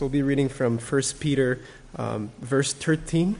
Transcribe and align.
We'll 0.00 0.08
be 0.08 0.22
reading 0.22 0.48
from 0.48 0.78
1 0.78 1.02
Peter, 1.20 1.60
um, 1.96 2.30
verse 2.40 2.72
13, 2.72 3.36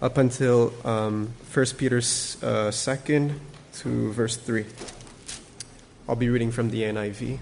up 0.00 0.18
until 0.18 0.72
um, 0.86 1.34
1 1.52 1.66
Peter 1.76 1.96
uh, 1.96 2.70
2nd 2.70 3.40
to 3.78 4.12
verse 4.12 4.36
3. 4.36 4.64
I'll 6.08 6.14
be 6.14 6.28
reading 6.28 6.52
from 6.52 6.70
the 6.70 6.82
NIV. 6.82 7.40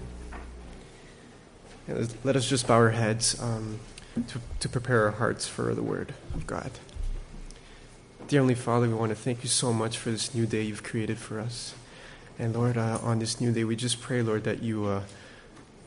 Let 2.23 2.35
us 2.35 2.49
just 2.49 2.67
bow 2.67 2.73
our 2.73 2.89
heads 2.89 3.39
um, 3.39 3.79
to, 4.27 4.41
to 4.61 4.67
prepare 4.67 5.03
our 5.03 5.11
hearts 5.11 5.47
for 5.47 5.75
the 5.75 5.83
word 5.83 6.11
of 6.33 6.47
God. 6.47 6.71
Dear 8.27 8.39
Heavenly 8.39 8.55
Father, 8.55 8.87
we 8.87 8.95
want 8.95 9.11
to 9.11 9.15
thank 9.15 9.43
you 9.43 9.49
so 9.49 9.71
much 9.71 9.99
for 9.99 10.09
this 10.09 10.33
new 10.33 10.47
day 10.47 10.63
you've 10.63 10.81
created 10.81 11.19
for 11.19 11.39
us. 11.39 11.75
And 12.39 12.55
Lord, 12.55 12.79
uh, 12.79 12.97
on 13.03 13.19
this 13.19 13.39
new 13.39 13.51
day, 13.51 13.63
we 13.63 13.75
just 13.75 14.01
pray, 14.01 14.23
Lord, 14.23 14.43
that 14.45 14.63
you. 14.63 14.85
Uh, 14.85 15.01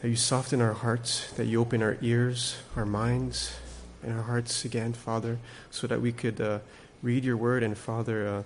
that 0.00 0.08
you 0.08 0.16
soften 0.16 0.60
our 0.60 0.72
hearts, 0.72 1.30
that 1.32 1.46
you 1.46 1.60
open 1.60 1.82
our 1.82 1.96
ears, 2.00 2.58
our 2.76 2.86
minds, 2.86 3.56
and 4.02 4.12
our 4.16 4.22
hearts 4.22 4.64
again, 4.64 4.92
Father, 4.92 5.38
so 5.70 5.86
that 5.86 6.00
we 6.00 6.12
could 6.12 6.40
uh, 6.40 6.60
read 7.02 7.24
your 7.24 7.36
word 7.36 7.62
and, 7.62 7.76
Father, 7.76 8.28
uh, 8.28 8.42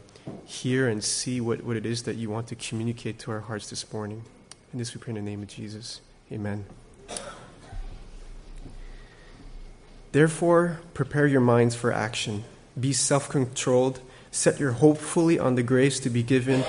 hear 0.46 0.88
and 0.88 1.02
see 1.04 1.40
what, 1.40 1.62
what 1.62 1.76
it 1.76 1.84
is 1.84 2.04
that 2.04 2.16
you 2.16 2.30
want 2.30 2.46
to 2.48 2.54
communicate 2.54 3.18
to 3.20 3.30
our 3.30 3.40
hearts 3.40 3.68
this 3.68 3.92
morning. 3.92 4.22
And 4.72 4.80
this 4.80 4.94
we 4.94 5.00
pray 5.00 5.10
in 5.10 5.16
the 5.16 5.30
name 5.30 5.42
of 5.42 5.48
Jesus. 5.48 6.00
Amen. 6.30 6.64
Therefore, 10.12 10.80
prepare 10.94 11.26
your 11.26 11.40
minds 11.40 11.74
for 11.74 11.92
action. 11.92 12.44
Be 12.78 12.92
self 12.92 13.28
controlled. 13.28 14.00
Set 14.30 14.58
your 14.58 14.72
hope 14.72 14.98
fully 14.98 15.38
on 15.38 15.56
the 15.56 15.62
grace 15.62 16.00
to 16.00 16.10
be 16.10 16.22
given. 16.22 16.64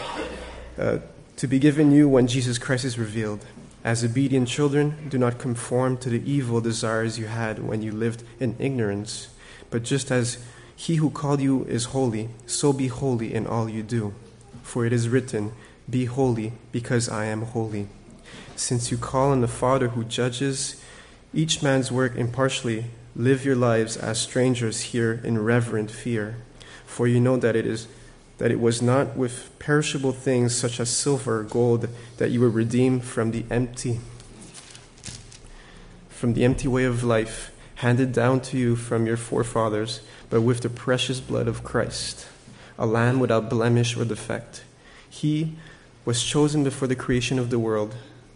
Uh, 0.78 1.00
to 1.38 1.48
be 1.48 1.60
given 1.60 1.92
you 1.92 2.08
when 2.08 2.28
Jesus 2.28 2.58
Christ 2.58 2.86
is 2.86 2.98
revealed. 3.00 3.46
As 3.84 4.04
obedient 4.04 4.48
children, 4.48 5.10
do 5.10 5.18
not 5.18 5.40
conform 5.40 5.98
to 5.98 6.10
the 6.10 6.24
evil 6.30 6.62
desires 6.62 7.20
you 7.20 7.26
had 7.26 7.60
when 7.60 7.82
you 7.82 7.92
lived 7.92 8.24
in 8.40 8.56
ignorance, 8.58 9.28
but 9.70 9.84
just 9.84 10.10
as 10.10 10.38
he 10.76 10.96
who 10.96 11.10
called 11.10 11.42
you 11.42 11.66
is 11.66 11.86
holy, 11.86 12.30
so 12.46 12.72
be 12.72 12.88
holy 12.88 13.34
in 13.34 13.46
all 13.46 13.68
you 13.68 13.84
do. 13.84 14.14
For 14.62 14.86
it 14.86 14.94
is 14.94 15.10
written, 15.10 15.52
Be 15.90 16.06
holy, 16.06 16.54
because 16.72 17.10
I 17.10 17.26
am 17.26 17.42
holy. 17.42 17.88
Since 18.56 18.90
you 18.90 18.98
call 18.98 19.32
on 19.32 19.42
the 19.42 19.48
Father 19.48 19.90
who 19.90 20.06
judges 20.06 20.82
each 21.34 21.62
man's 21.62 21.92
work 21.92 22.16
impartially, 22.16 22.86
live 23.16 23.44
your 23.44 23.56
lives 23.56 23.98
as 23.98 24.20
strangers 24.20 24.82
here 24.92 25.20
in 25.24 25.44
reverent 25.44 25.92
fear. 25.92 26.38
For 26.86 27.08
you 27.08 27.20
know 27.20 27.38
that 27.38 27.56
it 27.56 27.66
is 27.66 27.88
that 28.38 28.52
it 28.52 28.60
was 28.60 28.82
not 28.82 29.16
with 29.16 29.50
perishable 29.60 30.12
things 30.12 30.56
such 30.56 30.80
as 30.80 30.90
silver 30.90 31.40
or 31.40 31.44
gold 31.44 31.88
that 32.18 32.32
you 32.32 32.40
were 32.40 32.50
redeemed 32.50 33.04
from 33.04 33.32
the 33.32 33.46
empty 33.50 34.00
from 36.10 36.36
the 36.36 36.46
empty 36.46 36.70
way 36.70 36.86
of 36.86 37.04
life 37.04 37.52
handed 37.84 38.14
down 38.14 38.40
to 38.40 38.58
you 38.58 38.78
from 38.78 39.06
your 39.06 39.18
forefathers, 39.18 40.00
but 40.30 40.40
with 40.40 40.62
the 40.62 40.70
precious 40.70 41.20
blood 41.20 41.50
of 41.50 41.66
Christ, 41.66 42.28
a 42.80 42.86
lamb 42.86 43.20
without 43.20 43.50
blemish 43.50 43.98
or 43.98 44.06
defect. 44.06 44.64
He 45.10 45.58
was 46.06 46.24
chosen 46.24 46.64
before 46.64 46.88
the 46.88 46.96
creation 46.96 47.38
of 47.38 47.50
the 47.50 47.60
world, 47.60 47.96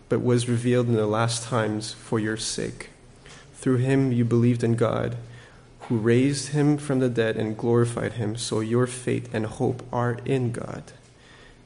but 0.10 0.22
was 0.22 0.50
revealed 0.50 0.88
in 0.88 0.96
the 0.96 1.08
last 1.08 1.44
times 1.44 1.94
for 1.94 2.20
your 2.20 2.36
sake. 2.36 2.90
Through 3.54 3.78
him 3.78 4.12
you 4.12 4.26
believed 4.26 4.66
in 4.66 4.76
God 4.76 5.16
who 5.88 5.98
raised 5.98 6.50
him 6.50 6.78
from 6.78 7.00
the 7.00 7.10
dead 7.10 7.38
and 7.38 7.58
glorified 7.58 8.14
him, 8.14 8.36
so 8.36 8.60
your 8.60 8.88
faith 8.88 9.34
and 9.34 9.46
hope 9.46 9.82
are 9.92 10.20
in 10.26 10.52
God. 10.52 10.84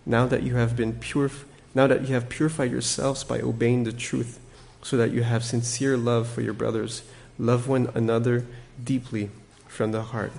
Now 0.05 0.27
that 0.27 0.43
you 0.43 0.55
have 0.55 0.75
been 0.75 0.93
pure, 0.93 1.31
now 1.73 1.87
that 1.87 2.07
you 2.07 2.13
have 2.13 2.29
purified 2.29 2.71
yourselves 2.71 3.23
by 3.23 3.41
obeying 3.41 3.83
the 3.83 3.91
truth, 3.91 4.39
so 4.83 4.95
that 4.97 5.11
you 5.11 5.23
have 5.23 5.43
sincere 5.43 5.97
love 5.97 6.27
for 6.27 6.41
your 6.41 6.53
brothers, 6.53 7.01
love 7.39 7.67
one 7.67 7.89
another 7.95 8.45
deeply 8.83 9.29
from 9.67 9.91
the 9.91 10.03
heart. 10.03 10.33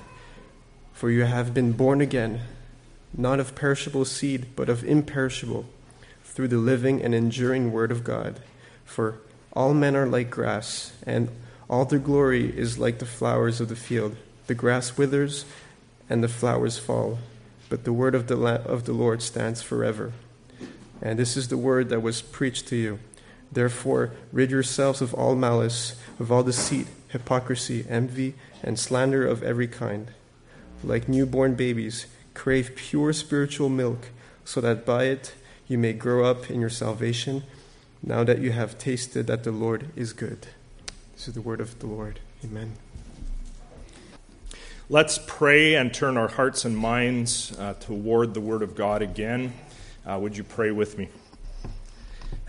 For 0.92 1.11
you 1.11 1.24
have 1.24 1.52
been 1.52 1.72
born 1.72 2.00
again, 2.00 2.42
not 3.17 3.41
of 3.41 3.55
perishable 3.56 4.05
seed, 4.05 4.46
but 4.55 4.68
of 4.68 4.85
imperishable, 4.85 5.67
through 6.24 6.48
the 6.48 6.56
living 6.56 7.02
and 7.02 7.14
enduring 7.14 7.73
word 7.73 7.90
of 7.90 8.05
God. 8.05 8.40
For 8.85 9.18
all 9.52 9.74
men 9.74 9.96
are 9.96 10.06
like 10.06 10.30
grass, 10.30 10.92
and 11.05 11.29
all 11.72 11.86
their 11.86 11.98
glory 11.98 12.55
is 12.55 12.78
like 12.78 12.98
the 12.98 13.06
flowers 13.06 13.58
of 13.58 13.70
the 13.70 13.74
field. 13.74 14.14
The 14.46 14.55
grass 14.55 14.98
withers 14.98 15.46
and 16.06 16.22
the 16.22 16.28
flowers 16.28 16.77
fall, 16.77 17.18
but 17.70 17.84
the 17.84 17.94
word 17.94 18.14
of 18.14 18.27
the, 18.27 18.36
of 18.36 18.84
the 18.84 18.92
Lord 18.92 19.22
stands 19.22 19.62
forever. 19.62 20.12
And 21.00 21.18
this 21.18 21.34
is 21.34 21.48
the 21.48 21.56
word 21.56 21.88
that 21.88 22.02
was 22.02 22.20
preached 22.20 22.68
to 22.68 22.77
you. 22.77 22.98
Therefore, 23.50 24.11
rid 24.32 24.50
yourselves 24.50 25.00
of 25.00 25.14
all 25.14 25.34
malice, 25.34 25.96
of 26.20 26.30
all 26.30 26.42
deceit, 26.42 26.88
hypocrisy, 27.08 27.86
envy, 27.88 28.34
and 28.62 28.78
slander 28.78 29.27
of 29.27 29.42
every 29.42 29.66
kind. 29.66 30.08
Like 30.84 31.08
newborn 31.08 31.55
babies, 31.55 32.05
crave 32.34 32.77
pure 32.77 33.14
spiritual 33.14 33.70
milk, 33.70 34.11
so 34.44 34.61
that 34.61 34.84
by 34.84 35.05
it 35.05 35.34
you 35.68 35.78
may 35.78 35.94
grow 35.94 36.27
up 36.27 36.50
in 36.50 36.61
your 36.61 36.68
salvation, 36.68 37.44
now 38.02 38.24
that 38.24 38.40
you 38.40 38.52
have 38.52 38.77
tasted 38.77 39.27
that 39.28 39.44
the 39.44 39.52
Lord 39.52 39.88
is 39.96 40.12
good. 40.12 40.48
This 41.22 41.28
is 41.28 41.34
the 41.34 41.40
word 41.40 41.60
of 41.60 41.78
the 41.78 41.86
Lord. 41.86 42.18
Amen. 42.44 42.72
Let's 44.88 45.20
pray 45.24 45.77
and 45.77 45.94
turn 45.94 46.16
our 46.16 46.27
hearts 46.27 46.64
and 46.64 46.77
minds 46.77 47.56
uh, 47.60 47.74
toward 47.74 48.34
the 48.34 48.40
word 48.40 48.60
of 48.60 48.74
God 48.74 49.02
again. 49.02 49.52
Uh, 50.05 50.18
would 50.20 50.36
you 50.36 50.42
pray 50.42 50.72
with 50.72 50.98
me? 50.98 51.08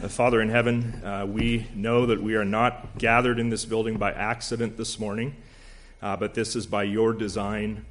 Uh, 0.02 0.08
Father 0.08 0.42
in 0.42 0.50
heaven, 0.50 1.04
uh, 1.06 1.24
we 1.30 1.68
know 1.76 2.08
that 2.08 2.24
we 2.24 2.34
are 2.34 2.46
not 2.46 2.98
gathered 2.98 3.38
in 3.38 3.50
this 3.52 3.64
building 3.64 3.98
by 3.98 4.12
accident 4.12 4.76
this 4.76 5.00
morning, 5.00 5.36
uh, 6.02 6.18
but 6.18 6.34
this 6.34 6.56
is 6.56 6.66
by 6.66 6.82
your 6.82 7.14
design. 7.14 7.86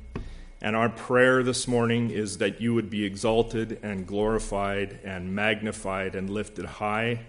And 0.60 0.74
our 0.74 0.88
prayer 0.88 1.44
this 1.44 1.68
morning 1.68 2.10
is 2.10 2.38
that 2.38 2.60
you 2.60 2.74
would 2.74 2.90
be 2.90 3.04
exalted 3.04 3.78
and 3.84 4.04
glorified 4.04 4.98
and 5.04 5.32
magnified 5.32 6.16
and 6.16 6.28
lifted 6.28 6.64
high 6.64 7.20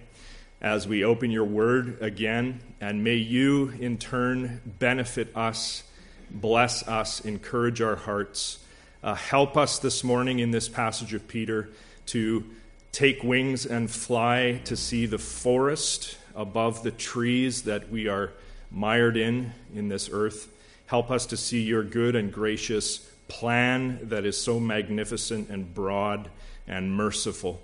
as 0.63 0.87
we 0.87 1.03
open 1.03 1.29
your 1.29 1.43
word 1.43 2.01
again. 2.01 2.61
And 2.79 3.03
may 3.03 3.15
you, 3.15 3.69
in 3.79 3.97
turn, 3.97 4.61
benefit 4.79 5.35
us, 5.35 5.83
bless 6.31 6.87
us, 6.87 7.19
encourage 7.19 7.81
our 7.81 7.97
hearts. 7.97 8.59
Uh, 9.03 9.13
help 9.13 9.57
us 9.57 9.79
this 9.79 10.03
morning 10.03 10.39
in 10.39 10.51
this 10.51 10.69
passage 10.69 11.13
of 11.13 11.27
Peter 11.27 11.69
to 12.07 12.45
take 12.93 13.21
wings 13.23 13.65
and 13.65 13.91
fly 13.91 14.61
to 14.63 14.77
see 14.77 15.05
the 15.05 15.17
forest 15.17 16.17
above 16.33 16.83
the 16.83 16.91
trees 16.91 17.63
that 17.63 17.89
we 17.89 18.07
are 18.07 18.31
mired 18.71 19.17
in 19.17 19.51
in 19.75 19.89
this 19.89 20.09
earth. 20.11 20.47
Help 20.87 21.11
us 21.11 21.25
to 21.25 21.37
see 21.37 21.61
your 21.61 21.83
good 21.83 22.15
and 22.15 22.31
gracious 22.31 22.99
plan 23.27 23.99
that 24.03 24.25
is 24.25 24.39
so 24.39 24.59
magnificent 24.59 25.49
and 25.49 25.73
broad 25.73 26.29
and 26.67 26.91
merciful. 26.91 27.61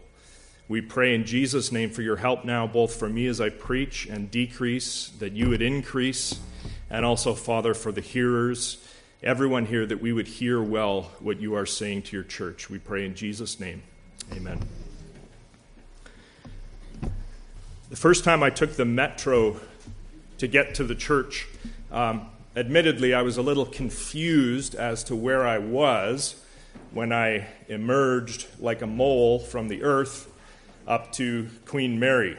We 0.69 0.81
pray 0.81 1.16
in 1.16 1.25
Jesus' 1.25 1.72
name 1.72 1.90
for 1.90 2.03
your 2.03 2.18
help 2.18 2.46
now, 2.46 2.68
both 2.68 2.94
for 2.94 3.09
me 3.09 3.25
as 3.25 3.41
I 3.41 3.50
preach 3.50 4.06
and 4.06 4.30
decrease, 4.30 5.09
that 5.18 5.34
you 5.34 5.50
would 5.50 5.63
increase, 5.63 6.40
and 6.91 7.03
also, 7.03 7.34
Father, 7.34 7.74
for 7.74 7.91
the 7.91 8.02
hearers, 8.02 8.78
everyone 9.24 9.66
here, 9.66 9.88
that 9.88 10.00
we 10.00 10.13
would 10.13 10.28
hear 10.28 10.62
well 10.62 11.09
what 11.22 11.41
you 11.41 11.56
are 11.56 11.66
saying 11.66 12.03
to 12.03 12.16
your 12.16 12.24
church. 12.24 12.69
We 12.69 12.78
pray 12.78 13.03
in 13.03 13.16
Jesus' 13.16 13.59
name. 13.59 13.81
Amen. 14.31 14.59
The 17.90 17.96
first 17.96 18.24
time 18.24 18.44
I 18.44 18.52
took 18.52 18.74
the 18.75 18.85
metro 18.85 19.59
to 20.38 20.47
get 20.47 20.75
to 20.75 20.84
the 20.84 20.94
church, 20.94 21.47
um, 21.91 22.28
admittedly, 22.56 23.16
I 23.16 23.24
was 23.24 23.38
a 23.38 23.41
little 23.41 23.66
confused 23.66 24.75
as 24.75 25.03
to 25.06 25.16
where 25.16 25.47
I 25.47 25.58
was 25.58 26.40
when 26.91 27.12
I 27.12 27.47
emerged 27.68 28.46
like 28.59 28.84
a 28.84 28.88
mole 28.88 29.40
from 29.40 29.68
the 29.68 29.81
earth 29.81 30.28
up 30.89 31.11
to 31.13 31.47
Queen 31.66 32.00
Mary. 32.00 32.35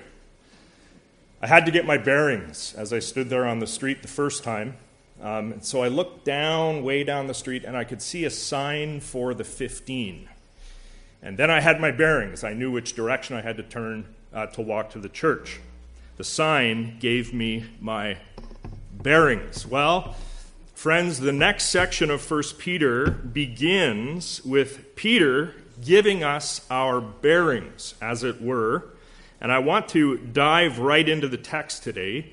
I 1.40 1.46
had 1.46 1.64
to 1.66 1.72
get 1.72 1.86
my 1.86 1.96
bearings 1.96 2.74
as 2.76 2.92
I 2.92 2.98
stood 2.98 3.30
there 3.30 3.46
on 3.46 3.60
the 3.60 3.66
street 3.66 4.02
the 4.02 4.08
first 4.08 4.42
time. 4.42 4.76
Um, 5.22 5.62
so 5.62 5.82
I 5.82 5.88
looked 5.88 6.24
down, 6.24 6.82
way 6.82 7.04
down 7.04 7.28
the 7.28 7.34
street, 7.34 7.64
and 7.64 7.76
I 7.76 7.84
could 7.84 8.02
see 8.02 8.24
a 8.24 8.30
sign 8.30 9.00
for 9.00 9.32
the 9.34 9.44
15. 9.44 10.28
And 11.22 11.38
then 11.38 11.50
I 11.50 11.60
had 11.60 11.80
my 11.80 11.92
bearings. 11.92 12.42
I 12.42 12.52
knew 12.52 12.72
which 12.72 12.94
direction 12.94 13.36
I 13.36 13.42
had 13.42 13.56
to 13.58 13.62
turn 13.62 14.06
uh, 14.34 14.46
to 14.46 14.62
walk 14.62 14.90
to 14.90 14.98
the 14.98 15.08
church. 15.08 15.60
The 16.16 16.24
sign 16.24 16.98
gave 16.98 17.32
me 17.32 17.66
my 17.80 18.16
bearings. 18.92 19.66
Well, 19.66 20.16
friends, 20.74 21.20
the 21.20 21.32
next 21.32 21.66
section 21.66 22.10
of 22.10 22.28
1 22.28 22.42
Peter 22.58 23.10
begins 23.10 24.44
with 24.44 24.96
Peter 24.96 25.54
giving 25.80 26.22
us 26.22 26.66
our 26.70 27.00
bearings, 27.00 27.94
as 28.00 28.24
it 28.24 28.40
were. 28.40 28.84
And 29.40 29.50
I 29.50 29.58
want 29.58 29.88
to 29.90 30.18
dive 30.18 30.78
right 30.78 31.08
into 31.08 31.28
the 31.28 31.36
text 31.36 31.82
today. 31.82 32.32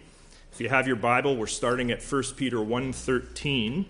If 0.52 0.60
you 0.60 0.70
have 0.70 0.88
your 0.88 0.96
Bible, 0.96 1.38
we're 1.38 1.48
starting 1.48 1.92
at 1.92 2.02
1 2.04 2.24
Peter 2.36 2.58
1.13 2.58 3.86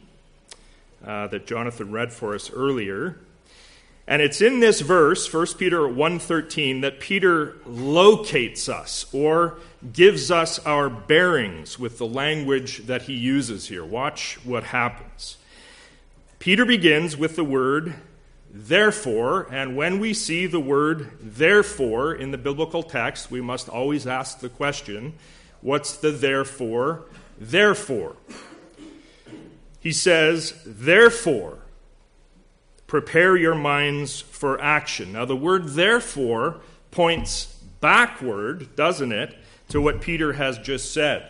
uh, 1.05 1.27
that 1.27 1.47
Jonathan 1.47 1.91
read 1.91 2.11
for 2.11 2.35
us 2.35 2.51
earlier. 2.51 3.17
And 4.07 4.21
it's 4.21 4.41
in 4.41 4.61
this 4.61 4.79
verse, 4.79 5.31
1 5.31 5.47
Peter 5.57 5.79
1.13, 5.79 6.81
that 6.81 6.99
Peter 7.01 7.55
locates 7.65 8.69
us, 8.69 9.05
or 9.13 9.59
gives 9.91 10.31
us 10.31 10.59
our 10.59 10.89
bearings 10.89 11.77
with 11.77 11.97
the 11.97 12.07
language 12.07 12.85
that 12.87 13.03
he 13.03 13.13
uses 13.13 13.67
here. 13.67 13.83
Watch 13.83 14.39
what 14.45 14.65
happens. 14.65 15.37
Peter 16.39 16.65
begins 16.65 17.17
with 17.17 17.35
the 17.35 17.43
word 17.43 17.95
therefore, 18.57 19.47
and 19.51 19.75
when 19.75 19.99
we 19.99 20.13
see 20.13 20.47
the 20.47 20.59
word 20.59 21.11
therefore 21.21 22.13
in 22.15 22.31
the 22.31 22.37
biblical 22.37 22.81
text, 22.81 23.29
we 23.29 23.41
must 23.41 23.69
always 23.69 24.07
ask 24.07 24.39
the 24.39 24.49
question 24.49 25.13
what's 25.61 25.97
the 25.97 26.11
therefore? 26.11 27.05
Therefore. 27.37 28.15
He 29.79 29.91
says, 29.91 30.59
therefore, 30.65 31.59
prepare 32.87 33.37
your 33.37 33.55
minds 33.55 34.21
for 34.21 34.59
action. 34.61 35.13
Now, 35.13 35.25
the 35.25 35.35
word 35.35 35.69
therefore 35.69 36.61
points 36.91 37.45
backward, 37.79 38.75
doesn't 38.75 39.11
it, 39.11 39.35
to 39.69 39.79
what 39.79 40.01
Peter 40.01 40.33
has 40.33 40.57
just 40.57 40.93
said. 40.93 41.29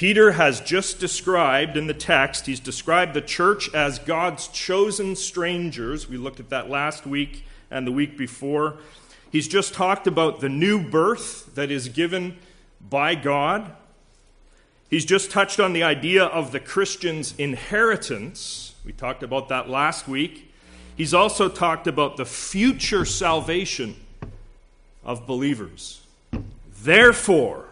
Peter 0.00 0.32
has 0.32 0.62
just 0.62 0.98
described 0.98 1.76
in 1.76 1.86
the 1.86 1.92
text, 1.92 2.46
he's 2.46 2.58
described 2.58 3.12
the 3.12 3.20
church 3.20 3.68
as 3.74 3.98
God's 3.98 4.48
chosen 4.48 5.14
strangers. 5.14 6.08
We 6.08 6.16
looked 6.16 6.40
at 6.40 6.48
that 6.48 6.70
last 6.70 7.06
week 7.06 7.44
and 7.70 7.86
the 7.86 7.92
week 7.92 8.16
before. 8.16 8.78
He's 9.30 9.46
just 9.46 9.74
talked 9.74 10.06
about 10.06 10.40
the 10.40 10.48
new 10.48 10.82
birth 10.82 11.54
that 11.54 11.70
is 11.70 11.90
given 11.90 12.38
by 12.80 13.14
God. 13.14 13.72
He's 14.88 15.04
just 15.04 15.30
touched 15.30 15.60
on 15.60 15.74
the 15.74 15.82
idea 15.82 16.24
of 16.24 16.50
the 16.50 16.60
Christian's 16.60 17.34
inheritance. 17.36 18.74
We 18.86 18.92
talked 18.92 19.22
about 19.22 19.50
that 19.50 19.68
last 19.68 20.08
week. 20.08 20.50
He's 20.96 21.12
also 21.12 21.46
talked 21.46 21.86
about 21.86 22.16
the 22.16 22.24
future 22.24 23.04
salvation 23.04 23.96
of 25.04 25.26
believers. 25.26 26.00
Therefore, 26.82 27.66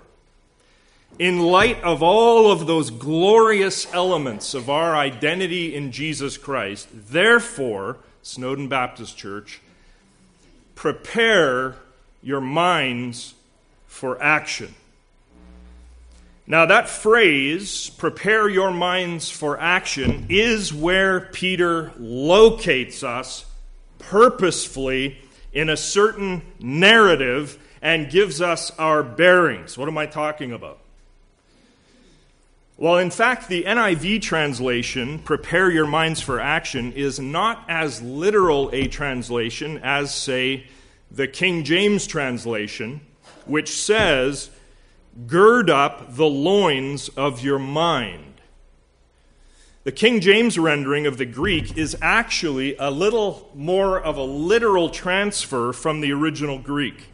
in 1.18 1.40
light 1.40 1.82
of 1.82 2.02
all 2.02 2.50
of 2.50 2.66
those 2.66 2.90
glorious 2.90 3.92
elements 3.92 4.54
of 4.54 4.70
our 4.70 4.96
identity 4.96 5.74
in 5.74 5.90
Jesus 5.90 6.36
Christ, 6.36 6.88
therefore, 6.92 7.98
Snowdon 8.22 8.68
Baptist 8.68 9.16
Church, 9.16 9.60
prepare 10.74 11.74
your 12.22 12.40
minds 12.40 13.34
for 13.86 14.20
action. 14.22 14.74
Now, 16.46 16.66
that 16.66 16.88
phrase, 16.88 17.90
prepare 17.90 18.48
your 18.48 18.70
minds 18.70 19.28
for 19.28 19.60
action, 19.60 20.26
is 20.28 20.72
where 20.72 21.20
Peter 21.20 21.92
locates 21.98 23.02
us 23.02 23.44
purposefully 23.98 25.18
in 25.52 25.68
a 25.68 25.76
certain 25.76 26.42
narrative 26.60 27.58
and 27.82 28.10
gives 28.10 28.40
us 28.40 28.70
our 28.78 29.02
bearings. 29.02 29.76
What 29.76 29.88
am 29.88 29.98
I 29.98 30.06
talking 30.06 30.52
about? 30.52 30.78
Well, 32.80 32.98
in 32.98 33.10
fact, 33.10 33.48
the 33.48 33.64
NIV 33.64 34.22
translation, 34.22 35.18
prepare 35.18 35.68
your 35.68 35.86
minds 35.86 36.20
for 36.20 36.38
action, 36.38 36.92
is 36.92 37.18
not 37.18 37.64
as 37.68 38.00
literal 38.00 38.70
a 38.72 38.86
translation 38.86 39.80
as, 39.82 40.14
say, 40.14 40.68
the 41.10 41.26
King 41.26 41.64
James 41.64 42.06
translation, 42.06 43.00
which 43.46 43.68
says, 43.68 44.50
gird 45.26 45.68
up 45.68 46.14
the 46.14 46.26
loins 46.26 47.08
of 47.10 47.42
your 47.42 47.58
mind. 47.58 48.40
The 49.82 49.90
King 49.90 50.20
James 50.20 50.56
rendering 50.56 51.04
of 51.04 51.18
the 51.18 51.26
Greek 51.26 51.76
is 51.76 51.96
actually 52.00 52.76
a 52.76 52.92
little 52.92 53.50
more 53.56 54.00
of 54.00 54.16
a 54.16 54.22
literal 54.22 54.88
transfer 54.88 55.72
from 55.72 56.00
the 56.00 56.12
original 56.12 56.60
Greek. 56.60 57.08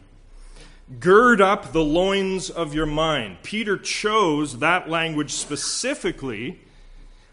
Gird 0.99 1.41
up 1.41 1.71
the 1.71 1.83
loins 1.83 2.49
of 2.51 2.75
your 2.75 2.85
mind. 2.85 3.37
Peter 3.41 3.77
chose 3.77 4.59
that 4.59 4.87
language 4.87 5.31
specifically 5.31 6.59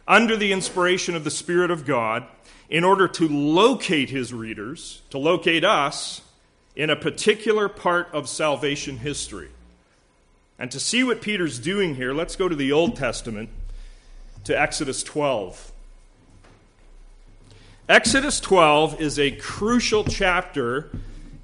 under 0.09 0.37
the 0.37 0.53
inspiration 0.53 1.15
of 1.15 1.25
the 1.25 1.31
Spirit 1.31 1.71
of 1.71 1.85
God 1.85 2.25
in 2.71 2.83
order 2.83 3.07
to 3.07 3.29
locate 3.29 4.09
his 4.09 4.33
readers, 4.33 5.03
to 5.11 5.19
locate 5.19 5.65
us 5.65 6.23
in 6.75 6.89
a 6.89 6.97
particular 6.97 7.69
part 7.69 8.09
of 8.15 8.27
salvation 8.27 8.97
history. 8.97 9.51
And 10.59 10.71
to 10.71 10.81
see 10.81 11.05
what 11.05 11.21
Peter's 11.21 11.59
doing 11.59 11.97
here, 11.97 12.15
let's 12.15 12.37
go 12.37 12.49
to 12.49 12.57
the 12.57 12.73
Old 12.73 12.97
Testament, 12.97 13.51
to 14.45 14.59
Exodus 14.59 15.03
12. 15.03 15.73
Exodus 17.89 18.41
12 18.41 18.99
is 19.01 19.19
a 19.19 19.33
crucial 19.33 20.05
chapter 20.05 20.91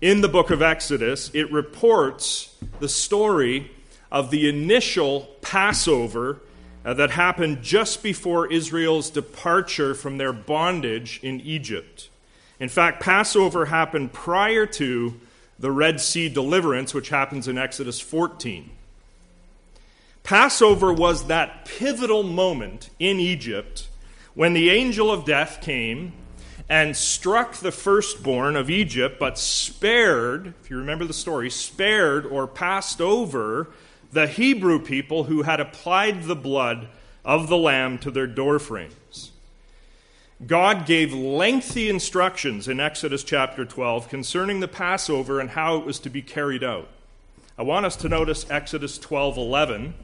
in 0.00 0.21
the 0.21 0.29
book 0.29 0.50
of 0.50 0.62
Exodus, 0.62 1.31
it 1.35 1.50
reports 1.50 2.55
the 2.79 2.89
story 2.89 3.71
of 4.11 4.31
the 4.31 4.49
initial 4.49 5.29
Passover 5.43 6.41
uh, 6.85 6.95
that 6.95 7.11
happened 7.11 7.62
just 7.62 8.03
before 8.03 8.50
Israel's 8.50 9.11
departure 9.11 9.95
from 9.95 10.19
their 10.19 10.33
bondage 10.33 11.21
in 11.23 11.41
Egypt. 11.41 12.09
In 12.61 12.69
fact, 12.69 13.03
Passover 13.03 13.67
happened 13.67 14.12
prior 14.12 14.67
to 14.67 15.21
the 15.59 15.71
Red 15.71 16.00
Sea 16.00 16.29
deliverance, 16.29 16.95
which 16.95 17.09
happens 17.09 17.49
in 17.49 17.59
Exodus 17.59 18.00
14. 18.00 18.71
Passover 20.23 20.93
was 20.93 21.27
that 21.27 21.65
pivotal 21.65 22.23
moment 22.23 22.91
in 22.99 23.19
Egypt 23.19 23.89
when 24.35 24.53
the 24.53 24.71
angel 24.71 25.11
of 25.11 25.25
death 25.25 25.61
came 25.61 26.12
and 26.69 26.97
struck 26.97 27.55
the 27.56 27.73
firstborn 27.73 28.55
of 28.55 28.69
Egypt, 28.69 29.19
but 29.19 29.38
spared, 29.38 30.55
if 30.62 30.70
you 30.70 30.76
remember 30.76 31.06
the 31.06 31.15
story, 31.15 31.49
spared 31.49 32.26
or 32.26 32.47
passed 32.47 33.00
over 33.00 33.69
the 34.12 34.26
Hebrew 34.26 34.79
people 34.79 35.25
who 35.25 35.43
had 35.43 35.61
applied 35.61 36.25
the 36.25 36.37
blood 36.37 36.88
of 37.25 37.49
the 37.49 37.56
lamb 37.56 37.99
to 37.99 38.11
their 38.11 38.26
doorframes. 38.26 39.32
God 40.47 40.87
gave 40.87 41.12
lengthy 41.12 41.88
instructions 41.88 42.69
in 42.69 42.79
Exodus 42.79 43.25
chapter 43.25 43.64
12 43.64 44.09
concerning 44.09 44.61
the 44.61 44.69
Passover 44.69 45.41
and 45.41 45.50
how 45.50 45.76
it 45.79 45.85
was 45.85 45.99
to 46.00 46.11
be 46.11 46.23
carried 46.23 46.62
out. 46.62 46.88
I 47.59 47.62
want 47.62 47.87
us 47.87 47.97
to 47.97 48.09
notice 48.09 48.49
Exodus 48.49 48.99
12:11 48.99 49.94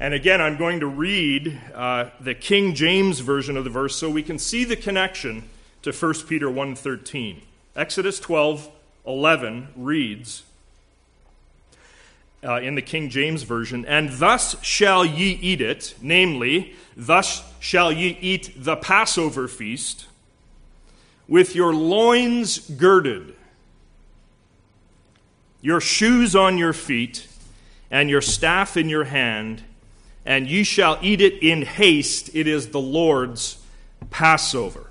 and 0.00 0.12
again, 0.12 0.40
I'm 0.40 0.56
going 0.56 0.80
to 0.80 0.86
read 0.86 1.60
uh, 1.74 2.10
the 2.20 2.34
King 2.34 2.74
James 2.74 3.20
version 3.20 3.56
of 3.56 3.64
the 3.64 3.70
verse 3.70 3.96
so 3.96 4.10
we 4.10 4.22
can 4.22 4.38
see 4.38 4.64
the 4.64 4.76
connection 4.76 5.48
to 5.82 5.92
1 5.92 6.14
Peter 6.28 6.48
1.13. 6.48 7.42
Exodus 7.76 8.20
12:11 8.20 9.68
reads 9.76 10.44
uh, 12.42 12.60
in 12.60 12.74
the 12.74 12.82
King 12.82 13.08
James 13.08 13.42
version, 13.42 13.84
"And 13.86 14.10
thus 14.10 14.62
shall 14.62 15.04
ye 15.04 15.38
eat 15.40 15.60
it, 15.60 15.94
namely, 16.00 16.74
thus 16.96 17.42
shall 17.60 17.92
ye 17.92 18.16
eat 18.20 18.52
the 18.56 18.76
Passover 18.76 19.48
feast 19.48 20.06
with 21.26 21.54
your 21.54 21.74
loins 21.74 22.58
girded, 22.58 23.34
your 25.62 25.80
shoes 25.80 26.36
on 26.36 26.58
your 26.58 26.72
feet, 26.72 27.26
and 27.90 28.10
your 28.10 28.20
staff 28.20 28.76
in 28.76 28.88
your 28.88 29.04
hand." 29.04 29.62
And 30.26 30.48
ye 30.48 30.64
shall 30.64 30.98
eat 31.02 31.20
it 31.20 31.42
in 31.42 31.62
haste. 31.62 32.30
It 32.34 32.46
is 32.46 32.68
the 32.68 32.80
Lord's 32.80 33.58
Passover. 34.10 34.90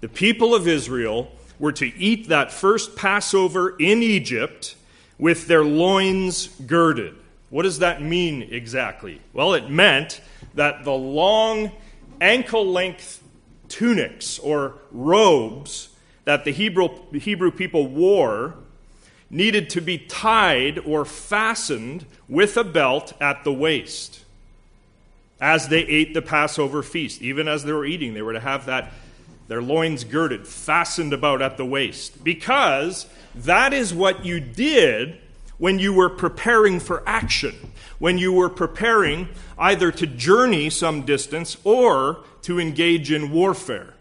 The 0.00 0.08
people 0.08 0.54
of 0.54 0.66
Israel 0.66 1.30
were 1.58 1.72
to 1.72 1.86
eat 1.96 2.28
that 2.28 2.52
first 2.52 2.96
Passover 2.96 3.76
in 3.78 4.02
Egypt 4.02 4.74
with 5.18 5.46
their 5.46 5.64
loins 5.64 6.48
girded. 6.66 7.14
What 7.50 7.62
does 7.62 7.78
that 7.78 8.02
mean 8.02 8.42
exactly? 8.50 9.20
Well, 9.32 9.54
it 9.54 9.70
meant 9.70 10.20
that 10.54 10.84
the 10.84 10.92
long 10.92 11.70
ankle 12.20 12.66
length 12.66 13.22
tunics 13.68 14.38
or 14.38 14.74
robes 14.90 15.90
that 16.24 16.44
the 16.44 16.50
Hebrew, 16.50 16.88
Hebrew 17.12 17.50
people 17.50 17.86
wore 17.86 18.54
needed 19.30 19.70
to 19.70 19.80
be 19.80 19.98
tied 19.98 20.78
or 20.80 21.04
fastened 21.04 22.06
with 22.28 22.56
a 22.56 22.64
belt 22.64 23.12
at 23.20 23.44
the 23.44 23.52
waist 23.52 24.21
as 25.42 25.66
they 25.66 25.80
ate 25.80 26.14
the 26.14 26.22
Passover 26.22 26.84
feast. 26.84 27.20
Even 27.20 27.48
as 27.48 27.64
they 27.64 27.72
were 27.72 27.84
eating, 27.84 28.14
they 28.14 28.22
were 28.22 28.32
to 28.32 28.40
have 28.40 28.66
that 28.66 28.92
their 29.48 29.60
loins 29.60 30.04
girded, 30.04 30.46
fastened 30.46 31.12
about 31.12 31.42
at 31.42 31.56
the 31.56 31.66
waist, 31.66 32.24
because 32.24 33.06
that 33.34 33.74
is 33.74 33.92
what 33.92 34.24
you 34.24 34.38
did 34.40 35.18
when 35.58 35.78
you 35.80 35.92
were 35.92 36.08
preparing 36.08 36.78
for 36.80 37.02
action, 37.06 37.72
when 37.98 38.16
you 38.16 38.32
were 38.32 38.48
preparing 38.48 39.28
either 39.58 39.90
to 39.90 40.06
journey 40.06 40.70
some 40.70 41.02
distance 41.02 41.56
or 41.64 42.20
to 42.40 42.60
engage 42.60 43.10
in 43.10 43.32
warfare. 43.32 43.94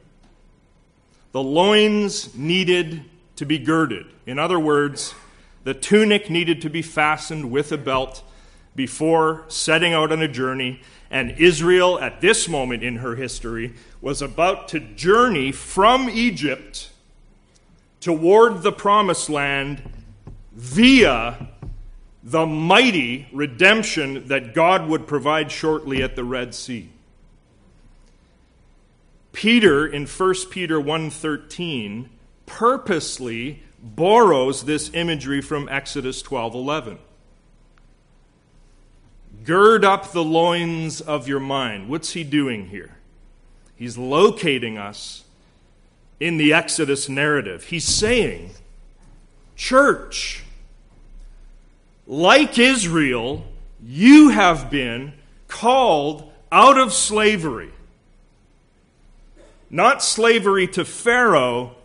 The 1.32 1.44
loins 1.44 2.36
needed 2.36 3.04
to 3.38 3.46
be 3.46 3.58
girded. 3.58 4.06
In 4.28 4.38
other 4.38 4.60
words, 4.60 5.16
the 5.64 5.74
tunic 5.74 6.30
needed 6.30 6.62
to 6.62 6.70
be 6.70 6.84
fastened 6.84 7.52
with 7.52 7.72
a 7.72 7.78
belt 7.78 8.24
before 8.76 9.44
setting 9.48 9.92
out 9.92 10.12
on 10.12 10.22
a 10.22 10.28
journey, 10.28 10.82
and 11.12 11.32
Israel, 11.38 12.00
at 12.00 12.22
this 12.22 12.48
moment 12.48 12.84
in 12.84 12.96
her 12.96 13.16
history, 13.16 13.74
was 14.00 14.22
about 14.22 14.70
to 14.70 14.80
journey 14.80 15.52
from 15.52 16.10
Egypt 16.10 16.90
toward 18.00 18.64
the 18.64 18.72
promised 18.72 19.30
land 19.30 19.84
via 20.54 21.50
the 22.24 22.46
mighty 22.46 23.28
redemption 23.34 24.28
that 24.28 24.54
God 24.56 24.88
would 24.88 25.06
provide 25.06 25.52
shortly 25.52 26.02
at 26.02 26.16
the 26.16 26.24
Red 26.24 26.56
Sea. 26.56 26.90
Peter 29.34 29.86
in 29.86 30.06
1 30.06 30.50
Peter 30.50 30.80
1:13 30.80 32.10
purposely 32.46 33.64
borrows 33.82 34.64
this 34.64 34.92
imagery 34.94 35.42
from 35.42 35.68
Exodus 35.68 36.22
12:11. 36.22 37.00
Gird 39.44 39.84
up 39.84 40.12
the 40.12 40.24
loins 40.24 41.02
of 41.02 41.28
your 41.28 41.40
mind. 41.40 41.90
What's 41.90 42.12
he 42.12 42.24
doing 42.24 42.68
here? 42.68 42.98
He's 43.76 43.98
locating 43.98 44.78
us 44.78 45.24
in 46.20 46.38
the 46.38 46.54
Exodus 46.54 47.10
narrative. 47.10 47.66
He's 47.66 47.86
saying, 47.86 48.52
Church, 49.56 50.44
like 52.06 52.60
Israel, 52.60 53.46
you 53.84 54.30
have 54.30 54.70
been 54.70 55.14
called 55.48 56.32
out 56.52 56.78
of 56.78 56.94
slavery. 56.94 57.72
Not 59.70 60.04
slavery 60.04 60.68
to 60.68 60.86
Pharaoh, 60.86 61.76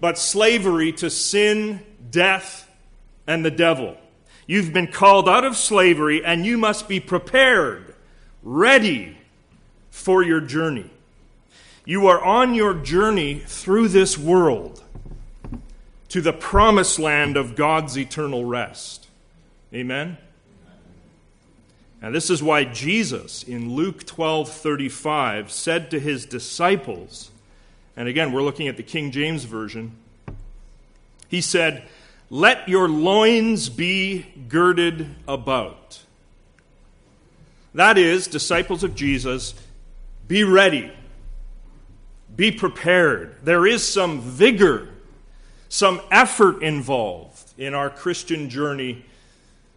but 0.00 0.18
slavery 0.18 0.92
to 0.92 1.10
sin, 1.10 1.80
death, 2.10 2.70
and 3.26 3.44
the 3.44 3.50
devil. 3.50 3.96
You've 4.46 4.72
been 4.72 4.88
called 4.88 5.28
out 5.28 5.44
of 5.44 5.56
slavery, 5.56 6.24
and 6.24 6.44
you 6.44 6.58
must 6.58 6.88
be 6.88 7.00
prepared, 7.00 7.94
ready 8.42 9.18
for 9.90 10.22
your 10.22 10.40
journey. 10.40 10.90
You 11.84 12.06
are 12.06 12.22
on 12.22 12.54
your 12.54 12.74
journey 12.74 13.40
through 13.46 13.88
this 13.88 14.16
world 14.16 14.82
to 16.08 16.20
the 16.20 16.32
promised 16.32 16.98
land 16.98 17.36
of 17.36 17.56
God's 17.56 17.96
eternal 17.96 18.44
rest. 18.44 19.08
Amen? 19.72 20.18
And 22.02 22.14
this 22.14 22.30
is 22.30 22.42
why 22.42 22.64
Jesus 22.64 23.42
in 23.42 23.74
Luke 23.74 24.04
12:35 24.04 25.50
said 25.50 25.90
to 25.90 26.00
his 26.00 26.26
disciples, 26.26 27.30
and 27.96 28.08
again 28.08 28.32
we're 28.32 28.42
looking 28.42 28.68
at 28.68 28.76
the 28.76 28.82
King 28.82 29.10
James 29.10 29.44
version. 29.44 29.92
He 31.28 31.40
said, 31.40 31.88
"Let 32.32 32.66
your 32.66 32.88
loins 32.88 33.68
be 33.68 34.24
girded 34.48 35.16
about." 35.28 36.00
That 37.74 37.98
is, 37.98 38.26
disciples 38.26 38.82
of 38.82 38.94
Jesus, 38.94 39.52
be 40.26 40.42
ready. 40.42 40.90
Be 42.34 42.50
prepared. 42.50 43.36
There 43.44 43.66
is 43.66 43.86
some 43.86 44.22
vigor, 44.22 44.88
some 45.68 46.00
effort 46.10 46.62
involved 46.62 47.52
in 47.58 47.74
our 47.74 47.90
Christian 47.90 48.48
journey 48.48 49.04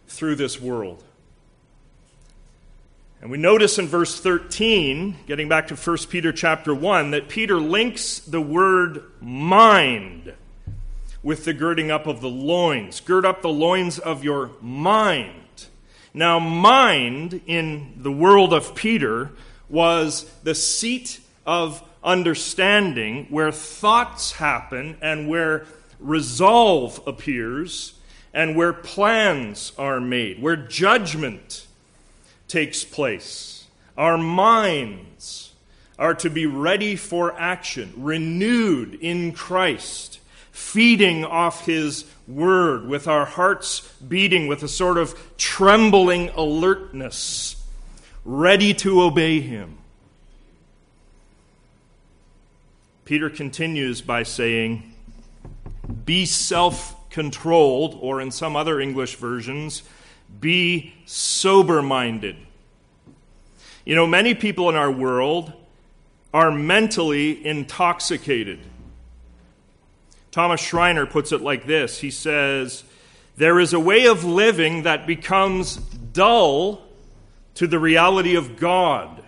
through 0.08 0.36
this 0.36 0.58
world. 0.58 1.04
And 3.20 3.30
we 3.30 3.36
notice 3.36 3.78
in 3.78 3.86
verse 3.86 4.18
13, 4.18 5.16
getting 5.26 5.46
back 5.46 5.68
to 5.68 5.76
1 5.76 6.08
Peter 6.08 6.32
chapter 6.32 6.74
1, 6.74 7.10
that 7.10 7.28
Peter 7.28 7.60
links 7.60 8.18
the 8.18 8.40
word 8.40 9.02
mind 9.20 10.32
with 11.26 11.44
the 11.44 11.52
girding 11.52 11.90
up 11.90 12.06
of 12.06 12.20
the 12.20 12.28
loins. 12.28 13.00
Gird 13.00 13.26
up 13.26 13.42
the 13.42 13.48
loins 13.48 13.98
of 13.98 14.22
your 14.22 14.52
mind. 14.60 15.66
Now, 16.14 16.38
mind 16.38 17.40
in 17.48 17.94
the 17.96 18.12
world 18.12 18.52
of 18.52 18.76
Peter 18.76 19.32
was 19.68 20.30
the 20.44 20.54
seat 20.54 21.18
of 21.44 21.82
understanding 22.04 23.26
where 23.28 23.50
thoughts 23.50 24.30
happen 24.34 24.98
and 25.02 25.28
where 25.28 25.66
resolve 25.98 27.00
appears 27.08 27.94
and 28.32 28.54
where 28.54 28.72
plans 28.72 29.72
are 29.76 29.98
made, 30.00 30.40
where 30.40 30.54
judgment 30.54 31.66
takes 32.46 32.84
place. 32.84 33.66
Our 33.98 34.16
minds 34.16 35.50
are 35.98 36.14
to 36.14 36.30
be 36.30 36.46
ready 36.46 36.94
for 36.94 37.36
action, 37.36 37.94
renewed 37.96 38.94
in 38.94 39.32
Christ, 39.32 40.20
feeding 40.56 41.22
off 41.22 41.66
His 41.66 42.06
Word, 42.26 42.88
with 42.88 43.06
our 43.06 43.26
hearts 43.26 43.92
beating 44.08 44.46
with 44.46 44.62
a 44.62 44.68
sort 44.68 44.96
of 44.96 45.14
trembling 45.36 46.30
alertness, 46.30 47.62
ready 48.24 48.72
to 48.72 49.02
obey 49.02 49.40
Him. 49.40 49.76
Peter 53.04 53.28
continues 53.28 54.00
by 54.00 54.22
saying, 54.22 54.94
Be 56.06 56.24
self 56.24 57.10
controlled, 57.10 57.98
or 58.00 58.22
in 58.22 58.30
some 58.30 58.56
other 58.56 58.80
English 58.80 59.16
versions, 59.16 59.82
be 60.40 60.94
sober 61.04 61.82
minded. 61.82 62.36
You 63.84 63.94
know, 63.94 64.06
many 64.06 64.34
people 64.34 64.70
in 64.70 64.74
our 64.74 64.90
world 64.90 65.52
are 66.32 66.50
mentally 66.50 67.44
intoxicated. 67.46 68.60
Thomas 70.36 70.60
Schreiner 70.60 71.06
puts 71.06 71.32
it 71.32 71.40
like 71.40 71.64
this 71.64 71.98
He 71.98 72.10
says, 72.10 72.84
There 73.38 73.58
is 73.58 73.72
a 73.72 73.80
way 73.80 74.06
of 74.06 74.22
living 74.22 74.82
that 74.82 75.06
becomes 75.06 75.76
dull 75.76 76.82
to 77.54 77.66
the 77.66 77.78
reality 77.78 78.36
of 78.36 78.58
God 78.58 79.22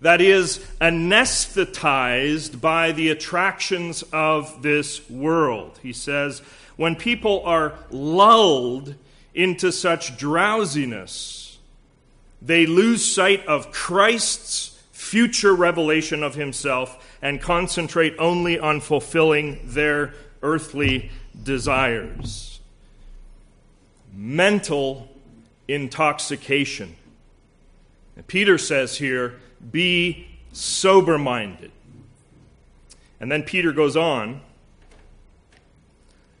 that 0.00 0.20
is 0.20 0.64
anesthetized 0.80 2.60
by 2.60 2.92
the 2.92 3.10
attractions 3.10 4.04
of 4.12 4.62
this 4.62 5.10
world. 5.10 5.80
He 5.82 5.92
says, 5.92 6.42
when 6.76 6.94
people 6.94 7.42
are 7.44 7.74
lulled 7.90 8.94
into 9.34 9.72
such 9.72 10.16
drowsiness, 10.16 11.58
they 12.40 12.66
lose 12.66 13.04
sight 13.04 13.44
of 13.46 13.72
Christ's 13.72 14.80
future 14.92 15.54
revelation 15.54 16.22
of 16.22 16.36
himself 16.36 17.09
and 17.22 17.40
concentrate 17.40 18.14
only 18.18 18.58
on 18.58 18.80
fulfilling 18.80 19.60
their 19.64 20.14
earthly 20.42 21.10
desires. 21.42 22.60
Mental 24.12 25.08
intoxication. 25.68 26.96
And 28.16 28.26
Peter 28.26 28.58
says 28.58 28.98
here, 28.98 29.36
be 29.70 30.26
sober 30.52 31.18
minded. 31.18 31.70
And 33.20 33.30
then 33.30 33.42
Peter 33.42 33.72
goes 33.72 33.96
on. 33.96 34.40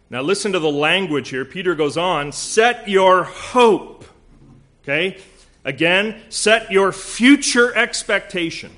Now, 0.08 0.22
listen 0.22 0.52
to 0.52 0.58
the 0.58 0.70
language 0.70 1.28
here. 1.28 1.44
Peter 1.44 1.74
goes 1.74 1.96
on 1.96 2.32
set 2.32 2.88
your 2.88 3.22
hope. 3.22 4.04
Okay? 4.82 5.18
Again, 5.64 6.20
set 6.30 6.72
your 6.72 6.90
future 6.90 7.74
expectation. 7.76 8.72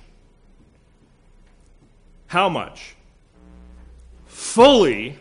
How 2.32 2.48
much? 2.48 2.94
Fully 4.24 5.18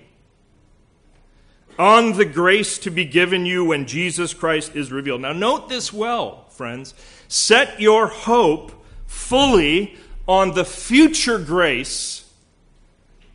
on 1.77 2.13
the 2.13 2.23
grace 2.23 2.77
to 2.77 2.89
be 2.89 3.03
given 3.03 3.45
you 3.45 3.65
when 3.65 3.85
Jesus 3.85 4.33
Christ 4.33 4.77
is 4.77 4.93
revealed. 4.93 5.19
Now, 5.19 5.33
note 5.33 5.67
this 5.67 5.91
well, 5.91 6.45
friends. 6.51 6.93
Set 7.27 7.81
your 7.81 8.07
hope 8.07 8.71
fully 9.07 9.97
on 10.25 10.53
the 10.53 10.63
future 10.63 11.37
grace 11.37 12.31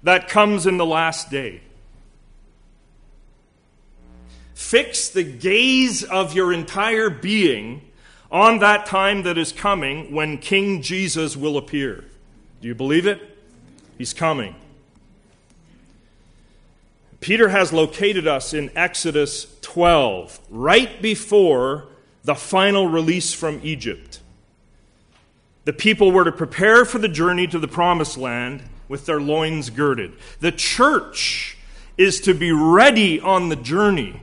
that 0.02 0.30
comes 0.30 0.66
in 0.66 0.78
the 0.78 0.87
last 0.87 1.28
day. 1.28 1.61
Fix 4.54 5.11
the 5.11 5.23
gaze 5.23 6.02
of 6.02 6.33
your 6.33 6.50
entire 6.50 7.11
being 7.11 7.83
on 8.30 8.61
that 8.61 8.87
time 8.87 9.25
that 9.25 9.37
is 9.37 9.52
coming 9.52 10.14
when 10.14 10.38
King 10.38 10.80
Jesus 10.80 11.37
will 11.37 11.59
appear. 11.59 12.06
Do 12.62 12.68
you 12.68 12.75
believe 12.75 13.06
it? 13.06 13.36
He's 13.98 14.12
coming. 14.12 14.54
Peter 17.20 17.48
has 17.48 17.72
located 17.72 18.26
us 18.26 18.52
in 18.52 18.70
Exodus 18.76 19.46
12, 19.62 20.38
right 20.50 21.00
before 21.00 21.88
the 22.24 22.34
final 22.34 22.88
release 22.88 23.32
from 23.32 23.60
Egypt. 23.62 24.20
The 25.64 25.72
people 25.72 26.12
were 26.12 26.24
to 26.24 26.32
prepare 26.32 26.84
for 26.84 26.98
the 26.98 27.08
journey 27.08 27.46
to 27.48 27.58
the 27.58 27.68
promised 27.68 28.16
land 28.16 28.62
with 28.88 29.06
their 29.06 29.20
loins 29.20 29.70
girded. 29.70 30.12
The 30.40 30.52
church 30.52 31.58
is 31.96 32.20
to 32.20 32.34
be 32.34 32.52
ready 32.52 33.20
on 33.20 33.48
the 33.48 33.56
journey, 33.56 34.20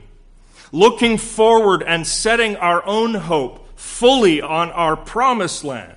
looking 0.72 1.18
forward 1.18 1.82
and 1.82 2.06
setting 2.06 2.56
our 2.56 2.84
own 2.86 3.14
hope 3.14 3.78
fully 3.78 4.40
on 4.40 4.70
our 4.70 4.96
promised 4.96 5.64
land. 5.64 5.96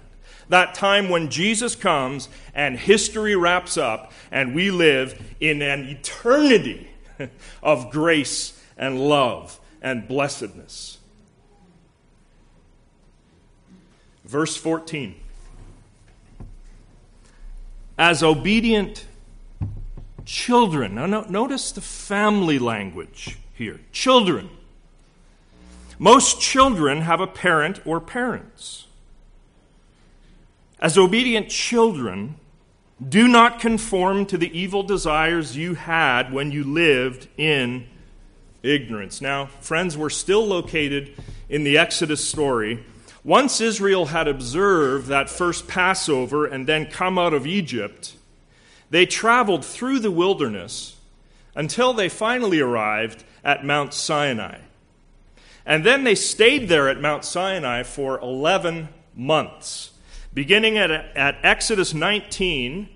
That 0.49 0.75
time 0.75 1.09
when 1.09 1.29
Jesus 1.29 1.75
comes 1.75 2.29
and 2.53 2.77
history 2.77 3.35
wraps 3.35 3.77
up 3.77 4.11
and 4.31 4.55
we 4.55 4.71
live 4.71 5.21
in 5.39 5.61
an 5.61 5.81
eternity 5.87 6.89
of 7.63 7.91
grace 7.91 8.59
and 8.77 8.99
love 8.99 9.59
and 9.81 10.07
blessedness. 10.07 10.99
Verse 14.25 14.55
14 14.57 15.15
as 17.97 18.21
obedient 18.21 19.05
children. 20.25 20.95
Now, 20.95 21.05
no, 21.05 21.21
notice 21.21 21.71
the 21.71 21.81
family 21.81 22.59
language 22.59 23.37
here. 23.53 23.79
Children. 23.91 24.49
Most 25.97 26.39
children 26.39 27.01
have 27.01 27.19
a 27.19 27.27
parent 27.27 27.81
or 27.85 27.99
parents. 27.99 28.86
As 30.79 30.97
obedient 30.97 31.49
children, 31.49 32.35
do 33.07 33.27
not 33.27 33.59
conform 33.59 34.25
to 34.27 34.37
the 34.37 34.57
evil 34.57 34.83
desires 34.83 35.57
you 35.57 35.75
had 35.75 36.31
when 36.31 36.51
you 36.51 36.63
lived 36.63 37.27
in 37.37 37.87
ignorance. 38.63 39.21
Now, 39.21 39.47
friends, 39.61 39.97
we're 39.97 40.09
still 40.09 40.45
located 40.45 41.13
in 41.49 41.63
the 41.63 41.77
Exodus 41.77 42.27
story. 42.27 42.83
Once 43.23 43.59
Israel 43.59 44.07
had 44.07 44.27
observed 44.27 45.07
that 45.07 45.29
first 45.29 45.67
Passover 45.67 46.45
and 46.45 46.67
then 46.67 46.85
come 46.85 47.17
out 47.17 47.33
of 47.33 47.47
Egypt, 47.47 48.15
they 48.89 49.05
traveled 49.05 49.65
through 49.65 49.99
the 49.99 50.11
wilderness 50.11 50.95
until 51.55 51.93
they 51.93 52.07
finally 52.07 52.59
arrived 52.59 53.23
at 53.43 53.65
Mount 53.65 53.93
Sinai. 53.93 54.59
And 55.65 55.83
then 55.83 56.03
they 56.03 56.15
stayed 56.15 56.69
there 56.69 56.87
at 56.87 57.01
Mount 57.01 57.25
Sinai 57.25 57.83
for 57.83 58.19
11 58.19 58.87
months, 59.15 59.91
beginning 60.37 60.77
at, 60.77 60.91
at 60.91 61.35
Exodus 61.41 61.95
19, 61.95 62.87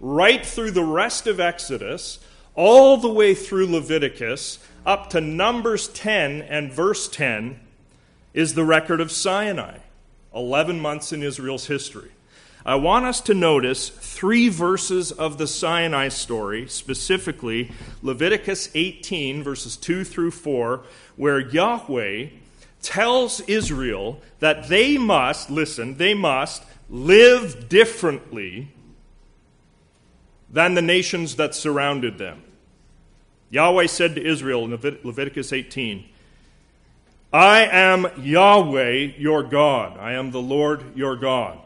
right 0.00 0.44
through 0.44 0.70
the 0.70 0.84
rest 0.84 1.26
of 1.26 1.40
Exodus, 1.40 2.18
all 2.54 2.98
the 2.98 3.10
way 3.10 3.32
through 3.32 3.64
Leviticus, 3.64 4.58
up 4.84 5.08
to 5.08 5.18
Numbers 5.18 5.88
10 5.88 6.42
and 6.42 6.70
verse 6.70 7.08
10, 7.08 7.58
is 8.34 8.52
the 8.52 8.66
record 8.66 9.00
of 9.00 9.10
Sinai. 9.10 9.78
11 10.34 10.78
months 10.78 11.10
in 11.10 11.22
Israel's 11.22 11.68
history. 11.68 12.10
I 12.66 12.74
want 12.74 13.06
us 13.06 13.22
to 13.22 13.32
notice 13.32 13.88
three 13.88 14.50
verses 14.50 15.10
of 15.10 15.38
the 15.38 15.46
Sinai 15.46 16.08
story, 16.08 16.68
specifically 16.68 17.72
Leviticus 18.02 18.68
18, 18.74 19.42
verses 19.42 19.78
2 19.78 20.04
through 20.04 20.32
4, 20.32 20.82
where 21.16 21.40
Yahweh 21.40 22.26
tells 22.82 23.40
Israel 23.40 24.20
that 24.40 24.68
they 24.68 24.98
must, 24.98 25.50
listen, 25.50 25.96
they 25.96 26.12
must 26.12 26.62
live 26.90 27.68
differently 27.68 28.72
than 30.50 30.74
the 30.74 30.82
nations 30.82 31.36
that 31.36 31.54
surrounded 31.54 32.18
them. 32.18 32.42
Yahweh 33.50 33.86
said 33.86 34.16
to 34.16 34.24
Israel 34.24 34.64
in 34.64 34.70
Leviticus 35.04 35.52
18, 35.52 36.04
I 37.32 37.60
am 37.66 38.06
Yahweh 38.20 39.12
your 39.16 39.44
God. 39.44 39.96
I 39.98 40.14
am 40.14 40.32
the 40.32 40.42
Lord 40.42 40.96
your 40.96 41.16
God. 41.16 41.58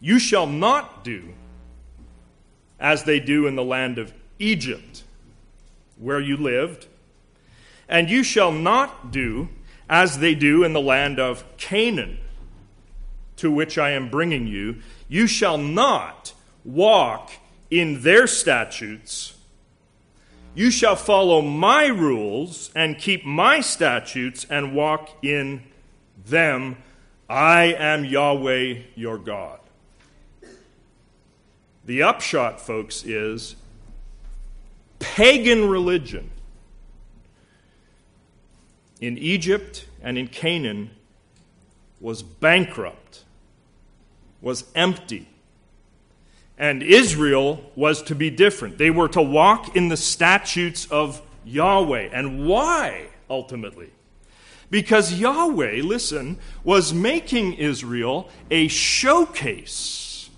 You 0.00 0.18
shall 0.18 0.46
not 0.46 1.02
do 1.02 1.32
as 2.78 3.04
they 3.04 3.20
do 3.20 3.46
in 3.46 3.56
the 3.56 3.64
land 3.64 3.96
of 3.98 4.12
Egypt, 4.38 5.04
where 5.96 6.20
you 6.20 6.36
lived, 6.36 6.88
and 7.88 8.10
you 8.10 8.22
shall 8.22 8.52
not 8.52 9.12
do 9.12 9.48
as 9.88 10.18
they 10.18 10.34
do 10.34 10.64
in 10.64 10.72
the 10.72 10.80
land 10.80 11.18
of 11.20 11.44
Canaan, 11.56 12.18
to 13.42 13.50
which 13.50 13.76
I 13.76 13.90
am 13.90 14.08
bringing 14.08 14.46
you. 14.46 14.76
You 15.08 15.26
shall 15.26 15.58
not 15.58 16.32
walk 16.64 17.32
in 17.72 18.02
their 18.02 18.28
statutes. 18.28 19.36
You 20.54 20.70
shall 20.70 20.94
follow 20.94 21.42
my 21.42 21.86
rules 21.86 22.70
and 22.76 22.96
keep 22.96 23.24
my 23.24 23.60
statutes 23.60 24.46
and 24.48 24.76
walk 24.76 25.10
in 25.24 25.64
them. 26.24 26.76
I 27.28 27.74
am 27.76 28.04
Yahweh 28.04 28.82
your 28.94 29.18
God. 29.18 29.58
The 31.84 32.04
upshot, 32.04 32.60
folks, 32.60 33.02
is 33.02 33.56
pagan 35.00 35.68
religion 35.68 36.30
in 39.00 39.18
Egypt 39.18 39.84
and 40.00 40.16
in 40.16 40.28
Canaan 40.28 40.90
was 42.02 42.22
bankrupt, 42.22 43.01
was 44.42 44.64
empty. 44.74 45.28
And 46.58 46.82
Israel 46.82 47.70
was 47.74 48.02
to 48.02 48.14
be 48.14 48.28
different. 48.28 48.76
They 48.76 48.90
were 48.90 49.08
to 49.08 49.22
walk 49.22 49.74
in 49.74 49.88
the 49.88 49.96
statutes 49.96 50.86
of 50.90 51.22
Yahweh. 51.44 52.10
And 52.12 52.46
why, 52.46 53.06
ultimately? 53.30 53.90
Because 54.70 55.14
Yahweh, 55.14 55.82
listen, 55.82 56.38
was 56.64 56.92
making 56.92 57.54
Israel 57.54 58.28
a 58.50 58.68
showcase 58.68 60.30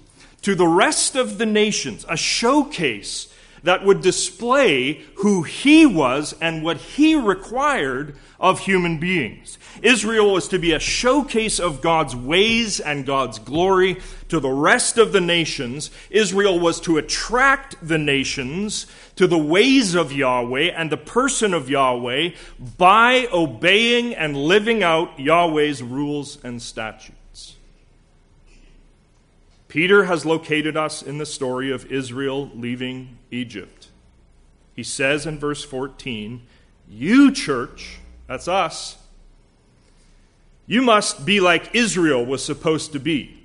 to 0.42 0.54
the 0.54 0.66
rest 0.66 1.16
of 1.16 1.38
the 1.38 1.46
nations, 1.46 2.04
a 2.08 2.16
showcase 2.16 3.32
that 3.62 3.84
would 3.84 4.02
display 4.02 5.02
who 5.16 5.42
he 5.42 5.86
was 5.86 6.34
and 6.40 6.62
what 6.62 6.76
he 6.76 7.14
required 7.14 8.14
of 8.38 8.60
human 8.60 8.98
beings. 8.98 9.58
Israel 9.82 10.32
was 10.32 10.48
to 10.48 10.58
be 10.58 10.72
a 10.72 10.78
showcase 10.78 11.58
of 11.58 11.80
God's 11.80 12.14
ways 12.14 12.80
and 12.80 13.06
God's 13.06 13.38
glory 13.38 14.00
to 14.28 14.40
the 14.40 14.50
rest 14.50 14.98
of 14.98 15.12
the 15.12 15.20
nations. 15.20 15.90
Israel 16.10 16.58
was 16.58 16.80
to 16.82 16.98
attract 16.98 17.76
the 17.86 17.98
nations 17.98 18.86
to 19.16 19.26
the 19.26 19.38
ways 19.38 19.94
of 19.94 20.12
Yahweh 20.12 20.70
and 20.74 20.90
the 20.90 20.96
person 20.96 21.54
of 21.54 21.70
Yahweh 21.70 22.30
by 22.78 23.28
obeying 23.32 24.14
and 24.14 24.36
living 24.36 24.82
out 24.82 25.18
Yahweh's 25.18 25.82
rules 25.82 26.42
and 26.44 26.60
statutes. 26.60 27.56
Peter 29.68 30.04
has 30.04 30.24
located 30.24 30.76
us 30.76 31.02
in 31.02 31.18
the 31.18 31.26
story 31.26 31.72
of 31.72 31.90
Israel 31.90 32.48
leaving 32.54 33.18
Egypt. 33.32 33.88
He 34.74 34.84
says 34.84 35.26
in 35.26 35.38
verse 35.38 35.64
14, 35.64 36.42
You, 36.88 37.32
church, 37.32 37.98
that's 38.28 38.46
us, 38.48 38.98
you 40.66 40.82
must 40.82 41.26
be 41.26 41.40
like 41.40 41.74
Israel 41.74 42.24
was 42.24 42.44
supposed 42.44 42.92
to 42.92 42.98
be. 42.98 43.44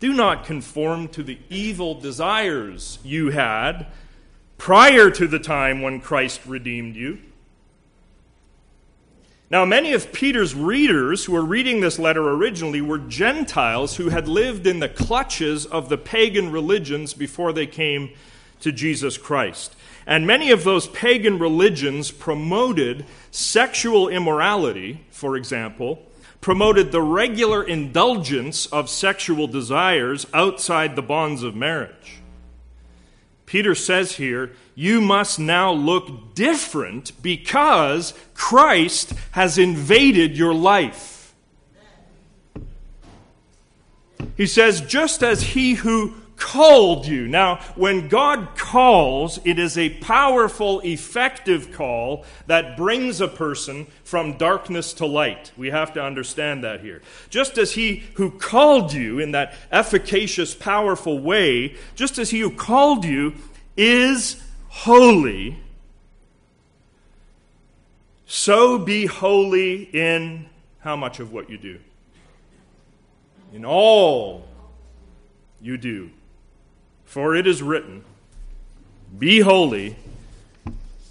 Do 0.00 0.12
not 0.12 0.44
conform 0.44 1.08
to 1.08 1.22
the 1.22 1.38
evil 1.50 1.94
desires 1.94 2.98
you 3.02 3.30
had 3.30 3.86
prior 4.56 5.10
to 5.10 5.26
the 5.26 5.38
time 5.38 5.82
when 5.82 6.00
Christ 6.00 6.40
redeemed 6.46 6.96
you. 6.96 7.18
Now, 9.50 9.64
many 9.64 9.94
of 9.94 10.12
Peter's 10.12 10.54
readers 10.54 11.24
who 11.24 11.32
were 11.32 11.44
reading 11.44 11.80
this 11.80 11.98
letter 11.98 12.30
originally 12.30 12.82
were 12.82 12.98
Gentiles 12.98 13.96
who 13.96 14.10
had 14.10 14.28
lived 14.28 14.66
in 14.66 14.78
the 14.78 14.90
clutches 14.90 15.64
of 15.64 15.88
the 15.88 15.96
pagan 15.96 16.52
religions 16.52 17.14
before 17.14 17.54
they 17.54 17.66
came 17.66 18.10
to 18.60 18.72
Jesus 18.72 19.16
Christ. 19.16 19.74
And 20.08 20.26
many 20.26 20.50
of 20.50 20.64
those 20.64 20.88
pagan 20.88 21.38
religions 21.38 22.10
promoted 22.10 23.04
sexual 23.30 24.08
immorality, 24.08 25.04
for 25.10 25.36
example, 25.36 26.02
promoted 26.40 26.90
the 26.90 27.02
regular 27.02 27.62
indulgence 27.62 28.64
of 28.66 28.88
sexual 28.88 29.46
desires 29.46 30.26
outside 30.32 30.96
the 30.96 31.02
bonds 31.02 31.42
of 31.42 31.54
marriage. 31.54 32.20
Peter 33.44 33.74
says 33.74 34.12
here, 34.12 34.52
you 34.74 35.02
must 35.02 35.38
now 35.38 35.72
look 35.72 36.34
different 36.34 37.12
because 37.20 38.14
Christ 38.32 39.12
has 39.32 39.58
invaded 39.58 40.38
your 40.38 40.54
life. 40.54 41.34
He 44.38 44.46
says, 44.46 44.80
just 44.80 45.22
as 45.22 45.42
he 45.42 45.74
who 45.74 46.14
called 46.38 47.06
you. 47.06 47.28
Now, 47.28 47.56
when 47.74 48.08
God 48.08 48.56
calls, 48.56 49.38
it 49.44 49.58
is 49.58 49.76
a 49.76 49.90
powerful, 49.90 50.80
effective 50.80 51.72
call 51.72 52.24
that 52.46 52.76
brings 52.76 53.20
a 53.20 53.28
person 53.28 53.86
from 54.04 54.38
darkness 54.38 54.94
to 54.94 55.06
light. 55.06 55.52
We 55.56 55.70
have 55.70 55.92
to 55.94 56.02
understand 56.02 56.64
that 56.64 56.80
here. 56.80 57.02
Just 57.28 57.58
as 57.58 57.72
He 57.72 58.04
who 58.14 58.30
called 58.30 58.92
you 58.92 59.18
in 59.18 59.32
that 59.32 59.54
efficacious, 59.70 60.54
powerful 60.54 61.18
way, 61.18 61.76
just 61.94 62.18
as 62.18 62.30
He 62.30 62.40
who 62.40 62.50
called 62.50 63.04
you 63.04 63.34
is 63.76 64.42
holy, 64.68 65.58
so 68.26 68.78
be 68.78 69.06
holy 69.06 69.82
in 69.82 70.46
how 70.80 70.96
much 70.96 71.18
of 71.18 71.32
what 71.32 71.50
you 71.50 71.58
do? 71.58 71.78
In 73.52 73.64
all 73.64 74.46
you 75.60 75.76
do. 75.76 76.10
For 77.08 77.34
it 77.34 77.46
is 77.46 77.62
written, 77.62 78.04
Be 79.18 79.40
holy, 79.40 79.96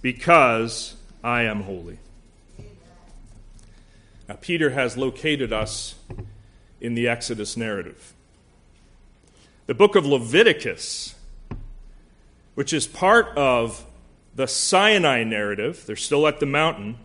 because 0.04 0.96
I 1.24 1.42
am 1.42 1.62
holy. 1.64 1.98
Now, 4.30 4.36
Peter 4.40 4.70
has 4.70 4.96
located 4.96 5.52
us 5.52 5.96
in 6.80 6.94
the 6.94 7.08
Exodus 7.08 7.58
narrative. 7.58 8.14
The 9.66 9.74
book 9.74 9.96
of 9.96 10.06
Leviticus, 10.06 11.16
which 12.54 12.74
is 12.74 12.86
part 12.86 13.36
of 13.36 13.84
the 14.36 14.48
Sinai 14.48 15.24
narrative, 15.24 15.84
they're 15.88 15.96
still 15.96 16.28
at 16.28 16.40
the 16.40 16.46
mountain. 16.46 17.00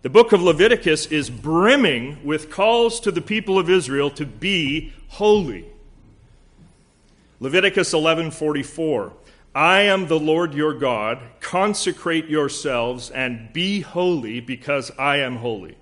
The 0.00 0.08
book 0.08 0.32
of 0.32 0.40
Leviticus 0.40 1.04
is 1.04 1.28
brimming 1.28 2.24
with 2.24 2.50
calls 2.50 2.98
to 3.00 3.10
the 3.10 3.20
people 3.20 3.58
of 3.58 3.68
Israel 3.68 4.08
to 4.12 4.24
be 4.24 4.94
holy. 5.08 5.66
Leviticus 7.40 7.92
11:44 7.92 9.12
I 9.54 9.82
am 9.82 10.06
the 10.06 10.18
Lord 10.18 10.54
your 10.54 10.74
God. 10.74 11.18
Consecrate 11.40 12.26
yourselves 12.26 13.10
and 13.10 13.52
be 13.52 13.80
holy 13.80 14.40
because 14.40 14.92
I 14.98 15.16
am 15.18 15.36
holy. 15.36 15.76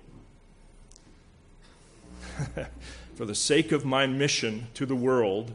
For 3.15 3.25
the 3.25 3.35
sake 3.35 3.71
of 3.71 3.85
my 3.85 4.07
mission 4.07 4.67
to 4.75 4.85
the 4.85 4.95
world, 4.95 5.53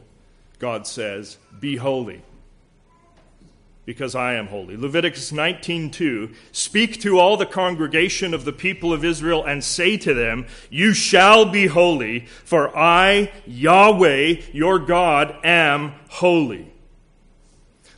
God 0.59 0.85
says, 0.85 1.37
be 1.59 1.77
holy 1.77 2.21
because 3.85 4.15
I 4.15 4.35
am 4.35 4.47
holy. 4.47 4.77
Leviticus 4.77 5.31
19:2 5.31 6.33
Speak 6.51 7.01
to 7.01 7.19
all 7.19 7.35
the 7.35 7.45
congregation 7.45 8.33
of 8.33 8.45
the 8.45 8.53
people 8.53 8.93
of 8.93 9.03
Israel 9.03 9.43
and 9.43 9.63
say 9.63 9.97
to 9.97 10.13
them, 10.13 10.45
you 10.69 10.93
shall 10.93 11.45
be 11.45 11.67
holy, 11.67 12.25
for 12.45 12.75
I, 12.77 13.31
Yahweh, 13.45 14.41
your 14.53 14.79
God, 14.79 15.35
am 15.43 15.93
holy. 16.09 16.67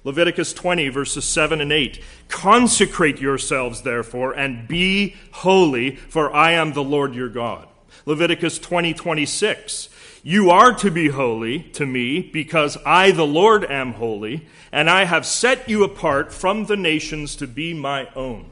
Leviticus 0.04 0.54
20 0.54 0.89
verses 0.89 1.26
7 1.26 1.62
and 1.62 1.71
8 1.71 2.00
Consecrate 2.30 3.19
yourselves 3.19 3.82
therefore 3.82 4.34
and 4.34 4.67
be 4.67 5.15
holy, 5.32 5.95
for 5.95 6.34
I 6.34 6.52
am 6.52 6.74
the 6.74 6.84
Lord 6.84 7.13
your 7.13 7.30
God. 7.30 7.67
Leviticus 8.06 8.60
20 8.60 8.93
26 8.93 9.89
you 10.28 10.50
are 10.50 10.74
to 10.74 10.90
be 10.90 11.10
holy 11.10 11.60
to 11.60 11.86
me 11.86 12.20
because 12.20 12.80
I, 12.84 13.12
the 13.12 13.28
Lord, 13.28 13.64
am 13.64 13.94
holy, 13.94 14.48
and 14.72 14.90
I 14.90 15.06
have 15.06 15.24
set 15.24 15.70
you 15.70 15.84
apart 15.84 16.34
from 16.34 16.66
the 16.66 16.76
nations 16.76 17.36
to 17.36 17.46
be 17.46 17.76
my 17.76 18.10
own. 18.16 18.50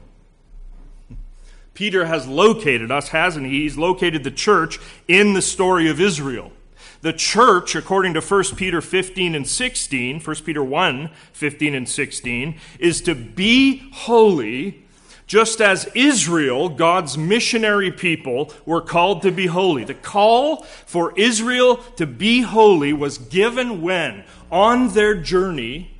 Peter 1.74 2.06
has 2.06 2.28
located 2.28 2.92
us, 2.92 3.08
hasn't 3.08 3.46
he? 3.46 3.62
He's 3.62 3.76
located 3.76 4.22
the 4.22 4.30
church 4.30 4.78
in 5.08 5.32
the 5.32 5.42
story 5.42 5.90
of 5.90 6.00
Israel. 6.00 6.52
The 7.00 7.12
church, 7.12 7.74
according 7.74 8.14
to 8.14 8.20
1 8.20 8.44
Peter 8.54 8.80
15 8.80 9.34
and 9.34 9.46
16, 9.46 10.20
1 10.20 10.36
Peter 10.44 10.62
1 10.62 11.10
15 11.32 11.74
and 11.74 11.88
16, 11.88 12.60
is 12.78 13.00
to 13.00 13.16
be 13.16 13.90
holy 13.92 14.83
just 15.26 15.60
as 15.60 15.88
Israel, 15.94 16.68
God's 16.68 17.16
missionary 17.16 17.90
people, 17.90 18.52
were 18.66 18.80
called 18.80 19.22
to 19.22 19.30
be 19.30 19.46
holy. 19.46 19.84
The 19.84 19.94
call 19.94 20.62
for 20.62 21.18
Israel 21.18 21.76
to 21.96 22.06
be 22.06 22.42
holy 22.42 22.92
was 22.92 23.18
given 23.18 23.80
when? 23.80 24.24
On 24.50 24.88
their 24.88 25.14
journey 25.14 25.92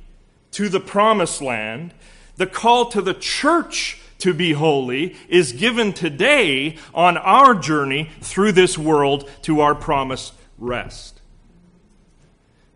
to 0.51 0.69
the 0.69 0.79
promised 0.79 1.41
land. 1.41 1.93
The 2.35 2.47
call 2.47 2.89
to 2.91 3.01
the 3.01 3.13
church 3.13 3.99
to 4.19 4.33
be 4.33 4.53
holy 4.53 5.15
is 5.27 5.51
given 5.53 5.93
today 5.93 6.77
on 6.93 7.17
our 7.17 7.55
journey 7.55 8.11
through 8.21 8.51
this 8.51 8.77
world 8.77 9.29
to 9.43 9.61
our 9.61 9.75
promised 9.75 10.33
rest. 10.57 11.21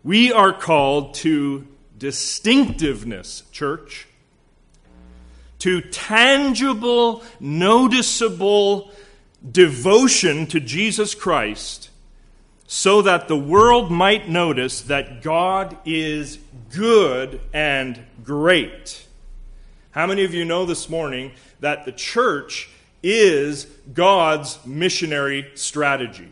We 0.02 0.32
are 0.32 0.52
called 0.52 1.14
to 1.14 1.66
distinctiveness, 1.96 3.44
church 3.52 4.06
to 5.60 5.80
tangible, 5.80 7.22
noticeable 7.38 8.90
devotion 9.48 10.46
to 10.48 10.60
Jesus 10.60 11.14
Christ 11.14 11.90
so 12.66 13.02
that 13.02 13.28
the 13.28 13.36
world 13.36 13.90
might 13.90 14.28
notice 14.28 14.82
that 14.82 15.22
God 15.22 15.76
is 15.84 16.38
good 16.72 17.40
and 17.52 18.00
great. 18.22 19.06
How 19.90 20.06
many 20.06 20.24
of 20.24 20.32
you 20.32 20.44
know 20.44 20.64
this 20.66 20.88
morning 20.88 21.32
that 21.58 21.84
the 21.84 21.92
church 21.92 22.70
is 23.02 23.64
God's 23.92 24.64
missionary 24.64 25.50
strategy? 25.54 26.28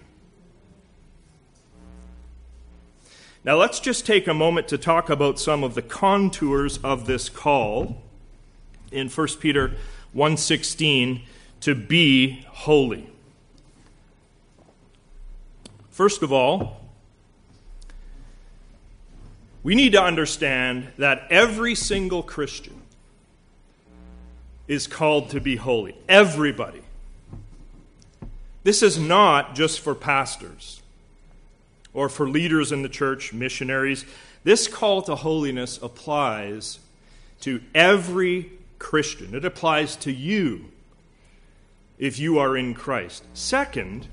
Now, 3.45 3.57
let's 3.57 3.81
just 3.81 4.07
take 4.07 4.29
a 4.29 4.35
moment 4.35 4.69
to 4.69 4.79
talk 4.79 5.11
about 5.11 5.39
some 5.39 5.65
of 5.65 5.75
the 5.75 5.83
contours 5.83 6.79
of 6.79 7.07
this 7.07 7.29
call 7.29 8.03
in 8.93 9.09
1 9.09 9.41
Peter 9.41 9.73
1:16 10.13 11.23
to 11.61 11.75
be 11.75 12.45
holy. 12.49 13.09
First 15.91 16.23
of 16.23 16.33
all, 16.33 16.81
we 19.63 19.75
need 19.75 19.93
to 19.93 20.03
understand 20.03 20.93
that 20.97 21.27
every 21.31 21.75
single 21.75 22.23
Christian 22.23 22.81
is 24.69 24.87
called 24.87 25.31
to 25.31 25.41
be 25.41 25.57
holy. 25.57 25.97
Everybody. 26.09 26.83
This 28.63 28.83
is 28.83 28.99
not 28.99 29.55
just 29.55 29.81
for 29.81 29.95
pastors 29.95 30.83
or 31.93 32.09
for 32.09 32.29
leaders 32.29 32.71
in 32.71 32.83
the 32.83 32.89
church, 32.89 33.33
missionaries. 33.33 34.05
This 34.45 34.69
call 34.69 35.03
to 35.03 35.17
holiness 35.17 35.79
applies 35.83 36.79
to 37.41 37.61
every 37.75 38.53
Christian. 38.79 39.35
It 39.35 39.45
applies 39.45 39.97
to 39.97 40.13
you 40.13 40.67
if 41.99 42.19
you 42.19 42.39
are 42.39 42.57
in 42.57 42.75
Christ. 42.75 43.25
Second, 43.35 44.07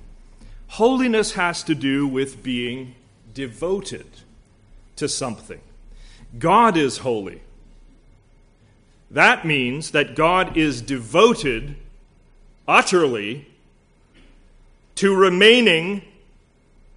holiness 0.68 1.34
has 1.34 1.64
to 1.64 1.76
do 1.76 2.08
with 2.08 2.42
being 2.44 2.96
devoted 3.34 4.08
to 4.96 5.08
something. 5.08 5.62
God 6.38 6.78
is 6.78 7.00
holy. 7.00 7.42
That 9.12 9.46
means 9.46 9.92
that 9.92 10.16
God 10.16 10.58
is 10.58 10.82
devoted 10.82 11.76
utterly 12.68 13.48
to 14.96 15.16
remaining 15.16 16.02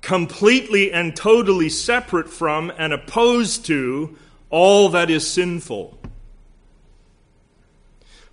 completely 0.01 0.93
and 0.93 1.15
totally 1.15 1.69
separate 1.69 2.31
from 2.31 2.73
and 2.79 2.93
opposed 2.93 3.67
to 3.67 4.17
all 4.51 4.89
that 4.89 5.11
is 5.11 5.29
sinful. 5.29 5.98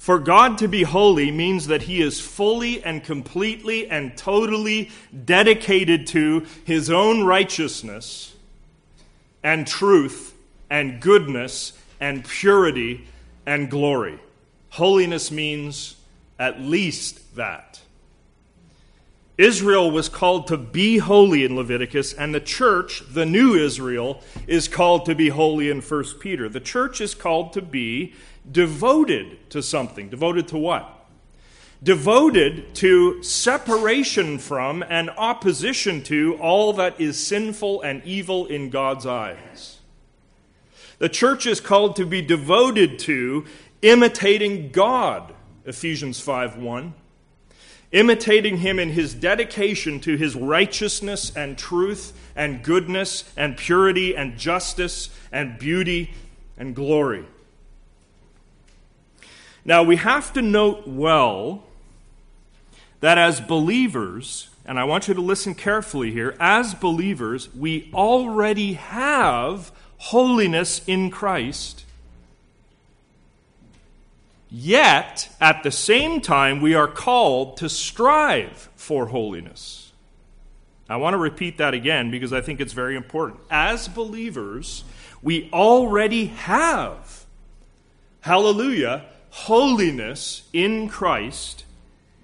For 0.06 0.20
God 0.20 0.60
to 0.60 0.68
be 0.68 0.84
holy 0.84 1.32
means 1.32 1.66
that 1.66 1.82
he 1.82 2.00
is 2.00 2.22
fully 2.22 2.84
and 2.84 3.04
completely 3.04 3.90
and 3.90 4.16
totally 4.16 4.92
dedicated 5.26 6.06
to 6.10 6.46
his 6.64 6.92
own 6.92 7.24
righteousness 7.24 8.36
and 9.42 9.66
truth 9.66 10.36
and 10.70 11.02
goodness 11.02 11.74
and 12.00 12.24
purity 12.24 13.08
and 13.48 13.68
glory. 13.68 14.20
Holiness 14.70 15.32
means 15.32 15.96
at 16.38 16.62
least 16.62 17.36
that. 17.36 17.82
Israel 19.40 19.90
was 19.90 20.08
called 20.08 20.46
to 20.48 20.58
be 20.58 21.00
holy 21.00 21.44
in 21.44 21.56
Leviticus, 21.56 22.14
and 22.14 22.34
the 22.34 22.40
church, 22.40 23.02
the 23.12 23.26
new 23.26 23.56
Israel, 23.56 24.22
is 24.46 24.68
called 24.68 25.08
to 25.08 25.16
be 25.16 25.30
holy 25.30 25.72
in 25.72 25.82
1 25.82 26.04
Peter. 26.20 26.48
The 26.48 26.60
church 26.60 27.02
is 27.02 27.16
called 27.16 27.54
to 27.54 27.62
be 27.64 28.14
devoted 28.52 29.50
to 29.52 29.62
something. 29.62 30.10
Devoted 30.10 30.48
to 30.50 30.58
what? 30.58 30.92
Devoted 31.84 32.74
to 32.76 33.22
separation 33.22 34.40
from 34.40 34.84
and 34.90 35.10
opposition 35.12 36.02
to 36.04 36.38
all 36.42 36.74
that 36.74 37.00
is 37.00 37.26
sinful 37.26 37.82
and 37.82 38.04
evil 38.04 38.46
in 38.48 38.70
God's 38.70 39.06
eyes. 39.06 39.80
The 40.98 41.10
church 41.10 41.46
is 41.46 41.60
called 41.60 41.96
to 41.98 42.06
be 42.06 42.22
devoted 42.22 43.00
to 43.00 43.46
imitating 43.82 44.72
God, 44.72 45.34
Ephesians 45.66 46.20
5 46.20 46.58
1 46.58 46.94
imitating 47.96 48.58
him 48.58 48.78
in 48.78 48.90
his 48.90 49.14
dedication 49.14 50.02
to 50.02 50.18
his 50.18 50.36
righteousness 50.36 51.34
and 51.34 51.58
truth 51.58 52.12
and 52.36 52.62
goodness 52.62 53.24
and 53.38 53.56
purity 53.56 54.16
and 54.18 54.38
justice 54.38 55.10
and 55.32 55.58
beauty 55.58 56.12
and 56.58 56.76
glory. 56.76 57.26
Now, 59.66 59.82
we 59.82 59.96
have 59.96 60.32
to 60.34 60.44
note 60.44 60.88
well 60.88 61.64
that 63.00 63.18
as 63.18 63.42
believers, 63.42 64.50
and 64.64 64.80
I 64.80 64.84
want 64.84 65.08
you 65.08 65.16
to 65.16 65.22
listen 65.22 65.56
carefully 65.56 66.12
here, 66.12 66.38
as 66.40 66.76
believers, 66.76 67.54
we 67.56 67.90
already 67.92 68.74
have 68.74 69.72
holiness 69.98 70.82
in 70.86 71.10
Christ. 71.10 71.84
Yet, 74.52 75.30
at 75.42 75.64
the 75.64 75.72
same 75.72 76.22
time, 76.22 76.62
we 76.62 76.76
are 76.76 76.88
called 76.88 77.58
to 77.58 77.68
strive 77.68 78.70
for 78.76 79.08
holiness. 79.08 79.92
I 80.88 80.98
want 80.98 81.16
to 81.16 81.18
repeat 81.18 81.58
that 81.58 81.74
again 81.74 82.12
because 82.12 82.32
I 82.32 82.42
think 82.42 82.62
it's 82.62 82.74
very 82.74 82.96
important. 82.96 83.40
As 83.50 83.88
believers, 83.88 84.84
we 85.24 85.50
already 85.52 86.28
have, 86.28 87.26
hallelujah, 88.22 89.06
holiness 89.36 90.44
in 90.54 90.88
Christ, 90.88 91.66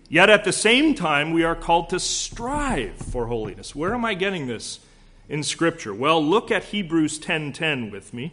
yet 0.07 0.29
at 0.29 0.45
the 0.45 0.53
same 0.53 0.95
time 0.95 1.33
we 1.33 1.43
are 1.43 1.55
called 1.55 1.89
to 1.89 1.99
strive 1.99 2.95
for 2.95 3.27
holiness. 3.27 3.75
Where 3.75 3.93
am 3.93 4.05
I 4.05 4.13
getting 4.13 4.47
this 4.47 4.79
in 5.27 5.43
scripture? 5.43 5.93
Well, 5.93 6.23
look 6.23 6.51
at 6.51 6.63
Hebrews 6.65 7.19
10:10 7.19 7.91
with 7.91 8.13
me. 8.13 8.31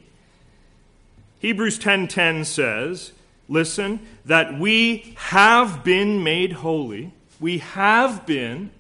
Hebrews 1.41 1.79
10:10 1.81 2.47
says, 2.47 3.13
listen, 3.49 3.99
that 4.25 4.59
we 4.59 5.15
have 5.17 5.83
been 5.83 6.23
made 6.23 6.53
holy. 6.53 7.13
We 7.41 7.59
have 7.59 8.27
been 8.27 8.71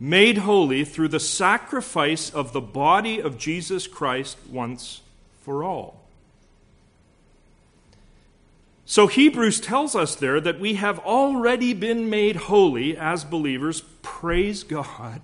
made 0.00 0.38
holy 0.38 0.84
through 0.84 1.08
the 1.08 1.20
sacrifice 1.20 2.28
of 2.28 2.52
the 2.52 2.60
body 2.60 3.20
of 3.20 3.38
Jesus 3.38 3.86
Christ 3.86 4.36
once 4.50 5.00
for 5.42 5.62
all. 5.62 6.01
So 8.92 9.06
Hebrews 9.06 9.58
tells 9.58 9.96
us 9.96 10.14
there 10.14 10.38
that 10.38 10.60
we 10.60 10.74
have 10.74 10.98
already 10.98 11.72
been 11.72 12.10
made 12.10 12.36
holy 12.36 12.94
as 12.94 13.24
believers. 13.24 13.80
Praise 14.02 14.64
God. 14.64 15.22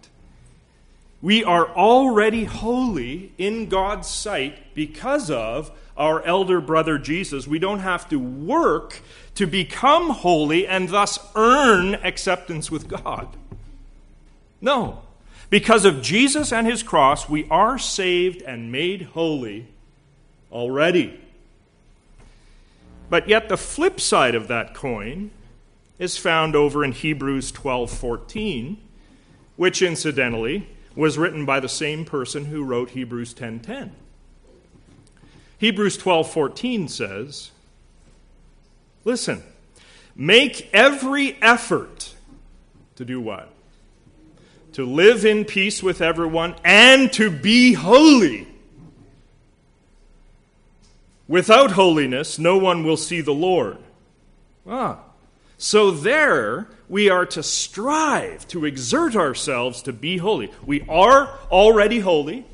We 1.21 1.45
are 1.45 1.69
already 1.69 2.45
holy 2.45 3.31
in 3.37 3.69
God's 3.69 4.09
sight 4.09 4.75
because 4.75 5.31
of 5.31 5.71
our 5.99 6.23
elder 6.23 6.63
brother 6.63 6.97
Jesus. 6.97 7.47
We 7.47 7.59
don't 7.59 7.81
have 7.81 8.09
to 8.09 8.19
work 8.19 9.03
to 9.35 9.47
become 9.47 10.09
holy 10.09 10.67
and 10.67 10.89
thus 10.89 11.19
earn 11.35 11.97
acceptance 11.97 12.71
with 12.71 12.89
God. 12.89 13.29
No. 14.63 15.03
Because 15.51 15.85
of 15.85 16.01
Jesus 16.01 16.55
and 16.55 16.67
his 16.67 16.83
cross, 16.83 17.29
we 17.29 17.47
are 17.51 17.79
saved 17.79 18.41
and 18.41 18.73
made 18.73 19.03
holy 19.13 19.67
already. 20.51 21.21
But 23.11 23.29
yet 23.29 23.49
the 23.49 23.57
flip 23.57 24.01
side 24.01 24.35
of 24.35 24.49
that 24.49 24.75
coin 24.75 25.31
is 25.99 26.17
found 26.17 26.55
over 26.55 26.85
in 26.85 26.93
Hebrews 26.93 27.53
12:14, 27.53 28.77
which 29.57 29.83
incidentally 29.83 30.69
was 30.95 31.17
written 31.17 31.47
by 31.47 31.61
the 31.61 31.69
same 31.69 32.05
person 32.05 32.47
who 32.47 32.65
wrote 32.65 32.91
Hebrews 32.91 33.35
10:10. 33.35 33.93
Hebrews 35.59 35.97
12:14 35.99 36.89
says, 36.89 37.51
Listen, 39.05 39.43
make 40.15 40.69
every 40.73 41.37
effort 41.41 42.15
to 42.97 43.05
do 43.05 43.21
what? 43.21 43.49
To 44.73 44.85
live 44.85 45.25
in 45.25 45.45
peace 45.45 45.83
with 45.83 46.01
everyone 46.01 46.57
and 46.65 47.13
to 47.15 47.31
be 47.31 47.73
holy. 47.75 48.48
Without 51.29 51.73
holiness, 51.73 52.39
no 52.39 52.57
one 52.57 52.83
will 52.83 52.97
see 52.97 53.21
the 53.21 53.35
Lord. 53.35 53.77
Ah. 54.67 55.01
So 55.59 55.91
there, 55.91 56.69
we 56.89 57.11
are 57.11 57.27
to 57.27 57.43
strive 57.43 58.49
to 58.49 58.65
exert 58.65 59.15
ourselves 59.15 59.83
to 59.83 59.93
be 59.93 60.17
holy. 60.17 60.51
We 60.65 60.85
are 60.89 61.39
already 61.51 62.01
holy, 62.01 62.47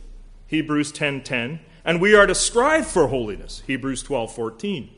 Hebrews 0.48 0.90
10:10, 0.92 1.60
and 1.84 2.00
we 2.00 2.14
are 2.16 2.26
to 2.26 2.34
strive 2.34 2.86
for 2.86 3.08
holiness, 3.08 3.62
Hebrews 3.66 4.02
12:14. 4.02 4.88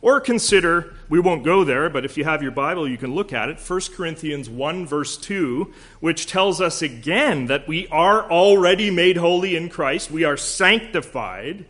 Or 0.00 0.20
consider, 0.20 0.94
we 1.08 1.18
won't 1.18 1.44
go 1.44 1.64
there, 1.64 1.90
but 1.90 2.04
if 2.04 2.16
you 2.16 2.24
have 2.24 2.42
your 2.42 2.52
Bible, 2.52 2.88
you 2.88 2.96
can 2.96 3.14
look 3.14 3.32
at 3.32 3.48
it, 3.48 3.58
1 3.58 3.94
Corinthians 3.94 4.48
1, 4.48 4.86
verse 4.86 5.16
2, 5.16 5.72
which 6.00 6.26
tells 6.26 6.60
us 6.60 6.82
again 6.82 7.46
that 7.46 7.66
we 7.66 7.88
are 7.88 8.30
already 8.30 8.90
made 8.90 9.16
holy 9.16 9.56
in 9.56 9.68
Christ. 9.68 10.10
We 10.10 10.24
are 10.24 10.36
sanctified, 10.36 11.66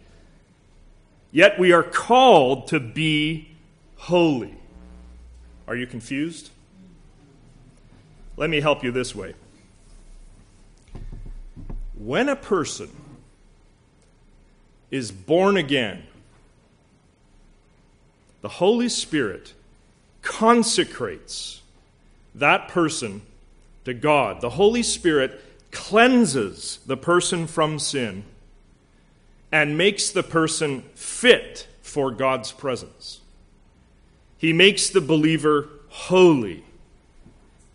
yet 1.31 1.59
we 1.59 1.73
are 1.73 1.83
called 1.83 2.69
to 2.69 2.81
be 2.81 3.49
holy. 3.97 4.55
Are 5.67 5.77
you 5.77 5.87
confused? 5.87 6.51
Let 8.37 8.51
me 8.51 8.61
help 8.61 8.85
you 8.85 8.93
this 8.93 9.15
way. 9.15 9.35
When 11.95 12.29
a 12.29 12.37
person 12.37 12.91
is 14.91 15.11
born 15.11 15.57
again, 15.57 16.05
the 18.41 18.49
Holy 18.49 18.89
Spirit 18.89 19.53
consecrates 20.23 21.61
that 22.35 22.69
person 22.69 23.23
to 23.85 23.93
God. 23.93 24.41
The 24.41 24.51
Holy 24.51 24.83
Spirit 24.83 25.45
cleanses 25.73 26.79
the 26.87 26.97
person 26.97 27.47
from 27.47 27.79
sin 27.79 28.25
and 29.51 29.79
makes 29.79 30.11
the 30.11 30.23
person 30.23 30.83
fit 30.95 31.67
for 31.83 32.11
God's 32.11 32.53
presence. 32.53 33.21
He 34.37 34.53
makes 34.53 34.91
the 34.91 35.01
believer 35.01 35.69
holy. 35.89 36.65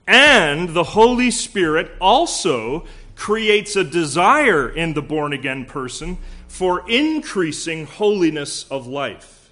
And 0.07 0.69
the 0.69 0.83
Holy 0.83 1.31
Spirit 1.31 1.91
also 1.99 2.85
creates 3.15 3.75
a 3.75 3.83
desire 3.83 4.69
in 4.69 4.93
the 4.93 5.01
born 5.01 5.33
again 5.33 5.65
person 5.65 6.17
for 6.47 6.87
increasing 6.89 7.85
holiness 7.85 8.65
of 8.69 8.85
life. 8.85 9.51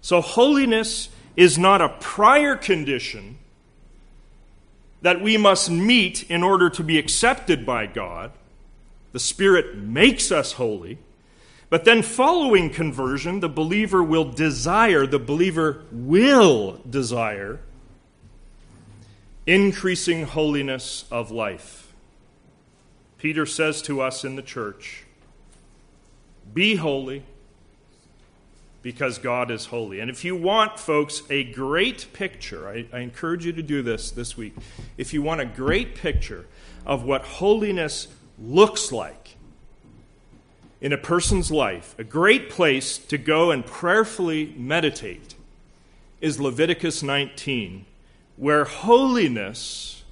So, 0.00 0.20
holiness 0.20 1.08
is 1.36 1.58
not 1.58 1.80
a 1.80 1.88
prior 1.88 2.56
condition 2.56 3.38
that 5.02 5.20
we 5.20 5.36
must 5.36 5.70
meet 5.70 6.28
in 6.30 6.42
order 6.42 6.70
to 6.70 6.82
be 6.82 6.98
accepted 6.98 7.66
by 7.66 7.86
God. 7.86 8.32
The 9.16 9.20
Spirit 9.20 9.78
makes 9.78 10.30
us 10.30 10.52
holy. 10.52 10.98
But 11.70 11.86
then, 11.86 12.02
following 12.02 12.68
conversion, 12.68 13.40
the 13.40 13.48
believer 13.48 14.02
will 14.02 14.30
desire, 14.30 15.06
the 15.06 15.18
believer 15.18 15.84
will 15.90 16.82
desire 16.90 17.60
increasing 19.46 20.24
holiness 20.24 21.06
of 21.10 21.30
life. 21.30 21.94
Peter 23.16 23.46
says 23.46 23.80
to 23.80 24.02
us 24.02 24.22
in 24.22 24.36
the 24.36 24.42
church, 24.42 25.04
Be 26.52 26.76
holy 26.76 27.22
because 28.82 29.16
God 29.16 29.50
is 29.50 29.64
holy. 29.64 29.98
And 29.98 30.10
if 30.10 30.26
you 30.26 30.36
want, 30.36 30.78
folks, 30.78 31.22
a 31.30 31.42
great 31.42 32.12
picture, 32.12 32.68
I, 32.68 32.84
I, 32.92 32.98
encourage 32.98 33.46
you 33.46 33.52
to 33.54 33.62
do 33.62 33.80
this 33.80 34.10
this 34.10 34.36
week. 34.36 34.54
If 34.98 35.14
you 35.14 35.22
want 35.22 35.40
a 35.40 35.46
great 35.46 35.94
picture 35.94 36.44
of 36.84 37.02
what 37.02 37.22
holiness 37.22 38.08
looks 38.38 38.92
like 38.92 39.36
in 40.80 40.92
a 40.92 40.98
person's 40.98 41.50
life, 41.50 41.94
a 41.98 42.04
great 42.04 42.50
place 42.50 42.98
to 42.98 43.18
go 43.18 43.50
and 43.50 43.64
prayerfully 43.64 44.54
meditate 44.56 45.34
is 46.20 46.40
Leviticus 46.40 47.02
19, 47.02 47.86
where 48.36 48.64
holiness 48.64 50.04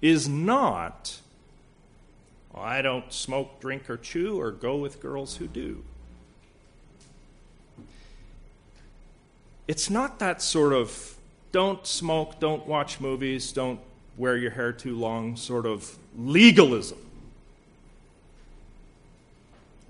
is 0.00 0.28
not, 0.28 1.20
well, 2.52 2.62
I 2.62 2.82
don't 2.82 3.12
smoke, 3.12 3.60
drink, 3.60 3.90
or 3.90 3.96
chew, 3.96 4.40
or 4.40 4.50
go 4.50 4.76
with 4.76 5.00
girls 5.00 5.36
who 5.36 5.46
do. 5.46 5.84
it's 9.70 9.88
not 9.88 10.18
that 10.18 10.42
sort 10.42 10.72
of 10.72 11.14
don't 11.52 11.86
smoke, 11.86 12.40
don't 12.40 12.66
watch 12.66 12.98
movies, 12.98 13.52
don't 13.52 13.78
wear 14.16 14.36
your 14.36 14.50
hair 14.50 14.72
too 14.72 14.96
long 14.98 15.36
sort 15.36 15.64
of 15.64 15.96
legalism. 16.18 16.98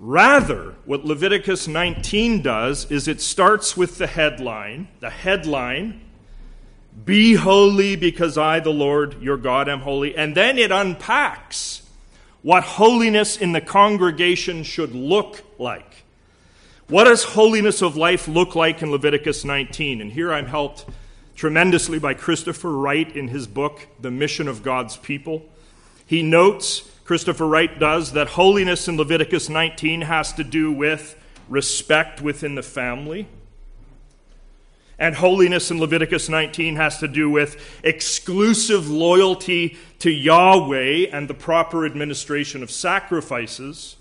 Rather, 0.00 0.74
what 0.86 1.04
Leviticus 1.04 1.68
19 1.68 2.40
does 2.40 2.90
is 2.90 3.06
it 3.06 3.20
starts 3.20 3.76
with 3.76 3.98
the 3.98 4.06
headline. 4.06 4.88
The 5.00 5.10
headline, 5.10 6.00
Be 7.04 7.34
holy 7.34 7.96
because 7.96 8.38
I, 8.38 8.60
the 8.60 8.70
Lord 8.70 9.20
your 9.20 9.36
God, 9.36 9.68
am 9.68 9.80
holy. 9.80 10.16
And 10.16 10.34
then 10.34 10.56
it 10.56 10.72
unpacks 10.72 11.82
what 12.40 12.62
holiness 12.62 13.36
in 13.36 13.52
the 13.52 13.60
congregation 13.60 14.62
should 14.62 14.94
look 14.94 15.44
like. 15.58 16.04
What 16.88 17.04
does 17.04 17.22
holiness 17.22 17.82
of 17.82 17.94
life 17.94 18.26
look 18.26 18.54
like 18.54 18.80
in 18.80 18.90
Leviticus 18.90 19.44
19? 19.44 20.00
And 20.00 20.10
here 20.10 20.32
I'm 20.32 20.46
helped 20.46 20.86
tremendously 21.36 21.98
by 21.98 22.14
Christopher 22.14 22.72
Wright 22.72 23.14
in 23.14 23.28
his 23.28 23.46
book, 23.46 23.86
The 24.00 24.10
Mission 24.10 24.48
of 24.48 24.62
God's 24.62 24.96
People. 24.96 25.44
He 26.06 26.22
notes, 26.22 26.90
Christopher 27.04 27.46
Wright 27.46 27.78
does, 27.78 28.12
that 28.12 28.28
holiness 28.28 28.88
in 28.88 28.96
Leviticus 28.96 29.48
19 29.48 30.02
has 30.02 30.32
to 30.34 30.44
do 30.44 30.70
with 30.70 31.16
respect 31.48 32.20
within 32.20 32.54
the 32.54 32.62
family. 32.62 33.26
And 34.98 35.14
holiness 35.14 35.70
in 35.70 35.80
Leviticus 35.80 36.28
19 36.28 36.76
has 36.76 36.98
to 36.98 37.08
do 37.08 37.30
with 37.30 37.80
exclusive 37.82 38.90
loyalty 38.90 39.78
to 40.00 40.10
Yahweh 40.10 41.06
and 41.10 41.26
the 41.26 41.34
proper 41.34 41.86
administration 41.86 42.62
of 42.62 42.70
sacrifices. 42.70 43.96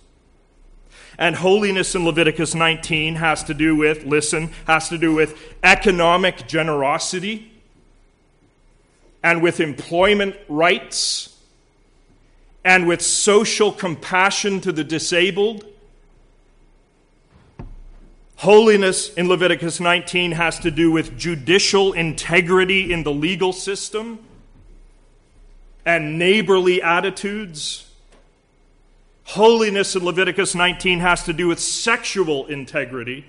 And 1.17 1.37
holiness 1.37 1.95
in 1.95 2.05
Leviticus 2.05 2.53
19 2.53 3.15
has 3.15 3.43
to 3.45 3.53
do 3.53 3.75
with, 3.75 4.05
listen, 4.05 4.51
has 4.67 4.89
to 4.89 4.97
do 4.97 5.13
with 5.13 5.41
economic 5.63 6.47
generosity 6.47 7.51
and 9.23 9.41
with 9.41 9.59
employment 9.59 10.35
rights 10.47 11.38
and 12.63 12.87
with 12.87 13.01
social 13.01 13.71
compassion 13.71 14.61
to 14.61 14.71
the 14.71 14.83
disabled. 14.83 15.65
Holiness 18.37 19.13
in 19.13 19.27
Leviticus 19.27 19.79
19 19.79 20.33
has 20.33 20.59
to 20.59 20.71
do 20.71 20.91
with 20.91 21.17
judicial 21.17 21.93
integrity 21.93 22.91
in 22.91 23.03
the 23.03 23.11
legal 23.11 23.51
system 23.51 24.19
and 25.85 26.19
neighborly 26.19 26.81
attitudes. 26.81 27.89
Holiness 29.23 29.95
in 29.95 30.03
Leviticus 30.03 30.55
19 30.55 30.99
has 30.99 31.23
to 31.23 31.33
do 31.33 31.47
with 31.47 31.59
sexual 31.59 32.45
integrity 32.47 33.25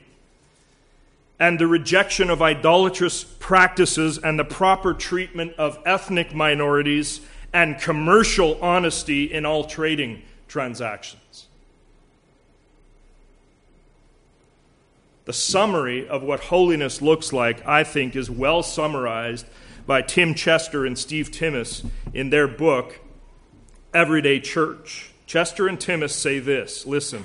and 1.41 1.59
the 1.59 1.67
rejection 1.67 2.29
of 2.29 2.43
idolatrous 2.43 3.25
practices 3.25 4.19
and 4.19 4.39
the 4.39 4.45
proper 4.45 4.93
treatment 4.93 5.55
of 5.55 5.79
ethnic 5.87 6.35
minorities 6.35 7.23
and 7.53 7.79
commercial 7.79 8.59
honesty 8.63 9.33
in 9.33 9.45
all 9.45 9.65
trading 9.65 10.23
transactions. 10.49 11.47
The 15.25 15.33
summary 15.33 16.09
of 16.09 16.23
what 16.23 16.41
holiness 16.41 17.01
looks 17.01 17.33
like, 17.33 17.67
I 17.67 17.85
think, 17.85 18.17
is 18.17 18.31
well 18.31 18.63
summarized 18.63 19.47
by 19.87 20.03
Tim 20.03 20.35
Chester 20.35 20.87
and 20.87 20.99
Steve 20.99 21.31
Timmis 21.31 21.89
in 22.13 22.31
their 22.31 22.49
book, 22.49 22.99
Everyday 23.93 24.41
Church. 24.41 25.11
Chester 25.27 25.69
and 25.69 25.79
Timmis 25.79 26.11
say 26.11 26.39
this 26.39 26.87
listen, 26.87 27.25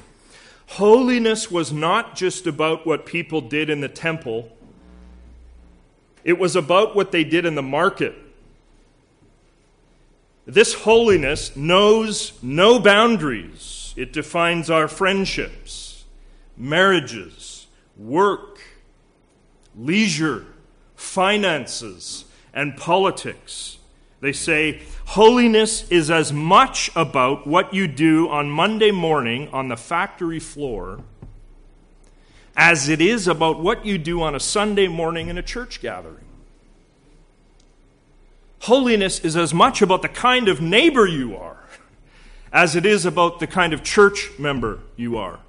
holiness 0.67 1.49
was 1.49 1.71
not 1.71 2.15
just 2.15 2.45
about 2.45 2.85
what 2.85 3.05
people 3.05 3.41
did 3.41 3.69
in 3.69 3.81
the 3.81 3.89
temple, 3.89 4.55
it 6.23 6.37
was 6.37 6.55
about 6.55 6.95
what 6.95 7.11
they 7.11 7.23
did 7.23 7.45
in 7.45 7.55
the 7.55 7.63
market. 7.63 8.15
This 10.45 10.73
holiness 10.73 11.55
knows 11.55 12.33
no 12.41 12.79
boundaries. 12.79 13.93
It 13.97 14.13
defines 14.13 14.69
our 14.69 14.87
friendships, 14.87 16.05
marriages, 16.55 17.65
work, 17.97 18.59
leisure, 19.75 20.45
finances, 20.95 22.25
and 22.53 22.77
politics. 22.77 23.77
They 24.21 24.33
say 24.33 24.83
holiness 25.05 25.89
is 25.89 26.11
as 26.11 26.31
much 26.31 26.91
about 26.95 27.47
what 27.47 27.73
you 27.73 27.87
do 27.87 28.29
on 28.29 28.49
Monday 28.49 28.91
morning 28.91 29.49
on 29.49 29.67
the 29.67 29.77
factory 29.77 30.39
floor 30.39 31.01
as 32.55 32.87
it 32.87 33.01
is 33.01 33.27
about 33.27 33.59
what 33.59 33.85
you 33.85 33.97
do 33.97 34.21
on 34.21 34.33
a 34.35 34.39
Sunday 34.39 34.87
morning 34.87 35.27
in 35.27 35.37
a 35.37 35.43
church 35.43 35.81
gathering. 35.81 36.24
Holiness 38.61 39.19
is 39.19 39.35
as 39.35 39.53
much 39.53 39.81
about 39.81 40.01
the 40.01 40.09
kind 40.09 40.47
of 40.47 40.61
neighbor 40.61 41.05
you 41.05 41.35
are 41.35 41.55
as 42.55 42.73
it 42.73 42.85
is 42.85 43.05
about 43.05 43.39
the 43.41 43.47
kind 43.47 43.73
of 43.73 43.83
church 43.83 44.31
member 44.39 44.79
you 44.95 45.17
are. 45.17 45.39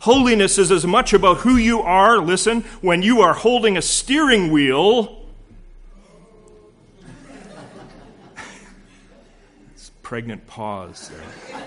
Holiness 0.00 0.58
is 0.58 0.72
as 0.72 0.84
much 0.84 1.12
about 1.12 1.38
who 1.38 1.56
you 1.56 1.80
are, 1.80 2.18
listen, 2.18 2.62
when 2.80 3.02
you 3.02 3.20
are 3.20 3.34
holding 3.34 3.76
a 3.76 3.82
steering 3.82 4.50
wheel. 4.50 5.26
it's 9.72 9.90
pregnant 10.02 10.44
pause 10.48 11.08
there. 11.08 11.62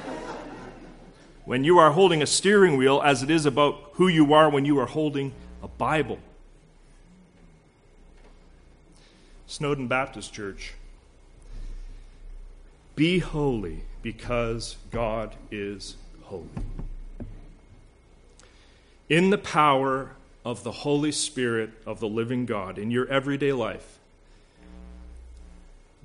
When 1.45 1.63
you 1.63 1.79
are 1.79 1.91
holding 1.91 2.21
a 2.21 2.27
steering 2.27 2.75
wheel, 2.75 3.01
as 3.03 3.23
it 3.23 3.29
is 3.29 3.45
about 3.45 3.91
who 3.93 4.09
you 4.09 4.33
are 4.33 4.49
when 4.49 4.65
you 4.65 4.79
are 4.79 4.85
holding 4.85 5.33
a 5.63 5.69
Bible. 5.69 6.19
Snowdon 9.51 9.87
Baptist 9.87 10.31
Church. 10.31 10.75
Be 12.95 13.19
holy 13.19 13.81
because 14.01 14.77
God 14.91 15.35
is 15.51 15.97
holy. 16.23 16.47
In 19.09 19.29
the 19.29 19.37
power 19.37 20.11
of 20.45 20.63
the 20.63 20.71
Holy 20.71 21.11
Spirit 21.11 21.71
of 21.85 21.99
the 21.99 22.07
living 22.07 22.45
God 22.45 22.77
in 22.77 22.91
your 22.91 23.05
everyday 23.09 23.51
life, 23.51 23.99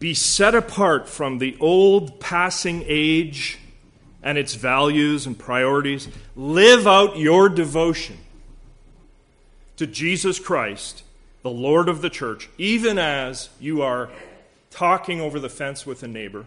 be 0.01 0.13
set 0.13 0.57
apart 0.57 1.09
from 1.09 1.39
the 1.39 1.57
old 1.61 2.19
passing 2.19 2.83
age 2.89 3.61
and 4.25 4.37
its 4.37 4.57
values 4.57 5.25
and 5.25 5.39
priorities. 5.39 6.09
Live 6.35 6.89
out 6.89 7.17
your 7.17 7.49
devotion 7.49 8.19
to 9.77 9.87
Jesus 9.87 10.41
Christ 10.41 11.05
the 11.47 11.53
Lord 11.53 11.89
of 11.89 12.03
the 12.03 12.11
church, 12.11 12.49
even 12.59 12.99
as 12.99 13.51
you 13.61 13.81
are 13.81 14.11
talking 14.73 15.21
over 15.21 15.39
the 15.39 15.49
fence 15.49 15.87
with 15.87 16.03
a 16.03 16.09
neighbor 16.09 16.45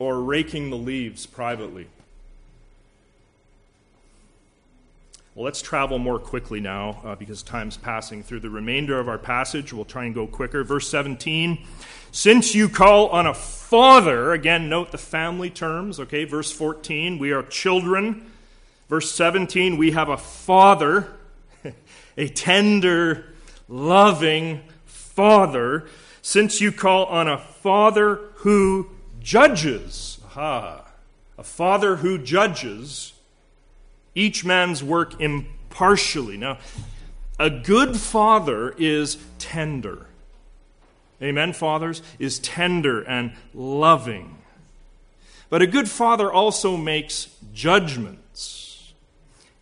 or 0.00 0.20
raking 0.20 0.70
the 0.70 0.76
leaves 0.76 1.24
privately. 1.24 1.86
Well, 5.36 5.44
let's 5.44 5.62
travel 5.62 6.00
more 6.00 6.18
quickly 6.18 6.58
now 6.58 7.00
uh, 7.04 7.14
because 7.14 7.44
time's 7.44 7.76
passing 7.76 8.24
through 8.24 8.40
the 8.40 8.50
remainder 8.50 8.98
of 8.98 9.08
our 9.08 9.18
passage. 9.18 9.72
We'll 9.72 9.84
try 9.84 10.06
and 10.06 10.16
go 10.16 10.26
quicker. 10.26 10.64
Verse 10.64 10.88
17 10.88 11.64
Since 12.10 12.56
you 12.56 12.68
call 12.68 13.06
on 13.10 13.28
a 13.28 13.34
father, 13.34 14.32
again, 14.32 14.68
note 14.68 14.90
the 14.90 14.98
family 14.98 15.48
terms, 15.48 16.00
okay? 16.00 16.24
Verse 16.24 16.50
14, 16.50 17.20
we 17.20 17.30
are 17.30 17.44
children. 17.44 18.32
Verse 18.88 19.12
17, 19.12 19.76
we 19.76 19.92
have 19.92 20.08
a 20.08 20.16
father 20.16 21.17
a 22.18 22.28
tender, 22.28 23.24
loving 23.68 24.60
Father, 24.84 25.88
since 26.20 26.60
you 26.60 26.70
call 26.70 27.06
on 27.06 27.28
a 27.28 27.38
Father 27.38 28.16
who 28.34 28.90
judges. 29.20 30.18
Aha. 30.26 30.84
A 31.38 31.44
Father 31.44 31.96
who 31.96 32.18
judges 32.18 33.14
each 34.14 34.44
man's 34.44 34.82
work 34.82 35.18
impartially. 35.20 36.36
Now, 36.36 36.58
a 37.38 37.48
good 37.48 37.96
father 37.96 38.74
is 38.76 39.16
tender. 39.38 40.06
Amen, 41.22 41.52
fathers? 41.52 42.02
Is 42.18 42.40
tender 42.40 43.02
and 43.02 43.32
loving. 43.54 44.38
But 45.48 45.62
a 45.62 45.68
good 45.68 45.88
father 45.88 46.32
also 46.32 46.76
makes 46.76 47.28
judgments 47.54 48.27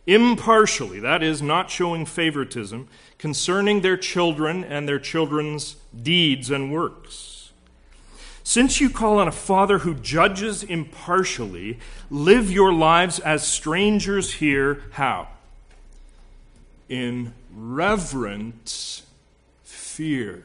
impartially, 0.07 1.01
that 1.01 1.23
is, 1.23 1.43
not 1.43 1.71
showing 1.71 2.07
favoritism, 2.07 2.89
concerning 3.19 3.81
their 3.81 3.97
children 3.97 4.63
and 4.65 4.89
their 4.89 4.99
children's 4.99 5.77
deeds 6.01 6.51
and 6.51 6.73
works. 6.73 7.51
Since 8.45 8.81
you 8.81 8.91
call 8.91 9.19
on 9.19 9.27
a 9.27 9.33
Father 9.33 9.79
who 9.79 9.95
judges 9.95 10.63
impartially, 10.63 11.81
live 12.11 12.51
your 12.51 12.73
lives 12.73 13.19
as 13.19 13.47
strangers 13.47 14.35
here. 14.35 14.85
How? 14.93 15.27
In 16.89 17.35
reverent 17.53 19.03
fear. 19.65 20.45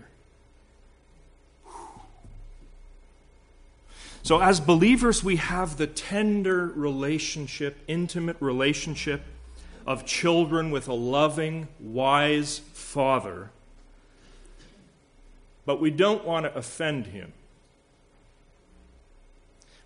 So, 4.23 4.41
as 4.41 4.59
believers, 4.59 5.23
we 5.23 5.35
have 5.35 5.77
the 5.77 5.87
tender 5.87 6.71
relationship, 6.75 7.77
intimate 7.87 8.37
relationship 8.39 9.21
of 9.85 10.05
children 10.05 10.71
with 10.71 10.87
a 10.87 10.93
loving, 10.93 11.67
wise 11.79 12.59
father, 12.73 13.49
but 15.65 15.79
we 15.79 15.89
don't 15.89 16.25
want 16.25 16.45
to 16.45 16.55
offend 16.55 17.07
him. 17.07 17.33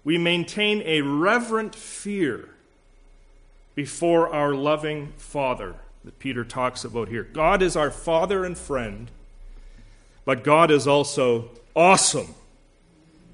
We 0.03 0.17
maintain 0.17 0.81
a 0.85 1.01
reverent 1.01 1.75
fear 1.75 2.49
before 3.73 4.33
our 4.33 4.53
loving 4.53 5.13
Father 5.17 5.75
that 6.03 6.19
Peter 6.19 6.43
talks 6.43 6.85
about 6.85 7.09
here. 7.09 7.23
God 7.23 7.61
is 7.61 7.75
our 7.75 7.91
Father 7.91 8.45
and 8.45 8.57
friend, 8.57 9.09
but 10.23 10.43
God 10.43 10.71
is 10.71 10.87
also 10.87 11.49
awesome 11.75 12.35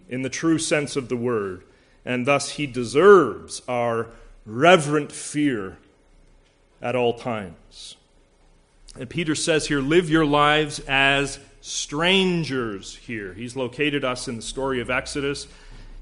in 0.10 0.22
the 0.22 0.30
true 0.30 0.58
sense 0.58 0.96
of 0.96 1.10
the 1.10 1.18
word, 1.18 1.64
and 2.06 2.26
thus 2.26 2.52
he 2.52 2.66
deserves 2.66 3.62
our 3.68 4.08
reverent 4.46 5.12
fear 5.12 5.78
at 6.82 6.96
all 6.96 7.14
times. 7.14 7.96
And 9.00 9.10
Peter 9.10 9.36
says 9.36 9.68
here, 9.68 9.80
live 9.80 10.10
your 10.10 10.26
lives 10.26 10.80
as 10.88 11.40
strangers 11.62 12.96
here. 12.96 13.34
He's 13.34 13.56
located 13.56 14.04
us 14.04 14.28
in 14.28 14.36
the 14.36 14.42
story 14.42 14.82
of 14.82 14.90
Exodus. 14.90 15.48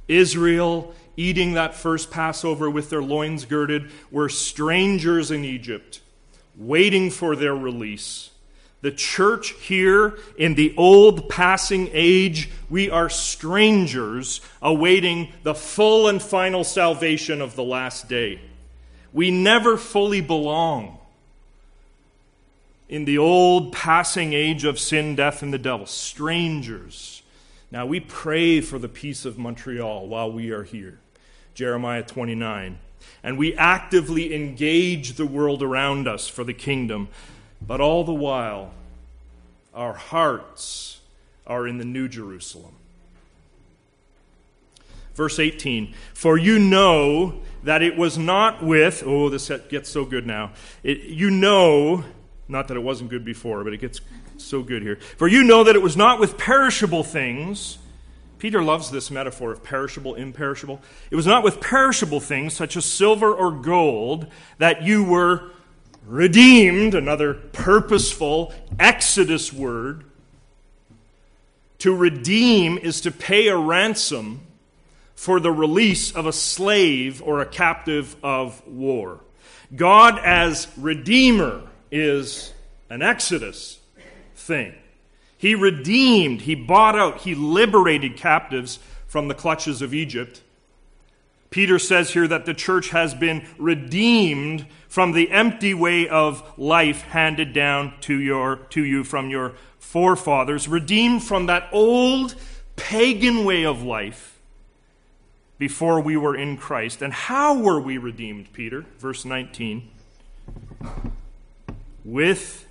Israel, 0.08 0.96
eating 1.16 1.54
that 1.54 1.76
first 1.76 2.10
Passover 2.10 2.70
with 2.70 2.90
their 2.90 3.04
loins 3.04 3.46
girded, 3.46 3.92
were 4.10 4.30
strangers 4.30 5.30
in 5.30 5.46
Egypt, 5.46 6.02
waiting 6.58 7.12
for 7.12 7.36
their 7.36 7.56
release. 7.56 8.32
The 8.82 8.92
church 8.92 9.52
here 9.52 10.18
in 10.38 10.56
the 10.56 10.74
old 10.78 11.28
passing 11.28 11.90
age, 11.92 12.50
we 12.70 12.90
are 12.90 13.10
strangers 13.10 14.40
awaiting 14.62 15.34
the 15.44 15.54
full 15.54 16.08
and 16.08 16.22
final 16.22 16.64
salvation 16.64 17.42
of 17.42 17.56
the 17.56 17.64
last 17.64 18.08
day. 18.08 18.40
We 19.14 19.32
never 19.32 19.78
fully 19.78 20.22
belong 20.22 21.00
in 22.88 23.06
the 23.06 23.18
old 23.18 23.72
passing 23.72 24.34
age 24.34 24.66
of 24.66 24.80
sin, 24.80 25.16
death, 25.16 25.42
and 25.42 25.54
the 25.54 25.58
devil. 25.58 25.86
Strangers. 25.86 27.22
Now 27.72 27.86
we 27.86 28.00
pray 28.00 28.62
for 28.62 28.80
the 28.80 28.90
peace 28.90 29.26
of 29.26 29.38
Montreal 29.38 30.08
while 30.08 30.32
we 30.32 30.52
are 30.52 30.64
here. 30.64 31.00
Jeremiah 31.54 32.04
29. 32.04 32.80
And 33.24 33.38
we 33.38 33.54
actively 33.56 34.34
engage 34.34 35.14
the 35.14 35.26
world 35.26 35.62
around 35.62 36.08
us 36.08 36.28
for 36.28 36.44
the 36.44 36.54
kingdom. 36.54 37.10
But 37.62 37.82
all 37.82 38.04
the 38.04 38.14
while, 38.14 38.72
our 39.74 39.94
hearts 39.94 41.02
are 41.46 41.68
in 41.68 41.78
the 41.78 41.86
New 41.86 42.08
Jerusalem. 42.08 42.74
Verse 45.16 45.40
18 45.40 45.94
For 46.14 46.38
you 46.38 46.60
know 46.60 47.42
that 47.64 47.82
it 47.82 47.98
was 47.98 48.18
not 48.18 48.64
with, 48.64 49.04
oh, 49.06 49.30
this 49.30 49.52
gets 49.70 49.90
so 49.90 50.06
good 50.06 50.26
now. 50.26 50.52
It, 50.84 51.04
you 51.04 51.30
know, 51.30 52.04
not 52.48 52.68
that 52.70 52.78
it 52.78 52.82
wasn't 52.82 53.10
good 53.10 53.26
before, 53.26 53.64
but 53.64 53.74
it 53.74 53.82
gets 53.82 54.02
so 54.38 54.64
good 54.64 54.82
here. 54.82 54.98
For 55.18 55.28
you 55.28 55.44
know 55.44 55.64
that 55.64 55.76
it 55.76 55.82
was 55.82 55.98
not 55.98 56.20
with 56.20 56.38
perishable 56.38 57.04
things. 57.04 57.78
Peter 58.40 58.64
loves 58.64 58.90
this 58.90 59.12
metaphor 59.12 59.52
of 59.52 59.64
perishable, 59.64 60.16
imperishable. 60.16 60.82
It 61.12 61.16
was 61.16 61.28
not 61.28 61.44
with 61.44 61.60
perishable 61.60 62.22
things, 62.22 62.54
such 62.54 62.78
as 62.78 62.86
silver 62.86 63.34
or 63.34 63.52
gold, 63.52 64.28
that 64.58 64.82
you 64.82 65.04
were 65.04 65.52
redeemed, 66.06 66.96
another 66.96 67.34
purposeful 67.34 68.54
Exodus 68.80 69.52
word. 69.52 70.06
To 71.80 71.96
redeem 71.96 72.78
is 72.78 73.02
to 73.02 73.12
pay 73.12 73.48
a 73.48 73.58
ransom 73.58 74.42
for 75.20 75.42
the 75.42 75.52
release 75.52 76.14
of 76.14 76.26
a 76.26 76.32
slave 76.32 77.22
or 77.22 77.42
a 77.42 77.46
captive 77.46 78.16
of 78.24 78.66
war. 78.66 79.20
God 79.76 80.18
as 80.18 80.70
Redeemer 80.78 81.64
is 81.92 82.54
an 82.90 83.02
Exodus 83.02 83.80
thing. 84.34 84.74
He 85.38 85.56
redeemed, 85.56 86.40
He 86.40 86.56
bought 86.56 86.98
out, 86.98 87.20
He 87.20 87.36
liberated 87.36 88.16
captives 88.16 88.80
from 89.08 89.28
the 89.28 89.34
clutches 89.34 89.82
of 89.82 89.94
Egypt. 89.94 90.42
Peter 91.50 91.80
says 91.80 92.12
here 92.12 92.30
that 92.30 92.46
the 92.46 92.54
church 92.54 92.92
has 92.92 93.14
been 93.14 93.46
redeemed 93.58 94.68
from 94.88 95.12
the 95.12 95.32
empty 95.32 95.74
way 95.74 96.08
of 96.08 96.58
life 96.58 97.02
handed 97.02 97.52
down 97.52 97.94
to, 98.00 98.18
your, 98.18 98.56
to 98.70 98.86
you 98.86 99.04
from 99.04 99.30
your 99.30 99.56
forefathers, 99.80 100.70
redeemed 100.70 101.22
from 101.22 101.48
that 101.48 101.68
old 101.74 102.36
pagan 102.78 103.44
way 103.44 103.66
of 103.66 103.84
life 103.84 104.29
before 105.60 106.00
we 106.00 106.18
were 106.18 106.36
in 106.36 106.58
Christ. 106.58 107.04
And 107.04 107.14
how 107.14 107.60
were 107.60 107.80
we 107.80 107.98
redeemed, 108.00 108.52
Peter? 108.54 108.86
Verse 108.98 109.26
19. 109.26 109.88
With 112.04 112.66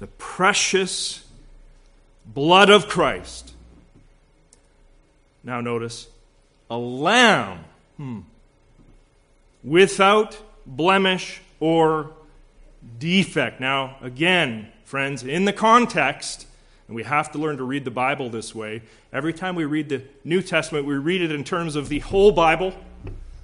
the 0.00 0.08
precious 0.08 1.24
blood 2.26 2.68
of 2.68 2.88
Christ. 2.88 3.54
Now, 5.44 5.60
notice 5.60 6.08
a 6.68 6.76
lamb 6.76 7.64
hmm, 7.96 8.20
without 9.62 10.38
blemish 10.66 11.40
or 11.60 12.12
defect. 12.98 13.60
Now, 13.60 13.96
again, 14.00 14.68
friends, 14.84 15.22
in 15.22 15.44
the 15.44 15.52
context, 15.52 16.46
and 16.92 16.96
we 16.98 17.04
have 17.04 17.32
to 17.32 17.38
learn 17.38 17.56
to 17.56 17.64
read 17.64 17.86
the 17.86 17.90
Bible 17.90 18.28
this 18.28 18.54
way. 18.54 18.82
Every 19.14 19.32
time 19.32 19.54
we 19.54 19.64
read 19.64 19.88
the 19.88 20.02
New 20.24 20.42
Testament, 20.42 20.84
we 20.84 20.94
read 20.94 21.22
it 21.22 21.32
in 21.32 21.42
terms 21.42 21.74
of 21.74 21.88
the 21.88 22.00
whole 22.00 22.32
Bible. 22.32 22.74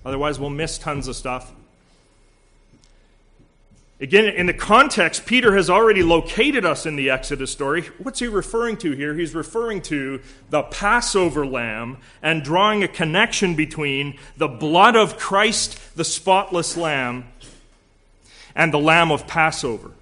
Otherwise, 0.04 0.38
we'll 0.38 0.50
miss 0.50 0.76
tons 0.76 1.08
of 1.08 1.16
stuff. 1.16 1.50
Again, 4.02 4.26
in 4.26 4.44
the 4.44 4.52
context, 4.52 5.24
Peter 5.24 5.56
has 5.56 5.70
already 5.70 6.02
located 6.02 6.66
us 6.66 6.84
in 6.84 6.96
the 6.96 7.08
Exodus 7.08 7.50
story. 7.50 7.84
What's 7.96 8.18
he 8.18 8.26
referring 8.26 8.76
to 8.78 8.90
here? 8.90 9.14
He's 9.14 9.34
referring 9.34 9.80
to 9.84 10.20
the 10.50 10.64
Passover 10.64 11.46
lamb 11.46 11.96
and 12.20 12.42
drawing 12.42 12.84
a 12.84 12.88
connection 12.88 13.54
between 13.54 14.18
the 14.36 14.48
blood 14.48 14.94
of 14.94 15.16
Christ, 15.16 15.96
the 15.96 16.04
spotless 16.04 16.76
lamb, 16.76 17.24
and 18.54 18.74
the 18.74 18.78
lamb 18.78 19.10
of 19.10 19.26
Passover. 19.26 19.92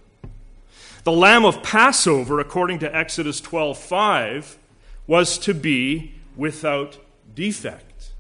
The 1.07 1.13
lamb 1.13 1.45
of 1.45 1.63
Passover, 1.63 2.41
according 2.41 2.81
to 2.81 2.93
Exodus 2.93 3.41
12:5, 3.41 4.59
was 5.07 5.39
to 5.39 5.55
be 5.55 6.15
without 6.35 6.99
defect. 7.33 8.11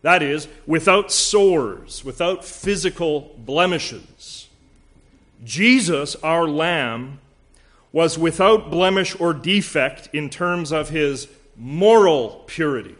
That 0.00 0.22
is, 0.22 0.48
without 0.66 1.12
sores, 1.12 2.06
without 2.06 2.42
physical 2.42 3.34
blemishes. 3.36 4.46
Jesus, 5.44 6.16
our 6.22 6.48
lamb, 6.48 7.18
was 7.92 8.16
without 8.16 8.70
blemish 8.70 9.14
or 9.20 9.34
defect 9.34 10.08
in 10.14 10.30
terms 10.30 10.72
of 10.72 10.88
his 10.88 11.28
moral 11.54 12.44
purity. 12.46 12.96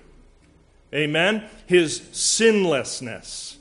Amen? 0.92 1.48
His 1.64 2.02
sinlessness. 2.12 3.55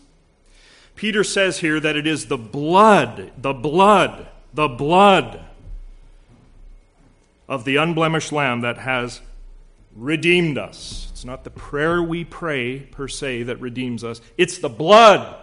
Peter 0.95 1.23
says 1.23 1.59
here 1.59 1.79
that 1.79 1.95
it 1.95 2.07
is 2.07 2.27
the 2.27 2.37
blood, 2.37 3.31
the 3.37 3.53
blood, 3.53 4.27
the 4.53 4.67
blood 4.67 5.41
of 7.47 7.65
the 7.65 7.75
unblemished 7.75 8.31
Lamb 8.31 8.61
that 8.61 8.77
has 8.77 9.21
redeemed 9.95 10.57
us. 10.57 11.09
It's 11.11 11.25
not 11.25 11.43
the 11.43 11.49
prayer 11.49 12.01
we 12.01 12.23
pray 12.23 12.79
per 12.79 13.07
se 13.07 13.43
that 13.43 13.59
redeems 13.59 14.03
us, 14.03 14.21
it's 14.37 14.57
the 14.57 14.69
blood 14.69 15.35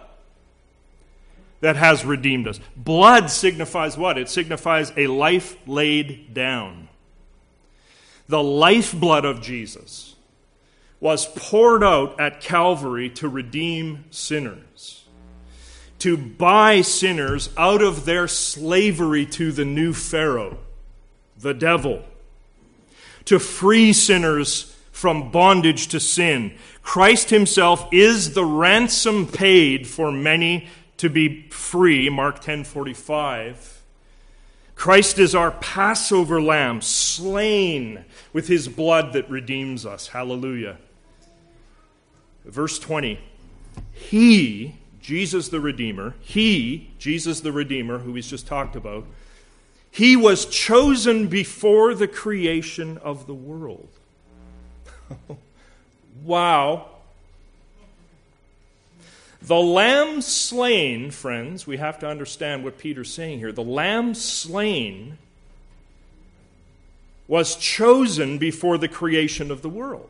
that 1.61 1.75
has 1.75 2.03
redeemed 2.03 2.47
us. 2.47 2.59
Blood 2.75 3.29
signifies 3.29 3.97
what? 3.97 4.17
It 4.17 4.29
signifies 4.29 4.91
a 4.97 5.07
life 5.07 5.55
laid 5.65 6.33
down. 6.33 6.89
The 8.27 8.43
lifeblood 8.43 9.23
of 9.23 9.41
Jesus 9.41 10.15
was 10.99 11.25
poured 11.25 11.83
out 11.83 12.19
at 12.19 12.41
Calvary 12.41 13.09
to 13.11 13.29
redeem 13.29 14.05
sinners 14.09 15.02
to 16.03 16.17
buy 16.17 16.81
sinners 16.81 17.49
out 17.55 17.81
of 17.81 18.03
their 18.03 18.27
slavery 18.27 19.25
to 19.25 19.53
the 19.53 19.63
new 19.63 19.93
Pharaoh, 19.93 20.57
the 21.39 21.53
devil, 21.53 22.03
to 23.23 23.39
free 23.39 23.93
sinners 23.93 24.75
from 24.91 25.31
bondage 25.31 25.87
to 25.87 26.01
sin. 26.01 26.53
Christ 26.81 27.29
himself 27.29 27.87
is 27.93 28.33
the 28.33 28.43
ransom 28.43 29.27
paid 29.27 29.87
for 29.87 30.11
many 30.11 30.67
to 30.97 31.09
be 31.09 31.43
free, 31.43 32.09
Mark 32.09 32.41
10:45. 32.43 33.79
Christ 34.75 35.17
is 35.19 35.33
our 35.33 35.51
Passover 35.51 36.41
lamb, 36.41 36.81
slain 36.81 38.03
with 38.33 38.49
his 38.49 38.67
blood 38.67 39.13
that 39.13 39.29
redeems 39.29 39.85
us. 39.85 40.09
Hallelujah. 40.09 40.79
Verse 42.43 42.77
20. 42.77 43.21
He 43.93 44.75
Jesus 45.03 45.49
the 45.49 45.59
Redeemer, 45.59 46.15
he, 46.21 46.89
Jesus 46.97 47.41
the 47.41 47.51
Redeemer, 47.51 47.99
who 47.99 48.15
he's 48.15 48.29
just 48.29 48.47
talked 48.47 48.75
about, 48.75 49.05
he 49.91 50.15
was 50.15 50.45
chosen 50.45 51.27
before 51.27 51.93
the 51.93 52.07
creation 52.07 52.97
of 52.97 53.27
the 53.27 53.33
world. 53.33 53.89
wow. 56.23 56.87
The 59.41 59.59
lamb 59.59 60.21
slain, 60.21 61.11
friends, 61.11 61.67
we 61.67 61.77
have 61.77 61.99
to 61.99 62.07
understand 62.07 62.63
what 62.63 62.77
Peter's 62.77 63.13
saying 63.13 63.39
here. 63.39 63.51
The 63.51 63.61
lamb 63.61 64.15
slain 64.15 65.17
was 67.27 67.57
chosen 67.57 68.37
before 68.37 68.77
the 68.77 68.87
creation 68.87 69.51
of 69.51 69.61
the 69.61 69.69
world. 69.69 70.09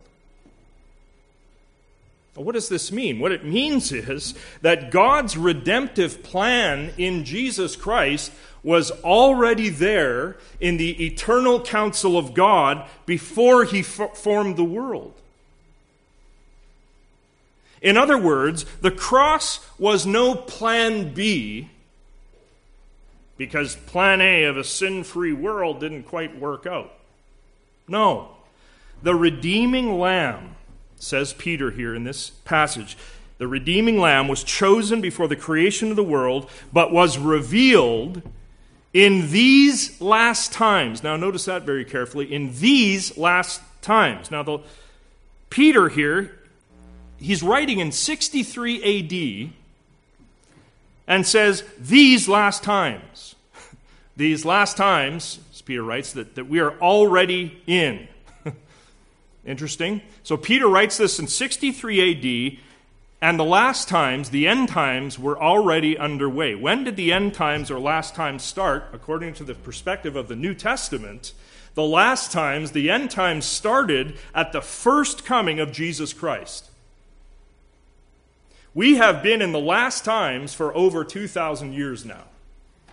What 2.36 2.54
does 2.54 2.68
this 2.68 2.92
mean? 2.92 3.20
What 3.20 3.32
it 3.32 3.46
means 3.46 3.92
is 3.92 4.34
that 4.62 4.90
God's 4.90 5.38
redemptive 5.38 6.24
plan 6.24 6.92
in 6.98 7.26
Jesus 7.26 7.76
Christ 7.76 8.32
was 8.64 8.90
already 9.04 9.70
there 9.70 10.38
in 10.60 10.78
the 10.78 11.06
eternal 11.06 11.62
counsel 11.62 12.18
of 12.18 12.34
God 12.34 12.88
before 13.06 13.66
he 13.66 13.80
f- 13.80 14.18
formed 14.18 14.58
the 14.58 14.64
world. 14.64 15.14
In 17.82 17.98
other 17.98 18.18
words, 18.18 18.66
the 18.82 18.92
cross 18.92 19.60
was 19.78 20.06
no 20.06 20.34
plan 20.34 21.14
B 21.14 21.70
because 23.38 23.76
plan 23.76 24.22
A 24.22 24.46
of 24.46 24.58
a 24.58 24.64
sin 24.64 25.04
free 25.04 25.34
world 25.34 25.82
didn't 25.82 26.04
quite 26.04 26.40
work 26.40 26.66
out. 26.66 26.94
No. 27.88 28.30
The 29.04 29.14
redeeming 29.14 30.00
lamb 30.00 30.56
says 31.04 31.34
Peter 31.34 31.72
here 31.72 31.94
in 31.94 32.04
this 32.04 32.30
passage. 32.46 32.98
The 33.38 33.48
redeeming 33.48 34.00
lamb 34.00 34.28
was 34.28 34.44
chosen 34.44 35.02
before 35.02 35.28
the 35.28 35.36
creation 35.36 35.90
of 35.90 35.96
the 35.96 36.04
world, 36.04 36.50
but 36.72 36.92
was 36.92 37.18
revealed 37.18 38.22
in 38.94 39.32
these 39.32 40.00
last 40.00 40.54
times. 40.54 41.04
Now, 41.04 41.18
notice 41.18 41.46
that 41.46 41.64
very 41.64 41.84
carefully. 41.84 42.32
In 42.34 42.54
these 42.60 43.18
last 43.18 43.62
times. 43.82 44.32
Now, 44.32 44.44
the, 44.44 44.60
Peter 45.50 45.90
here, 45.90 46.40
he's 47.18 47.44
writing 47.44 47.80
in 47.80 47.92
63 47.92 49.48
AD 49.48 49.54
and 51.08 51.26
says, 51.28 51.64
These 51.80 52.30
last 52.30 52.64
times. 52.64 53.36
these 54.16 54.46
last 54.46 54.78
times, 54.78 55.40
as 55.52 55.62
Peter 55.62 55.84
writes, 55.84 56.14
that, 56.14 56.36
that 56.36 56.46
we 56.46 56.60
are 56.60 56.80
already 56.80 57.62
in. 57.68 58.08
Interesting. 59.46 60.02
So 60.24 60.38
Peter 60.38 60.68
writes 60.68 60.98
this 60.98 61.20
in 61.20 61.28
63 61.28 62.56
AD, 62.56 62.60
and 63.22 63.40
the 63.40 63.46
last 63.46 63.88
times, 63.88 64.30
the 64.30 64.48
end 64.48 64.70
times, 64.70 65.18
were 65.18 65.42
already 65.42 65.98
underway. 65.98 66.56
When 66.56 66.84
did 66.84 66.96
the 66.96 67.12
end 67.12 67.34
times 67.34 67.72
or 67.72 67.80
last 67.80 68.16
times 68.16 68.44
start? 68.44 68.86
According 68.94 69.34
to 69.36 69.44
the 69.44 69.54
perspective 69.54 70.16
of 70.16 70.28
the 70.28 70.36
New 70.36 70.54
Testament, 70.54 71.34
the 71.76 71.84
last 71.84 72.32
times, 72.32 72.72
the 72.72 72.90
end 72.90 73.12
times 73.12 73.46
started 73.46 74.18
at 74.36 74.52
the 74.52 74.62
first 74.62 75.26
coming 75.26 75.60
of 75.60 75.72
Jesus 75.72 76.14
Christ. 76.14 76.70
We 78.74 78.96
have 78.96 79.24
been 79.24 79.42
in 79.42 79.52
the 79.52 79.60
last 79.60 80.04
times 80.04 80.54
for 80.54 80.76
over 80.76 81.04
2,000 81.04 81.74
years 81.74 82.06
now, 82.06 82.24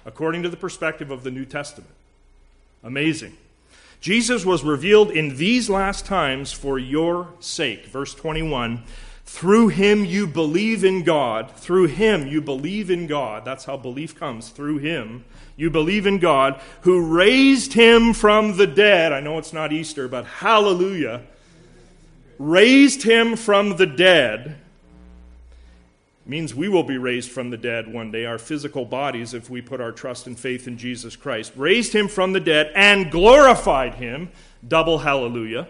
according 0.04 0.42
to 0.42 0.48
the 0.48 0.56
perspective 0.56 1.10
of 1.10 1.24
the 1.24 1.30
New 1.30 1.44
Testament. 1.44 1.94
Amazing. 2.82 3.36
Jesus 4.00 4.46
was 4.46 4.64
revealed 4.64 5.10
in 5.10 5.36
these 5.36 5.68
last 5.68 6.06
times 6.06 6.52
for 6.52 6.78
your 6.78 7.28
sake. 7.38 7.86
Verse 7.86 8.14
21 8.14 8.82
Through 9.26 9.68
him 9.68 10.04
you 10.04 10.26
believe 10.26 10.84
in 10.84 11.04
God. 11.04 11.50
Through 11.52 11.88
him 11.88 12.26
you 12.26 12.40
believe 12.40 12.90
in 12.90 13.06
God. 13.06 13.44
That's 13.44 13.66
how 13.66 13.76
belief 13.76 14.18
comes. 14.18 14.48
Through 14.48 14.78
him 14.78 15.24
you 15.56 15.68
believe 15.68 16.06
in 16.06 16.18
God 16.18 16.60
who 16.80 17.14
raised 17.14 17.74
him 17.74 18.14
from 18.14 18.56
the 18.56 18.66
dead. 18.66 19.12
I 19.12 19.20
know 19.20 19.36
it's 19.36 19.52
not 19.52 19.72
Easter, 19.72 20.08
but 20.08 20.24
hallelujah. 20.24 21.22
Raised 22.38 23.02
him 23.02 23.36
from 23.36 23.76
the 23.76 23.86
dead 23.86 24.56
means 26.30 26.54
we 26.54 26.68
will 26.68 26.84
be 26.84 26.96
raised 26.96 27.28
from 27.28 27.50
the 27.50 27.56
dead 27.56 27.92
one 27.92 28.12
day, 28.12 28.24
our 28.24 28.38
physical 28.38 28.84
bodies, 28.84 29.34
if 29.34 29.50
we 29.50 29.60
put 29.60 29.80
our 29.80 29.90
trust 29.90 30.28
and 30.28 30.38
faith 30.38 30.68
in 30.68 30.78
Jesus 30.78 31.16
Christ. 31.16 31.52
Raised 31.56 31.92
him 31.92 32.06
from 32.06 32.32
the 32.32 32.40
dead 32.40 32.70
and 32.76 33.10
glorified 33.10 33.96
him. 33.96 34.30
Double 34.66 34.98
hallelujah. 34.98 35.66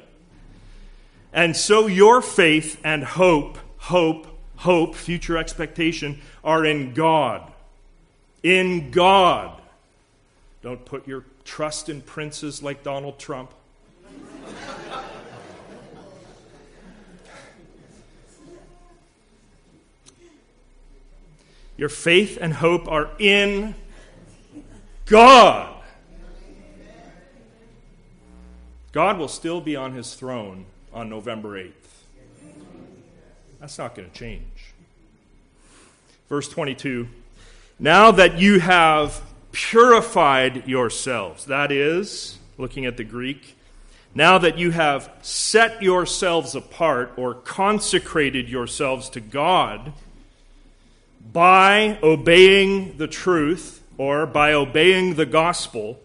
And 1.33 1.57
so 1.57 1.87
your 1.87 2.21
faith 2.21 2.79
and 2.85 3.03
hope, 3.03 3.57
hope, 3.79 4.27
hope, 4.57 4.95
future 4.95 5.39
expectation 5.39 6.21
are 6.45 6.67
in 6.67 6.93
God. 6.93 7.51
In 8.43 8.91
God. 8.91 9.59
Don't 10.63 10.85
put 10.85 11.09
your 11.09 11.25
trust 11.45 11.89
in 11.89 12.03
princes 12.03 12.63
like 12.63 12.83
Donald 12.83 13.19
Trump. 13.19 13.51
Your 21.81 21.89
faith 21.89 22.37
and 22.39 22.53
hope 22.53 22.89
are 22.89 23.09
in 23.19 23.75
God. 25.07 25.75
God 28.93 29.17
will 29.17 29.29
still 29.29 29.63
be 29.63 29.77
on 29.77 29.95
his 29.95 30.13
throne 30.13 30.67
on 30.93 31.09
November 31.09 31.59
8th. 31.59 31.73
That's 33.61 33.79
not 33.79 33.95
going 33.95 34.11
to 34.11 34.15
change. 34.15 34.75
Verse 36.29 36.51
22 36.51 37.09
Now 37.79 38.11
that 38.11 38.39
you 38.39 38.61
have 38.61 39.23
purified 39.51 40.69
yourselves, 40.69 41.47
that 41.47 41.73
is, 41.73 42.37
looking 42.59 42.85
at 42.85 42.99
the 42.99 43.05
Greek, 43.05 43.57
now 44.15 44.37
that 44.37 44.59
you 44.59 44.71
have 44.73 45.11
set 45.23 45.83
yourselves 45.83 46.55
apart 46.55 47.15
or 47.17 47.33
consecrated 47.33 48.51
yourselves 48.51 49.09
to 49.09 49.21
God 49.21 49.95
by 51.33 51.99
obeying 52.03 52.97
the 52.97 53.07
truth 53.07 53.83
or 53.99 54.27
by 54.27 54.53
obeying 54.53 55.15
the 55.15 55.27
gospel, 55.27 56.01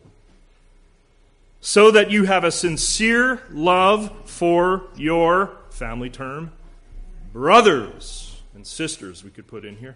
so 1.61 1.89
that 1.89 2.11
you 2.11 2.25
have 2.25 2.43
a 2.43 2.51
sincere 2.51 3.41
love 3.49 4.11
for 4.25 4.83
your 4.95 5.57
family 5.71 6.09
term, 6.09 6.51
brothers 7.33 8.41
and 8.53 8.67
sisters, 8.67 9.23
we 9.23 9.31
could 9.31 9.47
put 9.47 9.65
in 9.65 9.77
here. 9.77 9.95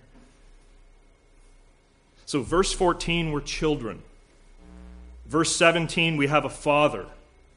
So, 2.26 2.42
verse 2.42 2.74
14, 2.74 3.32
we're 3.32 3.42
children. 3.42 4.02
Verse 5.26 5.56
17, 5.56 6.18
we 6.18 6.28
have 6.28 6.46
a 6.46 6.50
father. 6.50 7.06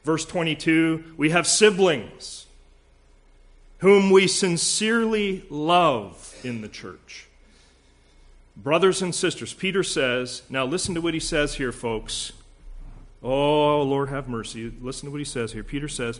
Verse 0.03 0.25
22, 0.25 1.15
we 1.17 1.29
have 1.31 1.47
siblings 1.47 2.45
whom 3.79 4.11
we 4.11 4.27
sincerely 4.27 5.43
love 5.49 6.35
in 6.43 6.61
the 6.61 6.67
church. 6.67 7.27
Brothers 8.55 9.01
and 9.01 9.13
sisters, 9.13 9.53
Peter 9.53 9.83
says, 9.83 10.43
now 10.49 10.65
listen 10.65 10.93
to 10.95 11.01
what 11.01 11.13
he 11.13 11.19
says 11.19 11.55
here, 11.55 11.71
folks. 11.71 12.33
Oh, 13.23 13.81
Lord, 13.81 14.09
have 14.09 14.27
mercy. 14.27 14.71
Listen 14.81 15.07
to 15.07 15.11
what 15.11 15.19
he 15.19 15.25
says 15.25 15.53
here. 15.53 15.63
Peter 15.63 15.87
says, 15.87 16.19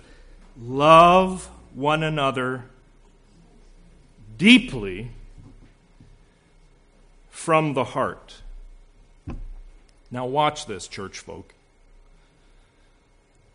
Love 0.60 1.50
one 1.74 2.02
another 2.02 2.66
deeply 4.38 5.12
from 7.30 7.74
the 7.74 7.84
heart. 7.84 8.36
Now, 10.10 10.26
watch 10.26 10.66
this, 10.66 10.88
church 10.88 11.20
folk. 11.20 11.54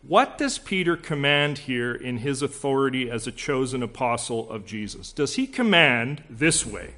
What 0.07 0.37
does 0.37 0.57
Peter 0.57 0.95
command 0.95 1.59
here 1.59 1.93
in 1.93 2.19
his 2.19 2.41
authority 2.41 3.09
as 3.09 3.27
a 3.27 3.31
chosen 3.31 3.81
apostle 3.81 4.49
of 4.49 4.65
Jesus? 4.65 5.11
Does 5.11 5.35
he 5.35 5.47
command 5.47 6.23
this 6.29 6.65
way? 6.65 6.93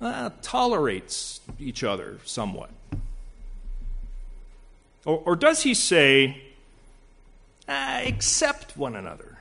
Uh, 0.00 0.30
tolerates 0.40 1.40
each 1.58 1.84
other 1.84 2.18
somewhat. 2.24 2.70
Or, 5.04 5.22
or 5.26 5.36
does 5.36 5.62
he 5.62 5.74
say, 5.74 6.42
uh, 7.68 8.00
accept 8.06 8.78
one 8.78 8.96
another 8.96 9.36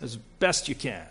as 0.00 0.16
best 0.16 0.66
you 0.66 0.74
can? 0.74 1.06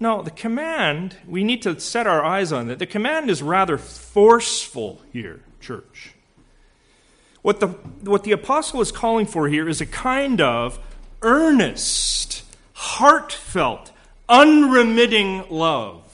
No, 0.00 0.22
the 0.22 0.30
command, 0.30 1.16
we 1.28 1.44
need 1.44 1.60
to 1.60 1.78
set 1.78 2.06
our 2.06 2.24
eyes 2.24 2.52
on 2.52 2.68
that. 2.68 2.78
The 2.78 2.86
command 2.86 3.28
is 3.28 3.42
rather 3.42 3.76
forceful 3.76 5.02
here, 5.12 5.40
church. 5.60 6.14
What 7.42 7.60
the, 7.60 7.68
what 7.68 8.24
the 8.24 8.32
apostle 8.32 8.80
is 8.80 8.90
calling 8.90 9.26
for 9.26 9.46
here 9.48 9.68
is 9.68 9.82
a 9.82 9.86
kind 9.86 10.40
of 10.40 10.78
earnest, 11.20 12.44
heartfelt, 12.72 13.92
unremitting 14.26 15.44
love 15.50 16.09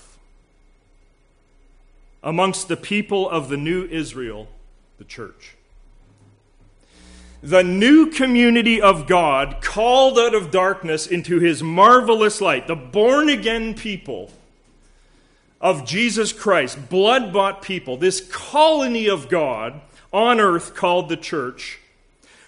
amongst 2.27 2.66
the 2.66 2.77
people 2.77 3.31
of 3.31 3.49
the 3.49 3.57
new 3.57 3.85
Israel 3.85 4.49
the 4.99 5.05
church. 5.05 5.55
The 7.41 7.62
new 7.62 8.11
community 8.11 8.83
of 8.83 9.07
God 9.07 9.59
called 9.62 10.18
out 10.18 10.35
of 10.35 10.51
darkness 10.51 11.07
into 11.07 11.39
his 11.39 11.62
marvelous 11.62 12.41
light, 12.41 12.66
the 12.66 12.74
born 12.74 13.29
again 13.29 13.74
people 13.74 14.33
of 15.61 15.87
Jesus 15.87 16.33
Christ, 16.33 16.91
blood 16.91 17.33
bought 17.33 17.62
people, 17.62 17.97
this 17.97 18.20
colony 18.33 19.09
of 19.09 19.29
God 19.29 19.81
on 20.12 20.41
earth 20.41 20.74
called 20.74 21.09
the 21.09 21.16
church, 21.16 21.79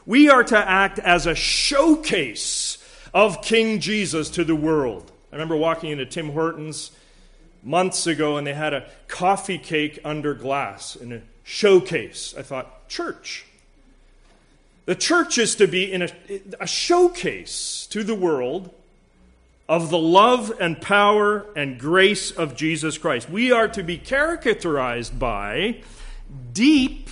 we 0.05 0.29
are 0.29 0.43
to 0.43 0.59
act 0.59 0.99
as 0.99 1.24
a 1.26 1.37
showcase 1.37 2.79
of 3.14 3.43
King 3.43 3.79
Jesus 3.79 4.29
to 4.31 4.43
the 4.43 4.57
world. 4.57 5.12
I 5.31 5.37
remember 5.37 5.57
walking 5.57 5.91
into 5.91 6.07
Tim 6.07 6.33
Hortons 6.33 6.91
months 7.62 8.06
ago 8.06 8.36
and 8.36 8.46
they 8.46 8.54
had 8.54 8.74
a 8.74 8.88
coffee 9.06 9.59
cake 9.59 9.98
under 10.04 10.34
glass 10.34 10.96
in 10.96 11.12
a 11.12 11.22
showcase. 11.44 12.34
I 12.36 12.42
thought, 12.42 12.88
church. 12.88 13.44
The 14.86 14.94
church 14.94 15.36
is 15.38 15.56
to 15.56 15.66
be 15.66 15.92
in 15.92 16.02
a, 16.02 16.11
a 16.61 16.66
showcase 16.66 17.86
to 17.90 18.02
the 18.02 18.14
world 18.14 18.72
of 19.68 19.90
the 19.90 19.98
love 19.98 20.50
and 20.61 20.80
power 20.80 21.44
and 21.54 21.78
grace 21.78 22.30
of 22.30 22.56
Jesus 22.56 22.96
Christ. 22.96 23.28
We 23.28 23.52
are 23.52 23.68
to 23.68 23.82
be 23.82 23.98
characterized 23.98 25.18
by 25.18 25.82
deep, 26.54 27.11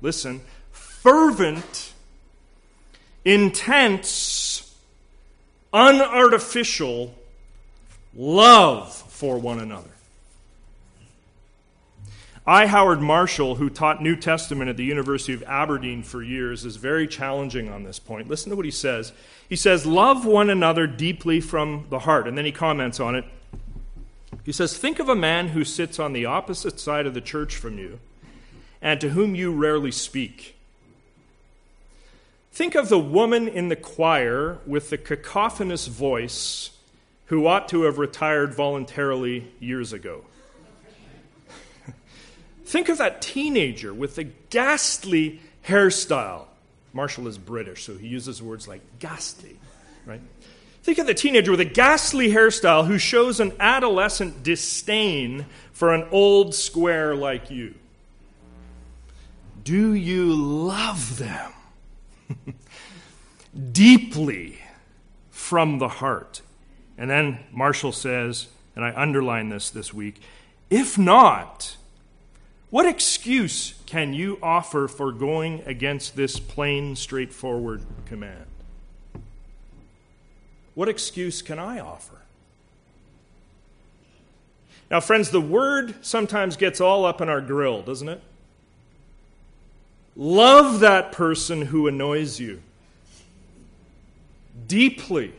listen, 0.00 0.40
fervent, 0.70 1.92
intense, 3.24 4.72
unartificial 5.72 7.10
love 8.14 9.02
for 9.20 9.36
one 9.36 9.60
another. 9.60 9.90
I. 12.46 12.66
Howard 12.66 13.02
Marshall, 13.02 13.56
who 13.56 13.68
taught 13.68 14.02
New 14.02 14.16
Testament 14.16 14.70
at 14.70 14.78
the 14.78 14.84
University 14.84 15.34
of 15.34 15.42
Aberdeen 15.42 16.02
for 16.02 16.22
years, 16.22 16.64
is 16.64 16.76
very 16.76 17.06
challenging 17.06 17.68
on 17.68 17.84
this 17.84 17.98
point. 17.98 18.28
Listen 18.28 18.48
to 18.48 18.56
what 18.56 18.64
he 18.64 18.70
says. 18.70 19.12
He 19.46 19.56
says, 19.56 19.84
Love 19.84 20.24
one 20.24 20.48
another 20.48 20.86
deeply 20.86 21.38
from 21.42 21.84
the 21.90 21.98
heart. 21.98 22.26
And 22.26 22.38
then 22.38 22.46
he 22.46 22.50
comments 22.50 22.98
on 22.98 23.14
it. 23.14 23.26
He 24.42 24.52
says, 24.52 24.78
Think 24.78 24.98
of 24.98 25.10
a 25.10 25.14
man 25.14 25.48
who 25.48 25.64
sits 25.64 25.98
on 25.98 26.14
the 26.14 26.24
opposite 26.24 26.80
side 26.80 27.04
of 27.04 27.12
the 27.12 27.20
church 27.20 27.56
from 27.56 27.78
you 27.78 28.00
and 28.80 29.02
to 29.02 29.10
whom 29.10 29.34
you 29.34 29.52
rarely 29.52 29.92
speak. 29.92 30.56
Think 32.52 32.74
of 32.74 32.88
the 32.88 32.98
woman 32.98 33.48
in 33.48 33.68
the 33.68 33.76
choir 33.76 34.60
with 34.66 34.88
the 34.88 34.96
cacophonous 34.96 35.88
voice 35.88 36.70
who 37.30 37.46
ought 37.46 37.68
to 37.68 37.82
have 37.82 37.98
retired 37.98 38.52
voluntarily 38.52 39.46
years 39.60 39.92
ago. 39.92 40.24
Think 42.64 42.88
of 42.88 42.98
that 42.98 43.22
teenager 43.22 43.94
with 43.94 44.16
the 44.16 44.24
ghastly 44.24 45.40
hairstyle. 45.64 46.46
Marshall 46.92 47.28
is 47.28 47.38
British, 47.38 47.84
so 47.84 47.96
he 47.96 48.08
uses 48.08 48.42
words 48.42 48.66
like 48.66 48.80
ghastly, 48.98 49.56
right? 50.04 50.20
Think 50.82 50.98
of 50.98 51.06
the 51.06 51.14
teenager 51.14 51.52
with 51.52 51.60
a 51.60 51.64
ghastly 51.64 52.30
hairstyle 52.30 52.88
who 52.88 52.98
shows 52.98 53.38
an 53.38 53.52
adolescent 53.60 54.42
disdain 54.42 55.46
for 55.72 55.94
an 55.94 56.08
old 56.10 56.52
square 56.52 57.14
like 57.14 57.48
you. 57.48 57.76
Do 59.62 59.94
you 59.94 60.34
love 60.34 61.18
them 61.18 61.52
deeply 63.72 64.58
from 65.30 65.78
the 65.78 65.86
heart? 65.86 66.42
And 67.00 67.08
then 67.10 67.40
Marshall 67.50 67.92
says, 67.92 68.46
and 68.76 68.84
I 68.84 68.92
underline 68.94 69.48
this 69.48 69.70
this 69.70 69.92
week 69.92 70.20
if 70.68 70.96
not, 70.96 71.76
what 72.68 72.86
excuse 72.86 73.74
can 73.86 74.14
you 74.14 74.38
offer 74.40 74.86
for 74.86 75.10
going 75.10 75.64
against 75.66 76.14
this 76.14 76.38
plain, 76.38 76.94
straightforward 76.94 77.82
command? 78.06 78.46
what 80.74 80.88
excuse 80.88 81.42
can 81.42 81.58
I 81.58 81.80
offer? 81.80 82.16
Now, 84.90 85.00
friends, 85.00 85.30
the 85.30 85.40
word 85.40 85.94
sometimes 86.00 86.56
gets 86.56 86.80
all 86.80 87.04
up 87.04 87.20
in 87.20 87.28
our 87.28 87.42
grill, 87.42 87.82
doesn't 87.82 88.08
it? 88.08 88.22
Love 90.16 90.80
that 90.80 91.12
person 91.12 91.62
who 91.62 91.86
annoys 91.86 92.40
you 92.40 92.62
deeply 94.66 95.34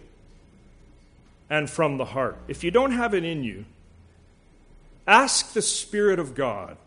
and 1.52 1.70
from 1.70 1.98
the 1.98 2.06
heart. 2.06 2.38
If 2.48 2.64
you 2.64 2.72
don't 2.72 2.94
have 2.94 3.14
it 3.14 3.26
in 3.26 3.44
you, 3.44 3.66
ask 5.06 5.52
the 5.52 5.62
Spirit 5.62 6.18
of 6.18 6.34
God 6.34 6.78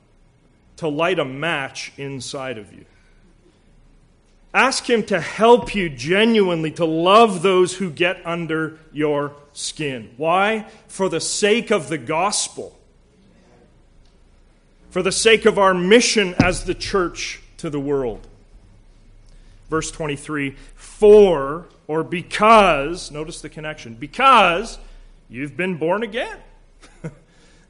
to 0.76 0.88
light 0.88 1.18
a 1.18 1.24
match 1.24 1.92
inside 1.98 2.56
of 2.56 2.72
you. 2.72 2.86
Ask 4.54 4.88
Him 4.88 5.02
to 5.04 5.20
help 5.20 5.74
you 5.74 5.90
genuinely 5.90 6.70
to 6.72 6.86
love 6.86 7.42
those 7.42 7.74
who 7.74 7.90
get 7.90 8.24
under 8.24 8.78
your 8.90 9.34
skin. 9.52 10.14
Why? 10.16 10.66
For 10.88 11.10
the 11.10 11.20
sake 11.20 11.70
of 11.70 11.88
the 11.88 11.98
gospel, 11.98 12.78
for 14.88 15.02
the 15.02 15.12
sake 15.12 15.44
of 15.44 15.58
our 15.58 15.74
mission 15.74 16.34
as 16.42 16.64
the 16.64 16.74
church 16.74 17.42
to 17.58 17.68
the 17.68 17.80
world. 17.80 18.26
Verse 19.68 19.90
23 19.90 20.56
For 20.74 21.66
or 21.86 22.02
because, 22.02 23.10
notice 23.10 23.40
the 23.40 23.48
connection, 23.48 23.94
because 23.94 24.78
you've 25.28 25.56
been 25.56 25.76
born 25.76 26.02
again. 26.02 26.38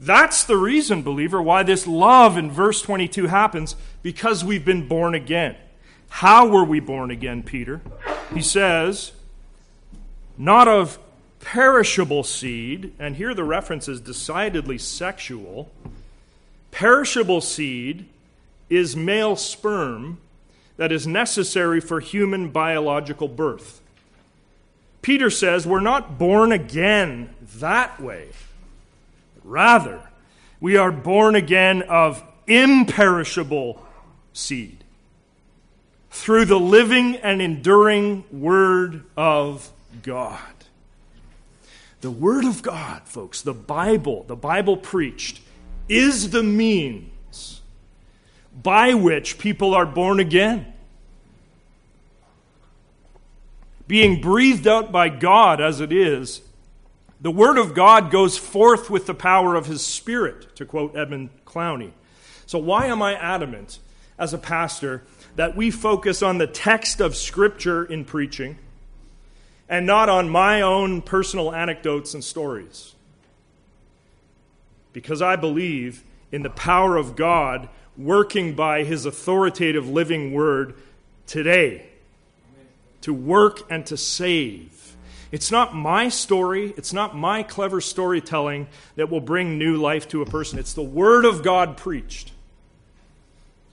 That's 0.00 0.44
the 0.44 0.56
reason, 0.56 1.02
believer, 1.02 1.40
why 1.42 1.62
this 1.62 1.86
love 1.86 2.36
in 2.36 2.50
verse 2.50 2.82
22 2.82 3.26
happens, 3.26 3.76
because 4.02 4.44
we've 4.44 4.64
been 4.64 4.86
born 4.86 5.14
again. 5.14 5.56
How 6.08 6.46
were 6.46 6.64
we 6.64 6.78
born 6.78 7.10
again, 7.10 7.42
Peter? 7.42 7.80
He 8.32 8.42
says, 8.42 9.12
not 10.38 10.68
of 10.68 10.98
perishable 11.40 12.22
seed, 12.22 12.92
and 12.98 13.16
here 13.16 13.34
the 13.34 13.44
reference 13.44 13.88
is 13.88 14.00
decidedly 14.00 14.78
sexual. 14.78 15.70
Perishable 16.70 17.40
seed 17.40 18.06
is 18.70 18.96
male 18.96 19.36
sperm 19.36 20.18
that 20.76 20.92
is 20.92 21.06
necessary 21.06 21.80
for 21.80 22.00
human 22.00 22.50
biological 22.50 23.28
birth. 23.28 23.80
Peter 25.02 25.30
says 25.30 25.66
we're 25.66 25.80
not 25.80 26.18
born 26.18 26.50
again 26.50 27.34
that 27.56 28.00
way. 28.00 28.28
Rather, 29.42 30.00
we 30.60 30.76
are 30.76 30.90
born 30.90 31.34
again 31.34 31.82
of 31.82 32.22
imperishable 32.46 33.84
seed 34.32 34.82
through 36.10 36.46
the 36.46 36.58
living 36.58 37.16
and 37.16 37.42
enduring 37.42 38.24
Word 38.32 39.04
of 39.16 39.70
God. 40.02 40.40
The 42.00 42.10
Word 42.10 42.44
of 42.44 42.62
God, 42.62 43.02
folks, 43.04 43.42
the 43.42 43.54
Bible, 43.54 44.24
the 44.26 44.36
Bible 44.36 44.76
preached, 44.76 45.40
is 45.88 46.30
the 46.30 46.42
means 46.42 47.10
by 48.62 48.94
which 48.94 49.38
people 49.38 49.74
are 49.74 49.86
born 49.86 50.20
again. 50.20 50.72
Being 53.86 54.20
breathed 54.20 54.66
out 54.66 54.90
by 54.90 55.08
God 55.08 55.60
as 55.60 55.80
it 55.80 55.92
is, 55.92 56.40
the 57.20 57.30
Word 57.30 57.58
of 57.58 57.74
God 57.74 58.10
goes 58.10 58.38
forth 58.38 58.88
with 58.88 59.06
the 59.06 59.14
power 59.14 59.54
of 59.54 59.66
His 59.66 59.84
Spirit, 59.84 60.56
to 60.56 60.64
quote 60.64 60.96
Edmund 60.96 61.30
Clowney. 61.44 61.92
So, 62.46 62.58
why 62.58 62.86
am 62.86 63.02
I 63.02 63.14
adamant 63.14 63.78
as 64.18 64.32
a 64.32 64.38
pastor 64.38 65.02
that 65.36 65.56
we 65.56 65.70
focus 65.70 66.22
on 66.22 66.38
the 66.38 66.46
text 66.46 67.00
of 67.00 67.16
Scripture 67.16 67.84
in 67.84 68.04
preaching 68.04 68.58
and 69.68 69.86
not 69.86 70.08
on 70.08 70.28
my 70.28 70.60
own 70.60 71.02
personal 71.02 71.54
anecdotes 71.54 72.14
and 72.14 72.22
stories. 72.22 72.94
Because 74.92 75.22
I 75.22 75.36
believe 75.36 76.04
in 76.30 76.42
the 76.42 76.50
power 76.50 76.96
of 76.96 77.16
God 77.16 77.68
working 77.96 78.54
by 78.54 78.84
His 78.84 79.06
authoritative 79.06 79.88
living 79.88 80.32
word 80.32 80.74
today 81.26 81.86
to 83.04 83.12
work 83.12 83.70
and 83.70 83.84
to 83.86 83.96
save. 83.96 84.96
It's 85.30 85.50
not 85.50 85.74
my 85.74 86.08
story, 86.08 86.72
it's 86.76 86.92
not 86.92 87.16
my 87.16 87.42
clever 87.42 87.80
storytelling 87.80 88.68
that 88.96 89.10
will 89.10 89.20
bring 89.20 89.58
new 89.58 89.76
life 89.76 90.08
to 90.08 90.22
a 90.22 90.26
person. 90.26 90.58
It's 90.58 90.72
the 90.72 90.82
Word 90.82 91.24
of 91.24 91.42
God 91.42 91.76
preached. 91.76 92.32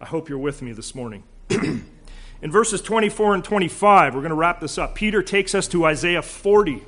I 0.01 0.05
hope 0.05 0.27
you're 0.27 0.37
with 0.37 0.61
me 0.61 0.71
this 0.71 0.95
morning. 0.95 1.23
In 1.49 2.51
verses 2.51 2.81
24 2.81 3.35
and 3.35 3.43
25, 3.43 4.15
we're 4.15 4.21
going 4.21 4.31
to 4.31 4.35
wrap 4.35 4.59
this 4.59 4.77
up. 4.77 4.95
Peter 4.95 5.21
takes 5.21 5.53
us 5.53 5.67
to 5.67 5.85
Isaiah 5.85 6.23
40, 6.23 6.83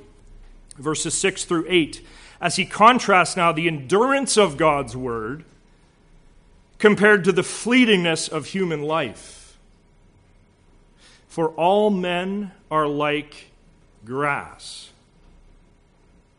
verses 0.78 1.14
6 1.14 1.46
through 1.46 1.66
8, 1.70 2.06
as 2.42 2.56
he 2.56 2.66
contrasts 2.66 3.38
now 3.38 3.52
the 3.52 3.68
endurance 3.68 4.36
of 4.36 4.58
God's 4.58 4.98
word 4.98 5.46
compared 6.84 7.24
to 7.24 7.32
the 7.32 7.44
fleetingness 7.44 8.28
of 8.28 8.46
human 8.48 8.82
life. 8.82 9.58
For 11.30 11.48
all 11.52 11.90
men 11.90 12.52
are 12.70 12.88
like 12.88 13.52
grass, 14.04 14.90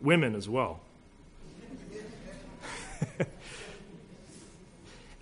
women 0.03 0.35
as 0.35 0.47
well. 0.47 0.81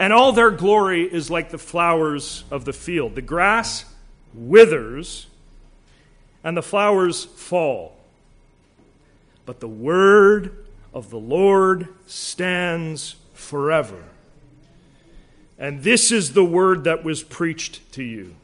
and 0.00 0.12
all 0.12 0.32
their 0.32 0.50
glory 0.50 1.04
is 1.04 1.30
like 1.30 1.50
the 1.50 1.58
flowers 1.58 2.42
of 2.50 2.64
the 2.64 2.72
field. 2.72 3.14
The 3.14 3.22
grass 3.22 3.84
withers, 4.34 5.28
and 6.42 6.56
the 6.56 6.64
flowers 6.64 7.26
fall. 7.26 7.96
But 9.46 9.60
the 9.60 9.68
word 9.68 10.66
of 10.92 11.10
the 11.10 11.20
Lord 11.20 11.86
stands 12.08 13.14
forever. 13.34 14.02
And 15.62 15.84
this 15.84 16.10
is 16.10 16.32
the 16.32 16.44
word 16.44 16.82
that 16.84 17.04
was 17.04 17.22
preached 17.22 17.92
to 17.92 18.02
you. 18.02 18.34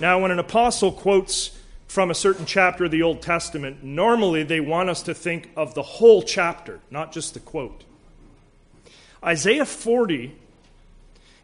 Now, 0.00 0.22
when 0.22 0.30
an 0.30 0.38
apostle 0.38 0.90
quotes 0.90 1.50
from 1.86 2.10
a 2.10 2.14
certain 2.14 2.46
chapter 2.46 2.86
of 2.86 2.90
the 2.90 3.02
Old 3.02 3.20
Testament, 3.20 3.84
normally 3.84 4.42
they 4.42 4.60
want 4.60 4.88
us 4.88 5.02
to 5.02 5.12
think 5.12 5.50
of 5.54 5.74
the 5.74 5.82
whole 5.82 6.22
chapter, 6.22 6.80
not 6.90 7.12
just 7.12 7.34
the 7.34 7.40
quote. 7.40 7.84
Isaiah 9.22 9.66
40 9.66 10.34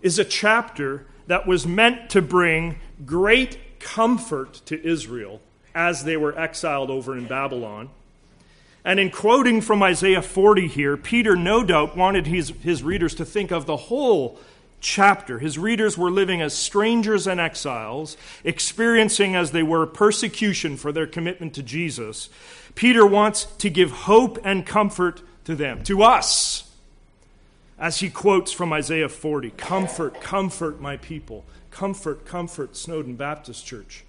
is 0.01 0.19
a 0.19 0.25
chapter 0.25 1.05
that 1.27 1.47
was 1.47 1.67
meant 1.67 2.09
to 2.09 2.23
bring 2.23 2.77
great 3.05 3.59
comfort 3.81 4.63
to 4.65 4.83
Israel 4.83 5.43
as 5.75 6.05
they 6.05 6.17
were 6.17 6.39
exiled 6.39 6.89
over 6.89 7.19
in 7.19 7.27
Babylon. 7.27 7.91
And 8.83 8.99
in 8.99 9.11
quoting 9.11 9.61
from 9.61 9.83
Isaiah 9.83 10.23
40 10.23 10.69
here, 10.69 10.97
Peter 10.97 11.37
no 11.37 11.63
doubt 11.63 11.99
wanted 11.99 12.27
his, 12.27 12.49
his 12.63 12.83
readers 12.83 13.15
to 13.17 13.27
think 13.27 13.51
of 13.51 13.67
the 13.67 13.77
whole 13.77 14.41
chapter. 14.83 15.39
His 15.39 15.59
readers 15.59 15.97
were 15.97 16.11
living 16.11 16.43
as 16.43 16.53
strangers 16.53 17.27
and 17.27 17.41
exiles, 17.41 18.19
experiencing 18.45 19.35
as 19.35 19.53
they 19.53 19.63
were 19.63 19.87
persecution 19.87 20.77
for 20.77 20.93
their 20.93 21.07
commitment 21.07 21.55
to 21.55 21.63
Jesus. 21.63 22.29
Peter 22.75 23.07
wants 23.07 23.47
to 23.59 23.71
give 23.71 23.91
hope 23.91 24.39
and 24.45 24.67
comfort 24.67 25.23
to 25.45 25.55
them, 25.55 25.83
to 25.85 26.03
us 26.03 26.69
as 27.83 27.99
he 27.99 28.09
quotes 28.09 28.53
from 28.53 28.73
Isaiah 28.73 29.09
40 29.09 29.51
Comfort, 29.51 30.21
comfort 30.21 30.81
my 30.81 30.97
people. 30.99 31.45
Comfort, 31.73 32.25
comfort 32.25 32.77
Snowdon 32.77 33.17
Baptist 33.17 33.67
Church. 33.67 34.05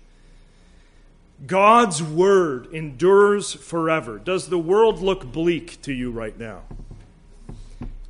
God's 1.48 2.04
word 2.04 2.68
endures 2.74 3.54
forever. 3.54 4.20
Does 4.20 4.50
the 4.50 4.60
world 4.60 5.00
look 5.02 5.32
bleak 5.32 5.82
to 5.82 5.94
you 5.94 6.12
right 6.12 6.38
now? 6.38 6.62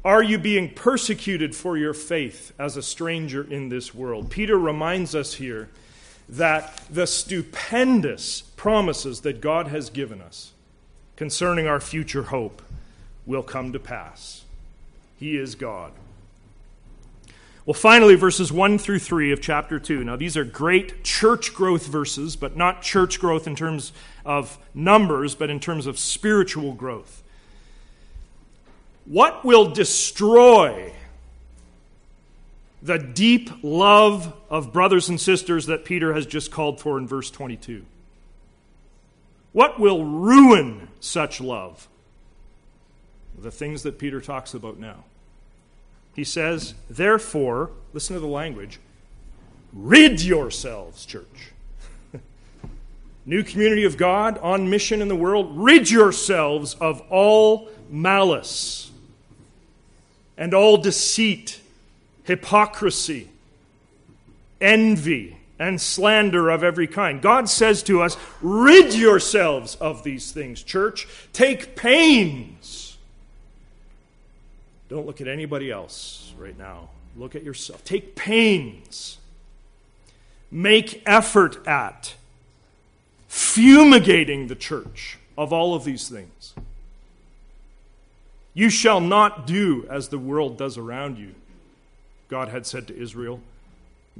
Are 0.05 0.21
you 0.21 0.37
being 0.37 0.69
persecuted 0.69 1.55
for 1.55 1.77
your 1.77 1.93
faith 1.93 2.51
as 2.59 2.75
a 2.75 2.81
stranger 2.81 3.41
in 3.49 3.69
this 3.69 3.95
world? 3.95 4.29
Peter 4.29 4.57
reminds 4.57 5.15
us 5.15 5.35
here 5.35 5.69
that 6.27 6.81
the 6.89 7.07
stupendous 7.07 8.41
promises 8.41 9.21
that 9.21 9.39
God 9.39 9.67
has 9.67 9.89
given 9.89 10.21
us 10.21 10.51
concerning 11.15 11.67
our 11.67 11.79
future 11.79 12.23
hope 12.23 12.61
will 13.25 13.43
come 13.43 13.71
to 13.71 13.79
pass. 13.79 14.43
He 15.17 15.37
is 15.37 15.55
God. 15.55 15.93
Well, 17.65 17.73
finally, 17.73 18.15
verses 18.15 18.51
1 18.51 18.77
through 18.77 18.99
3 18.99 19.31
of 19.31 19.41
chapter 19.41 19.79
2. 19.79 20.03
Now, 20.03 20.17
these 20.17 20.35
are 20.35 20.43
great 20.43 21.05
church 21.05 21.53
growth 21.53 21.87
verses, 21.87 22.35
but 22.35 22.57
not 22.57 22.81
church 22.81 23.21
growth 23.21 23.47
in 23.47 23.55
terms 23.55 23.93
of 24.25 24.57
numbers, 24.73 25.33
but 25.33 25.49
in 25.49 25.61
terms 25.61 25.87
of 25.87 25.97
spiritual 25.97 26.73
growth. 26.73 27.22
What 29.05 29.43
will 29.43 29.69
destroy 29.69 30.93
the 32.81 32.97
deep 32.97 33.49
love 33.61 34.33
of 34.49 34.71
brothers 34.71 35.09
and 35.09 35.19
sisters 35.19 35.65
that 35.65 35.85
Peter 35.85 36.13
has 36.13 36.25
just 36.25 36.51
called 36.51 36.79
for 36.79 36.97
in 36.97 37.07
verse 37.07 37.29
22? 37.29 37.85
What 39.51 39.79
will 39.79 40.05
ruin 40.05 40.87
such 40.99 41.41
love? 41.41 41.87
The 43.37 43.51
things 43.51 43.83
that 43.83 43.99
Peter 43.99 44.21
talks 44.21 44.53
about 44.53 44.79
now. 44.79 45.03
He 46.15 46.23
says, 46.23 46.75
therefore, 46.89 47.71
listen 47.91 48.13
to 48.13 48.19
the 48.19 48.27
language, 48.27 48.79
rid 49.73 50.21
yourselves, 50.21 51.05
church. 51.05 51.51
New 53.25 53.43
community 53.43 53.83
of 53.83 53.97
God 53.97 54.37
on 54.37 54.69
mission 54.69 55.01
in 55.01 55.07
the 55.07 55.15
world, 55.15 55.51
rid 55.55 55.89
yourselves 55.89 56.75
of 56.75 57.01
all 57.09 57.69
malice 57.89 58.91
and 60.37 60.53
all 60.53 60.77
deceit, 60.77 61.59
hypocrisy, 62.23 63.29
envy, 64.59 65.37
and 65.59 65.79
slander 65.79 66.49
of 66.49 66.63
every 66.63 66.87
kind. 66.87 67.21
God 67.21 67.49
says 67.49 67.83
to 67.83 68.01
us, 68.01 68.17
rid 68.41 68.93
yourselves 68.93 69.75
of 69.75 70.03
these 70.03 70.31
things, 70.31 70.63
church. 70.63 71.07
Take 71.31 71.75
pains. 71.75 72.97
Don't 74.89 75.05
look 75.05 75.21
at 75.21 75.27
anybody 75.27 75.71
else 75.71 76.33
right 76.37 76.57
now. 76.57 76.89
Look 77.15 77.35
at 77.35 77.43
yourself. 77.43 77.83
Take 77.83 78.15
pains. 78.15 79.17
Make 80.51 81.01
effort 81.05 81.65
at 81.67 82.15
fumigating 83.27 84.47
the 84.47 84.55
church 84.55 85.17
of 85.37 85.51
all 85.51 85.73
of 85.73 85.83
these 85.83 86.09
things. 86.09 86.53
You 88.53 88.69
shall 88.69 88.99
not 88.99 89.47
do 89.47 89.85
as 89.89 90.09
the 90.09 90.19
world 90.19 90.57
does 90.57 90.77
around 90.77 91.17
you, 91.17 91.33
God 92.29 92.49
had 92.49 92.65
said 92.65 92.87
to 92.87 92.97
Israel. 92.97 93.41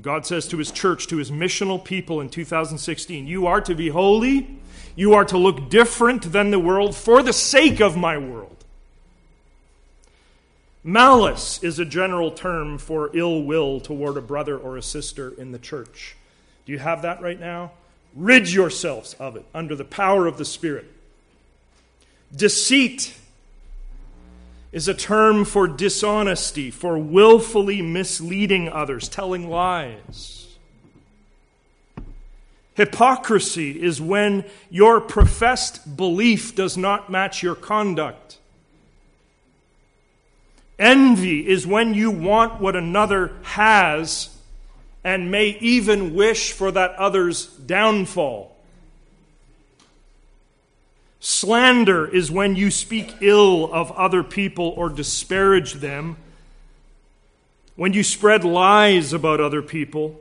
God 0.02 0.26
says 0.26 0.48
to 0.48 0.58
his 0.58 0.72
church, 0.72 1.08
to 1.08 1.18
his 1.18 1.30
missional 1.30 1.84
people 1.84 2.20
in 2.20 2.30
2016, 2.30 3.28
You 3.28 3.46
are 3.46 3.62
to 3.62 3.76
be 3.76 3.90
holy. 3.90 4.58
You 4.96 5.14
are 5.14 5.26
to 5.26 5.38
look 5.38 5.70
different 5.70 6.32
than 6.32 6.52
the 6.52 6.60
world 6.60 6.96
for 6.96 7.22
the 7.22 7.34
sake 7.34 7.80
of 7.80 7.98
my 7.98 8.18
world. 8.18 8.64
Malice 10.84 11.64
is 11.64 11.80
a 11.80 11.86
general 11.86 12.32
term 12.32 12.78
for 12.78 13.10
ill 13.14 13.44
will 13.44 13.80
toward 13.80 14.18
a 14.18 14.22
brother 14.22 14.58
or 14.58 14.78
a 14.78 14.82
sister 14.82 15.34
in 15.38 15.52
the 15.52 15.60
church. 15.60 16.16
Do 16.66 16.72
you 16.72 16.80
have 16.80 17.04
that 17.04 17.22
right 17.22 17.40
now? 17.40 17.72
Rid 18.16 18.52
yourselves 18.52 19.16
of 19.16 19.36
it 19.36 19.46
under 19.54 19.76
the 19.76 19.86
power 19.86 20.28
of 20.28 20.38
the 20.38 20.46
Spirit. 20.46 20.86
Deceit 22.36 23.16
is 24.74 24.88
a 24.88 24.94
term 24.94 25.46
for 25.46 25.68
dishonesty, 25.68 26.72
for 26.72 26.98
willfully 26.98 27.82
misleading 27.82 28.68
others, 28.68 29.08
telling 29.08 29.48
lies. 29.48 30.48
Hypocrisy 32.74 33.82
is 33.82 34.02
when 34.02 34.44
your 34.72 35.00
professed 35.00 35.96
belief 35.96 36.56
does 36.56 36.76
not 36.76 37.12
match 37.12 37.44
your 37.44 37.54
conduct. 37.54 38.40
Envy 40.80 41.48
is 41.48 41.68
when 41.68 41.94
you 41.94 42.10
want 42.10 42.60
what 42.60 42.76
another 42.76 43.32
has 43.44 44.36
and 45.04 45.30
may 45.30 45.50
even 45.60 46.16
wish 46.16 46.52
for 46.52 46.72
that 46.72 46.96
other's 46.96 47.46
downfall. 47.46 48.53
Slander 51.26 52.06
is 52.06 52.30
when 52.30 52.58
you 52.58 52.70
speak 52.70 53.16
ill 53.22 53.72
of 53.72 53.94
other 53.94 54.24
people 54.24 54.74
or 54.76 54.90
disparage 54.90 55.76
them. 55.76 56.18
When 57.78 57.94
you 57.94 58.04
spread 58.04 58.44
lies 58.44 59.14
about 59.14 59.40
other 59.40 59.62
people. 59.62 60.20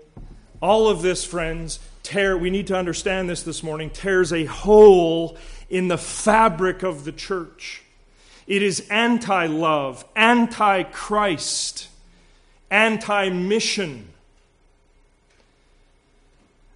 All 0.60 0.88
of 0.88 1.02
this, 1.02 1.24
friends, 1.24 1.80
tear, 2.04 2.38
we 2.38 2.50
need 2.50 2.68
to 2.68 2.76
understand 2.76 3.28
this 3.28 3.42
this 3.42 3.64
morning, 3.64 3.90
tears 3.90 4.32
a 4.32 4.44
hole 4.44 5.36
in 5.68 5.88
the 5.88 5.98
fabric 5.98 6.84
of 6.84 7.02
the 7.02 7.10
church. 7.10 7.82
It 8.46 8.62
is 8.62 8.86
anti 8.88 9.46
love, 9.46 10.04
anti 10.14 10.84
Christ, 10.84 11.88
anti 12.70 13.28
mission. 13.28 14.11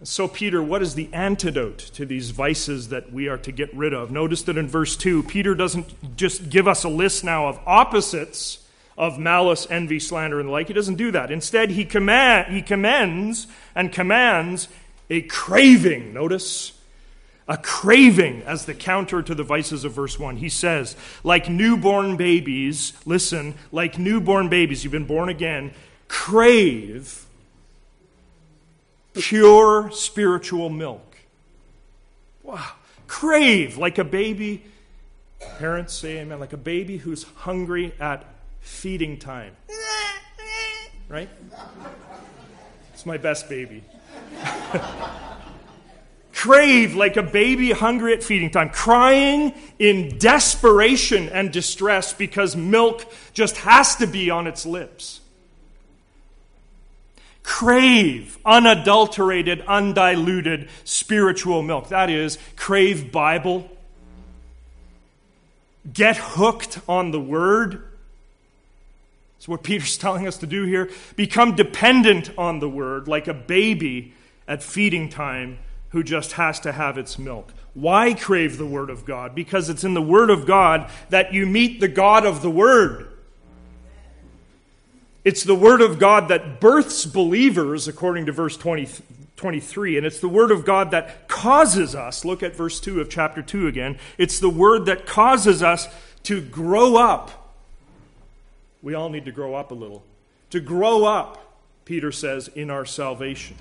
So, 0.07 0.29
Peter, 0.29 0.63
what 0.63 0.83
is 0.83 0.95
the 0.95 1.09
antidote 1.13 1.79
to 1.95 2.07
these 2.07 2.31
vices 2.31 2.91
that 2.91 3.13
we 3.13 3.27
are 3.27 3.39
to 3.39 3.51
get 3.51 3.75
rid 3.75 3.93
of? 3.93 4.13
Notice 4.13 4.43
that 4.43 4.57
in 4.57 4.69
verse 4.69 4.97
2, 4.97 5.25
Peter 5.25 5.53
doesn't 5.57 6.17
just 6.17 6.49
give 6.49 6.69
us 6.69 6.85
a 6.85 6.89
list 6.89 7.25
now 7.25 7.49
of 7.49 7.59
opposites 7.67 8.65
of 8.97 9.19
malice, 9.19 9.67
envy, 9.69 9.99
slander, 9.99 10.39
and 10.39 10.49
the 10.49 10.53
like. 10.53 10.69
He 10.69 10.75
doesn't 10.75 10.95
do 10.95 11.11
that. 11.11 11.33
Instead, 11.33 11.71
he, 11.71 11.85
command, 11.85 12.55
he 12.55 12.63
commends 12.63 13.49
and 13.75 13.91
commands 13.93 14.69
a 15.11 15.23
craving. 15.23 16.15
Notice? 16.15 16.81
A 17.49 17.57
craving 17.59 18.43
as 18.43 18.65
the 18.65 18.75
counter 18.75 19.23
to 19.23 19.35
the 19.35 19.43
vices 19.43 19.85
of 19.85 19.93
verse 19.93 20.21
1. 20.21 20.37
He 20.37 20.49
says, 20.49 20.95
like 21.25 21.49
newborn 21.49 22.17
babies, 22.17 22.93
listen, 23.05 23.55
like 23.73 23.99
newborn 23.99 24.49
babies, 24.49 24.85
you've 24.85 24.93
been 24.93 25.05
born 25.05 25.29
again, 25.29 25.73
crave 26.07 27.26
pure 29.21 29.91
spiritual 29.93 30.71
milk. 30.71 31.17
Wow. 32.43 32.73
Crave 33.07 33.79
like 33.79 33.99
a 33.99 34.05
baby. 34.05 34.64
Parents 35.59 35.95
say 35.95 36.19
amen. 36.19 36.41
Like 36.41 36.53
a 36.53 36.59
baby 36.59 36.99
who's 36.99 37.23
hungry 37.23 37.95
at 38.01 38.25
feeding 38.61 39.19
time. 39.19 39.57
Right? 41.09 41.29
It's 42.93 43.07
my 43.07 43.17
best 43.17 43.49
baby. 43.49 43.85
Crave 46.33 46.95
like 46.95 47.17
a 47.17 47.23
baby 47.23 47.73
hungry 47.73 48.12
at 48.12 48.23
feeding 48.23 48.51
time, 48.51 48.69
crying 48.71 49.55
in 49.79 50.19
desperation 50.19 51.29
and 51.31 51.51
distress 51.51 52.12
because 52.12 52.55
milk 52.55 53.11
just 53.33 53.57
has 53.59 53.97
to 53.97 54.07
be 54.07 54.31
on 54.31 54.47
its 54.47 54.67
lips 54.67 55.21
crave 57.47 58.39
unadulterated, 58.45 59.63
undiluted 59.69 60.69
spiritual 60.85 61.63
milk. 61.63 61.89
That 61.89 62.11
is, 62.11 62.39
crave 62.57 63.13
Bible. 63.13 63.71
Get 65.91 66.17
hooked 66.17 66.81
on 66.89 67.13
the 67.13 67.21
Word. 67.21 67.85
That's 69.39 69.47
what 69.47 69.63
Peter's 69.63 69.97
telling 69.99 70.27
us 70.27 70.39
to 70.39 70.47
do 70.47 70.65
here. 70.65 70.91
Become 71.15 71.55
dependent 71.55 72.37
on 72.37 72.59
the 72.59 72.69
Word, 72.69 73.07
like 73.07 73.29
a 73.29 73.35
baby 73.35 74.13
at 74.49 74.63
feeding 74.63 75.09
time 75.09 75.59
who 75.91 76.03
just 76.03 76.33
has 76.33 76.59
to 76.61 76.73
have 76.73 76.99
its 76.99 77.17
milk. 77.17 77.55
Why 77.75 78.13
crave 78.13 78.59
the 78.59 78.67
Word 78.67 78.91
of 78.91 79.05
God? 79.05 79.37
Because 79.37 79.71
it's 79.71 79.85
in 79.85 79.95
the 79.95 80.03
Word 80.03 80.31
of 80.31 80.47
God 80.47 80.91
that 81.11 81.33
you 81.33 81.47
meet 81.47 81.79
the 81.79 81.89
God 81.89 82.27
of 82.27 82.43
the 82.43 82.51
Word. 82.51 83.07
It's 85.27 85.43
the 85.43 85.57
Word 85.57 85.81
of 85.81 85.99
God 85.99 86.29
that 86.29 86.61
births 86.61 87.05
believers, 87.05 87.89
according 87.89 88.27
to 88.27 88.33
verse 88.33 88.57
20, 88.57 88.89
23. 89.35 89.97
And 89.97 90.07
it's 90.07 90.20
the 90.20 90.29
Word 90.29 90.53
of 90.53 90.64
God 90.64 90.93
that 90.93 91.27
causes 91.27 91.97
us, 91.97 92.24
look 92.24 92.45
at 92.45 92.55
verse 92.55 92.79
2 92.79 93.01
of 93.01 93.11
chapter 93.11 93.43
2 93.43 93.66
again. 93.66 93.99
It's 94.18 94.39
the 94.39 94.49
Word 94.49 94.87
that 94.87 95.05
causes 95.05 95.64
us 95.64 95.89
to 96.22 96.41
grow 96.41 96.95
up. 96.95 97.57
We 98.83 98.95
all 98.95 99.09
need 99.09 99.24
to 99.24 99.33
grow 99.33 99.57
up 99.57 99.72
a 99.72 99.74
little. 99.74 100.05
To 100.51 100.61
grow 100.61 101.05
up, 101.07 101.59
Peter 101.85 102.12
says, 102.12 102.47
in 102.47 102.70
our 102.70 102.85
salvation. 102.85 103.57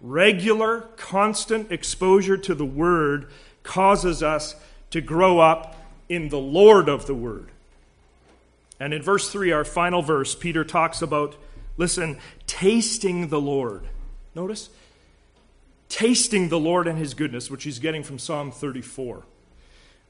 Regular, 0.00 0.88
constant 0.96 1.70
exposure 1.70 2.36
to 2.36 2.54
the 2.56 2.66
Word 2.66 3.28
causes 3.62 4.24
us 4.24 4.56
to 4.90 5.00
grow 5.00 5.38
up 5.38 5.76
in 6.08 6.30
the 6.30 6.40
Lord 6.40 6.88
of 6.88 7.06
the 7.06 7.14
Word. 7.14 7.52
And 8.78 8.92
in 8.92 9.02
verse 9.02 9.30
3, 9.30 9.52
our 9.52 9.64
final 9.64 10.02
verse, 10.02 10.34
Peter 10.34 10.64
talks 10.64 11.02
about, 11.02 11.36
listen, 11.76 12.18
tasting 12.46 13.28
the 13.28 13.40
Lord. 13.40 13.84
Notice? 14.34 14.68
Tasting 15.88 16.48
the 16.48 16.58
Lord 16.58 16.86
and 16.86 16.98
his 16.98 17.14
goodness, 17.14 17.50
which 17.50 17.64
he's 17.64 17.78
getting 17.78 18.02
from 18.02 18.18
Psalm 18.18 18.50
34. 18.50 19.24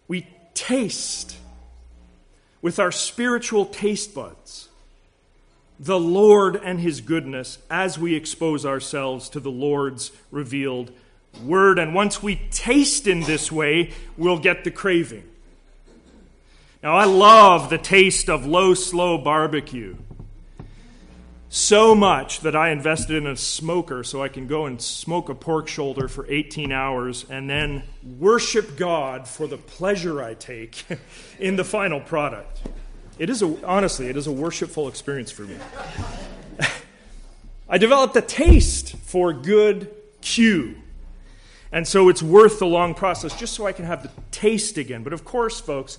We 0.08 0.26
taste 0.54 1.36
with 2.62 2.78
our 2.78 2.90
spiritual 2.90 3.66
taste 3.66 4.14
buds 4.14 4.68
the 5.78 5.98
Lord 5.98 6.56
and 6.56 6.80
his 6.80 7.00
goodness 7.00 7.58
as 7.70 7.98
we 7.98 8.14
expose 8.14 8.64
ourselves 8.64 9.28
to 9.30 9.40
the 9.40 9.50
Lord's 9.50 10.10
revealed 10.30 10.90
word. 11.44 11.78
And 11.78 11.94
once 11.94 12.22
we 12.22 12.36
taste 12.50 13.06
in 13.06 13.20
this 13.20 13.52
way, 13.52 13.92
we'll 14.16 14.38
get 14.38 14.64
the 14.64 14.70
craving. 14.70 15.24
Now, 16.82 16.96
I 16.96 17.04
love 17.04 17.70
the 17.70 17.78
taste 17.78 18.28
of 18.28 18.46
low, 18.46 18.74
slow 18.74 19.18
barbecue 19.18 19.96
so 21.48 21.94
much 21.94 22.40
that 22.40 22.56
I 22.56 22.70
invested 22.70 23.16
in 23.16 23.26
a 23.26 23.36
smoker 23.36 24.02
so 24.04 24.22
I 24.22 24.28
can 24.28 24.46
go 24.46 24.66
and 24.66 24.80
smoke 24.80 25.28
a 25.28 25.34
pork 25.34 25.68
shoulder 25.68 26.08
for 26.08 26.26
18 26.28 26.72
hours 26.72 27.24
and 27.30 27.48
then 27.48 27.82
worship 28.18 28.76
God 28.76 29.28
for 29.28 29.46
the 29.46 29.56
pleasure 29.56 30.22
I 30.22 30.34
take 30.34 30.84
in 31.38 31.56
the 31.56 31.64
final 31.64 32.00
product. 32.00 32.60
It 33.18 33.30
is 33.30 33.42
a, 33.42 33.66
honestly, 33.66 34.08
it 34.08 34.16
is 34.16 34.26
a 34.26 34.32
worshipful 34.32 34.88
experience 34.88 35.30
for 35.30 35.42
me. 35.42 35.56
I 37.68 37.78
developed 37.78 38.16
a 38.16 38.22
taste 38.22 38.96
for 38.96 39.32
good 39.32 39.90
Q. 40.20 40.76
And 41.72 41.86
so 41.86 42.08
it's 42.08 42.22
worth 42.22 42.58
the 42.58 42.66
long 42.66 42.94
process 42.94 43.34
just 43.34 43.54
so 43.54 43.66
I 43.66 43.72
can 43.72 43.84
have 43.86 44.02
the 44.02 44.10
taste 44.30 44.78
again. 44.78 45.02
But 45.02 45.12
of 45.12 45.24
course, 45.24 45.58
folks, 45.60 45.98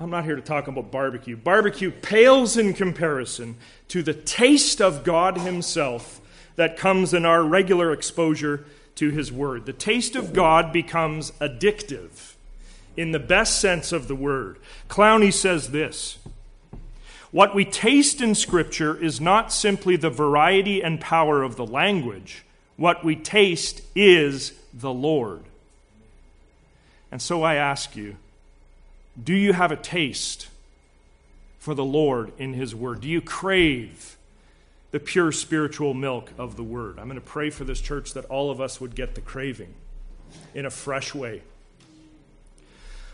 I'm 0.00 0.10
not 0.10 0.24
here 0.24 0.36
to 0.36 0.42
talk 0.42 0.68
about 0.68 0.92
barbecue. 0.92 1.36
Barbecue 1.36 1.90
pales 1.90 2.56
in 2.56 2.72
comparison 2.72 3.56
to 3.88 4.02
the 4.02 4.14
taste 4.14 4.80
of 4.80 5.02
God 5.02 5.38
Himself 5.38 6.20
that 6.58 6.76
comes 6.76 7.14
in 7.14 7.24
our 7.24 7.42
regular 7.42 7.92
exposure 7.92 8.64
to 8.96 9.10
his 9.10 9.30
word. 9.30 9.64
The 9.64 9.72
taste 9.72 10.16
of 10.16 10.32
God 10.32 10.72
becomes 10.72 11.30
addictive 11.40 12.34
in 12.96 13.12
the 13.12 13.20
best 13.20 13.60
sense 13.60 13.92
of 13.92 14.08
the 14.08 14.16
word. 14.16 14.58
Clowney 14.88 15.32
says 15.32 15.70
this 15.70 16.18
What 17.30 17.54
we 17.54 17.64
taste 17.64 18.20
in 18.20 18.34
Scripture 18.34 19.00
is 19.00 19.20
not 19.20 19.52
simply 19.52 19.94
the 19.94 20.10
variety 20.10 20.82
and 20.82 21.00
power 21.00 21.44
of 21.44 21.54
the 21.54 21.64
language, 21.64 22.44
what 22.76 23.04
we 23.04 23.14
taste 23.14 23.82
is 23.94 24.52
the 24.74 24.92
Lord. 24.92 25.42
And 27.12 27.22
so 27.22 27.44
I 27.44 27.54
ask 27.54 27.94
you, 27.94 28.16
do 29.22 29.34
you 29.34 29.52
have 29.52 29.72
a 29.72 29.76
taste 29.76 30.48
for 31.58 31.74
the 31.74 31.84
Lord 31.84 32.32
in 32.38 32.54
His 32.54 32.74
Word? 32.74 33.00
Do 33.00 33.08
you 33.08 33.20
crave 33.20 34.16
the 34.90 35.00
pure 35.00 35.32
spiritual 35.32 35.94
milk 35.94 36.30
of 36.38 36.56
the 36.56 36.62
Word? 36.62 36.98
I'm 36.98 37.06
going 37.06 37.20
to 37.20 37.26
pray 37.26 37.50
for 37.50 37.64
this 37.64 37.80
church 37.80 38.14
that 38.14 38.24
all 38.26 38.50
of 38.50 38.60
us 38.60 38.80
would 38.80 38.94
get 38.94 39.14
the 39.14 39.20
craving 39.20 39.74
in 40.54 40.66
a 40.66 40.70
fresh 40.70 41.14
way. 41.14 41.42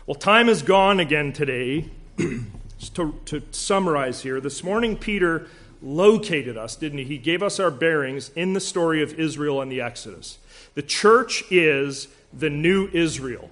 Well, 0.05 0.15
time 0.15 0.49
is 0.49 0.61
gone 0.61 0.99
again 0.99 1.33
today. 1.33 1.89
to, 2.93 3.15
to 3.25 3.41
summarize 3.51 4.21
here, 4.21 4.39
this 4.39 4.63
morning 4.63 4.97
Peter 4.97 5.47
located 5.81 6.57
us, 6.57 6.75
didn't 6.75 6.99
he? 6.99 7.03
He 7.05 7.17
gave 7.17 7.41
us 7.41 7.59
our 7.59 7.71
bearings 7.71 8.29
in 8.35 8.53
the 8.53 8.59
story 8.59 9.01
of 9.01 9.19
Israel 9.19 9.61
and 9.61 9.71
the 9.71 9.81
Exodus. 9.81 10.37
The 10.75 10.81
church 10.81 11.43
is 11.49 12.07
the 12.31 12.49
new 12.49 12.89
Israel. 12.93 13.49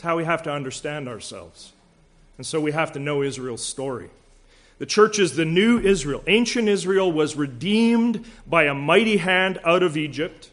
It's 0.00 0.04
how 0.06 0.16
we 0.16 0.24
have 0.24 0.44
to 0.44 0.50
understand 0.50 1.10
ourselves. 1.10 1.74
And 2.38 2.46
so 2.46 2.58
we 2.58 2.72
have 2.72 2.92
to 2.92 2.98
know 2.98 3.22
Israel's 3.22 3.62
story. 3.62 4.08
The 4.78 4.86
church 4.86 5.18
is 5.18 5.36
the 5.36 5.44
new 5.44 5.78
Israel. 5.78 6.24
Ancient 6.26 6.68
Israel 6.68 7.12
was 7.12 7.36
redeemed 7.36 8.24
by 8.46 8.64
a 8.64 8.72
mighty 8.72 9.18
hand 9.18 9.58
out 9.62 9.82
of 9.82 9.98
Egypt. 9.98 10.48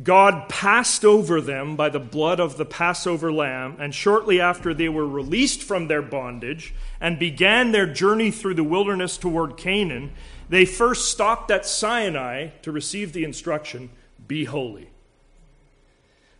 God 0.00 0.48
passed 0.48 1.04
over 1.04 1.40
them 1.40 1.74
by 1.74 1.88
the 1.88 1.98
blood 1.98 2.38
of 2.38 2.56
the 2.56 2.64
Passover 2.64 3.32
lamb, 3.32 3.78
and 3.80 3.92
shortly 3.92 4.40
after 4.40 4.72
they 4.72 4.88
were 4.88 5.08
released 5.08 5.60
from 5.60 5.88
their 5.88 6.00
bondage 6.00 6.72
and 7.00 7.18
began 7.18 7.72
their 7.72 7.92
journey 7.92 8.30
through 8.30 8.54
the 8.54 8.62
wilderness 8.62 9.18
toward 9.18 9.56
Canaan, 9.56 10.12
they 10.48 10.64
first 10.64 11.10
stopped 11.10 11.50
at 11.50 11.66
Sinai 11.66 12.50
to 12.62 12.70
receive 12.70 13.12
the 13.12 13.24
instruction 13.24 13.90
be 14.28 14.44
holy. 14.44 14.88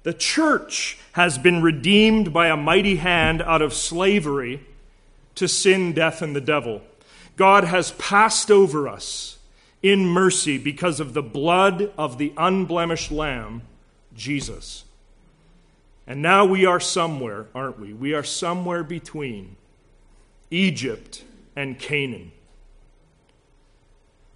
The 0.03 0.15
church 0.15 0.99
has 1.13 1.39
been 1.39 1.63
redeemed 1.63 2.33
by 2.33 2.49
a 2.49 2.57
mighty 2.57 2.97
hand 2.97 3.43
out 3.43 3.63
of 3.63 3.75
slavery 3.75 4.61
to 5.35 5.49
sin, 5.49 5.93
death, 5.93 6.23
and 6.23 6.35
the 6.35 6.41
devil. 6.41 6.83
God 7.37 7.65
has 7.65 7.93
passed 7.93 8.51
over 8.51 8.89
us 8.89 9.39
in 9.83 10.07
mercy 10.07 10.59
because 10.59 11.01
of 11.01 11.15
the 11.15 11.23
blood 11.23 11.93
of 11.97 12.19
the 12.19 12.33
unblemished 12.37 13.13
Lamb, 13.13 13.63
Jesus. 14.17 14.85
And 16.07 16.23
now 16.23 16.45
we 16.45 16.65
are 16.65 16.81
somewhere, 16.81 17.47
aren't 17.55 17.79
we? 17.79 17.93
We 17.93 18.15
are 18.15 18.25
somewhere 18.25 18.83
between 18.83 19.57
Egypt 20.51 21.23
and 21.55 21.79
Canaan. 21.79 22.33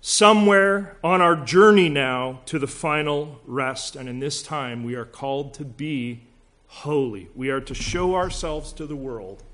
Somewhere 0.04 0.96
on 1.04 1.20
our 1.20 1.36
journey 1.36 1.88
now 1.88 2.40
to 2.46 2.58
the 2.58 2.66
final 2.66 3.40
rest. 3.46 3.94
And 3.94 4.08
in 4.08 4.18
this 4.18 4.42
time, 4.42 4.82
we 4.82 4.96
are 4.96 5.04
called 5.04 5.54
to 5.54 5.64
be 5.64 6.22
holy. 6.66 7.28
We 7.36 7.50
are 7.50 7.60
to 7.60 7.72
show 7.72 8.16
ourselves 8.16 8.72
to 8.74 8.86
the 8.86 8.96
world 8.96 9.44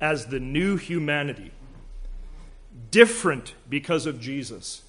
as 0.00 0.26
the 0.26 0.38
new 0.38 0.76
humanity, 0.76 1.50
different 2.92 3.54
because 3.68 4.06
of 4.06 4.20
Jesus 4.20 4.82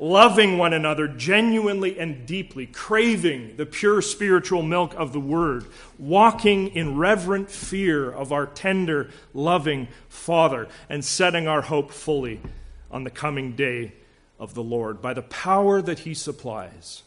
loving 0.00 0.56
one 0.56 0.72
another 0.72 1.06
genuinely 1.06 1.98
and 1.98 2.24
deeply, 2.26 2.64
craving 2.64 3.54
the 3.58 3.66
pure 3.66 4.00
spiritual 4.00 4.62
milk 4.62 4.94
of 4.94 5.12
the 5.12 5.20
Word, 5.20 5.66
walking 5.98 6.68
in 6.68 6.96
reverent 6.96 7.50
fear 7.50 8.10
of 8.10 8.32
our 8.32 8.46
tender, 8.46 9.10
loving 9.34 9.86
Father, 10.08 10.66
and 10.88 11.04
setting 11.04 11.46
our 11.46 11.60
hope 11.60 11.92
fully 11.92 12.40
on 12.90 13.04
the 13.04 13.10
coming 13.10 13.54
day 13.54 13.92
of 14.40 14.54
the 14.54 14.62
Lord 14.62 15.00
by 15.00 15.14
the 15.14 15.22
power 15.22 15.80
that 15.80 16.00
He 16.00 16.14
supplies. 16.14 17.04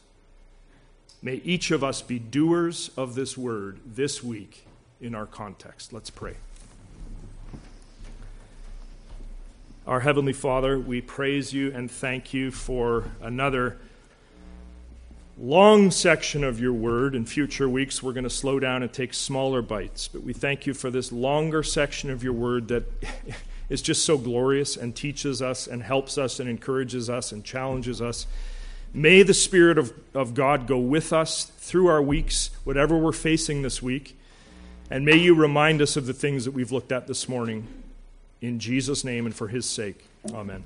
May 1.22 1.36
each 1.44 1.72
of 1.72 1.84
us 1.84 2.02
be 2.02 2.20
doers 2.20 2.92
of 2.96 3.16
this 3.16 3.38
Word 3.38 3.80
this 3.86 4.24
week 4.24 4.66
in 5.02 5.16
our 5.16 5.26
context. 5.26 5.92
Let's 5.92 6.10
pray. 6.10 6.36
Our 9.86 10.00
Heavenly 10.00 10.32
Father, 10.32 10.80
we 10.80 11.02
praise 11.02 11.52
you 11.52 11.74
and 11.74 11.92
thank 11.92 12.34
you 12.34 12.52
for 12.52 13.12
another 13.22 13.80
long 15.38 15.92
section 15.92 16.44
of 16.44 16.60
your 16.60 16.72
word. 16.72 17.16
In 17.16 17.26
future 17.26 17.68
weeks, 17.68 18.02
we're 18.02 18.14
going 18.14 18.24
to 18.24 18.30
slow 18.30 18.60
down 18.60 18.84
and 18.84 18.94
take 18.94 19.14
smaller 19.14 19.62
bites. 19.62 20.08
But 20.08 20.24
we 20.24 20.32
thank 20.32 20.66
you 20.66 20.74
for 20.74 20.90
this 20.90 21.12
longer 21.12 21.64
section 21.64 22.10
of 22.10 22.24
your 22.24 22.34
word 22.34 22.70
that 22.70 22.84
is 23.74 23.82
just 23.82 24.06
so 24.06 24.20
glorious 24.20 24.78
and 24.78 24.96
teaches 24.96 25.42
us 25.42 25.66
and 25.66 25.82
helps 25.82 26.16
us 26.16 26.40
and 26.40 26.48
encourages 26.48 27.10
us 27.10 27.32
and 27.32 27.44
challenges 27.44 28.04
us. 28.04 28.28
May 28.94 29.24
the 29.24 29.34
Spirit 29.34 29.80
of, 29.80 29.92
of 30.14 30.36
God 30.36 30.68
go 30.68 30.78
with 30.78 31.12
us 31.12 31.46
through 31.46 31.88
our 31.88 32.00
weeks, 32.00 32.52
whatever 32.66 32.96
we're 32.96 33.12
facing 33.12 33.64
this 33.64 33.82
week. 33.82 34.16
And 34.92 35.04
may 35.04 35.16
you 35.16 35.34
remind 35.34 35.82
us 35.82 35.98
of 35.98 36.06
the 36.06 36.14
things 36.14 36.46
that 36.46 36.52
we've 36.52 36.72
looked 36.72 36.92
at 36.92 37.08
this 37.08 37.28
morning 37.28 37.66
in 38.42 38.60
Jesus' 38.60 39.04
name 39.04 39.26
and 39.26 39.34
for 39.34 39.48
his 39.48 39.66
sake. 39.66 40.06
Amen. 40.32 40.64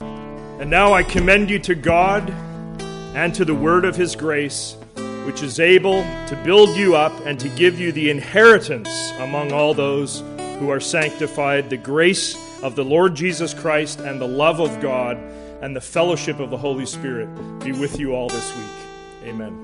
And 0.00 0.70
now 0.70 0.94
I 0.94 1.02
commend 1.02 1.50
you 1.50 1.58
to 1.58 1.74
God 1.74 2.30
and 3.14 3.34
to 3.34 3.44
the 3.44 3.54
word 3.54 3.84
of 3.84 3.96
his 3.96 4.16
grace, 4.16 4.78
which 5.24 5.42
is 5.42 5.60
able 5.60 6.02
to 6.26 6.40
build 6.44 6.76
you 6.76 6.96
up 6.96 7.12
and 7.26 7.38
to 7.40 7.48
give 7.50 7.78
you 7.78 7.92
the 7.92 8.10
inheritance 8.10 9.12
among 9.18 9.52
all 9.52 9.74
those 9.74 10.20
who 10.58 10.70
are 10.70 10.80
sanctified. 10.80 11.70
The 11.70 11.76
grace 11.76 12.36
of 12.62 12.76
the 12.76 12.84
Lord 12.84 13.14
Jesus 13.14 13.54
Christ 13.54 14.00
and 14.00 14.20
the 14.20 14.28
love 14.28 14.60
of 14.60 14.80
God 14.80 15.16
and 15.60 15.74
the 15.74 15.80
fellowship 15.80 16.40
of 16.40 16.50
the 16.50 16.56
Holy 16.56 16.86
Spirit 16.86 17.28
be 17.60 17.72
with 17.72 17.98
you 17.98 18.14
all 18.14 18.28
this 18.28 18.56
week. 18.56 19.28
Amen. 19.28 19.58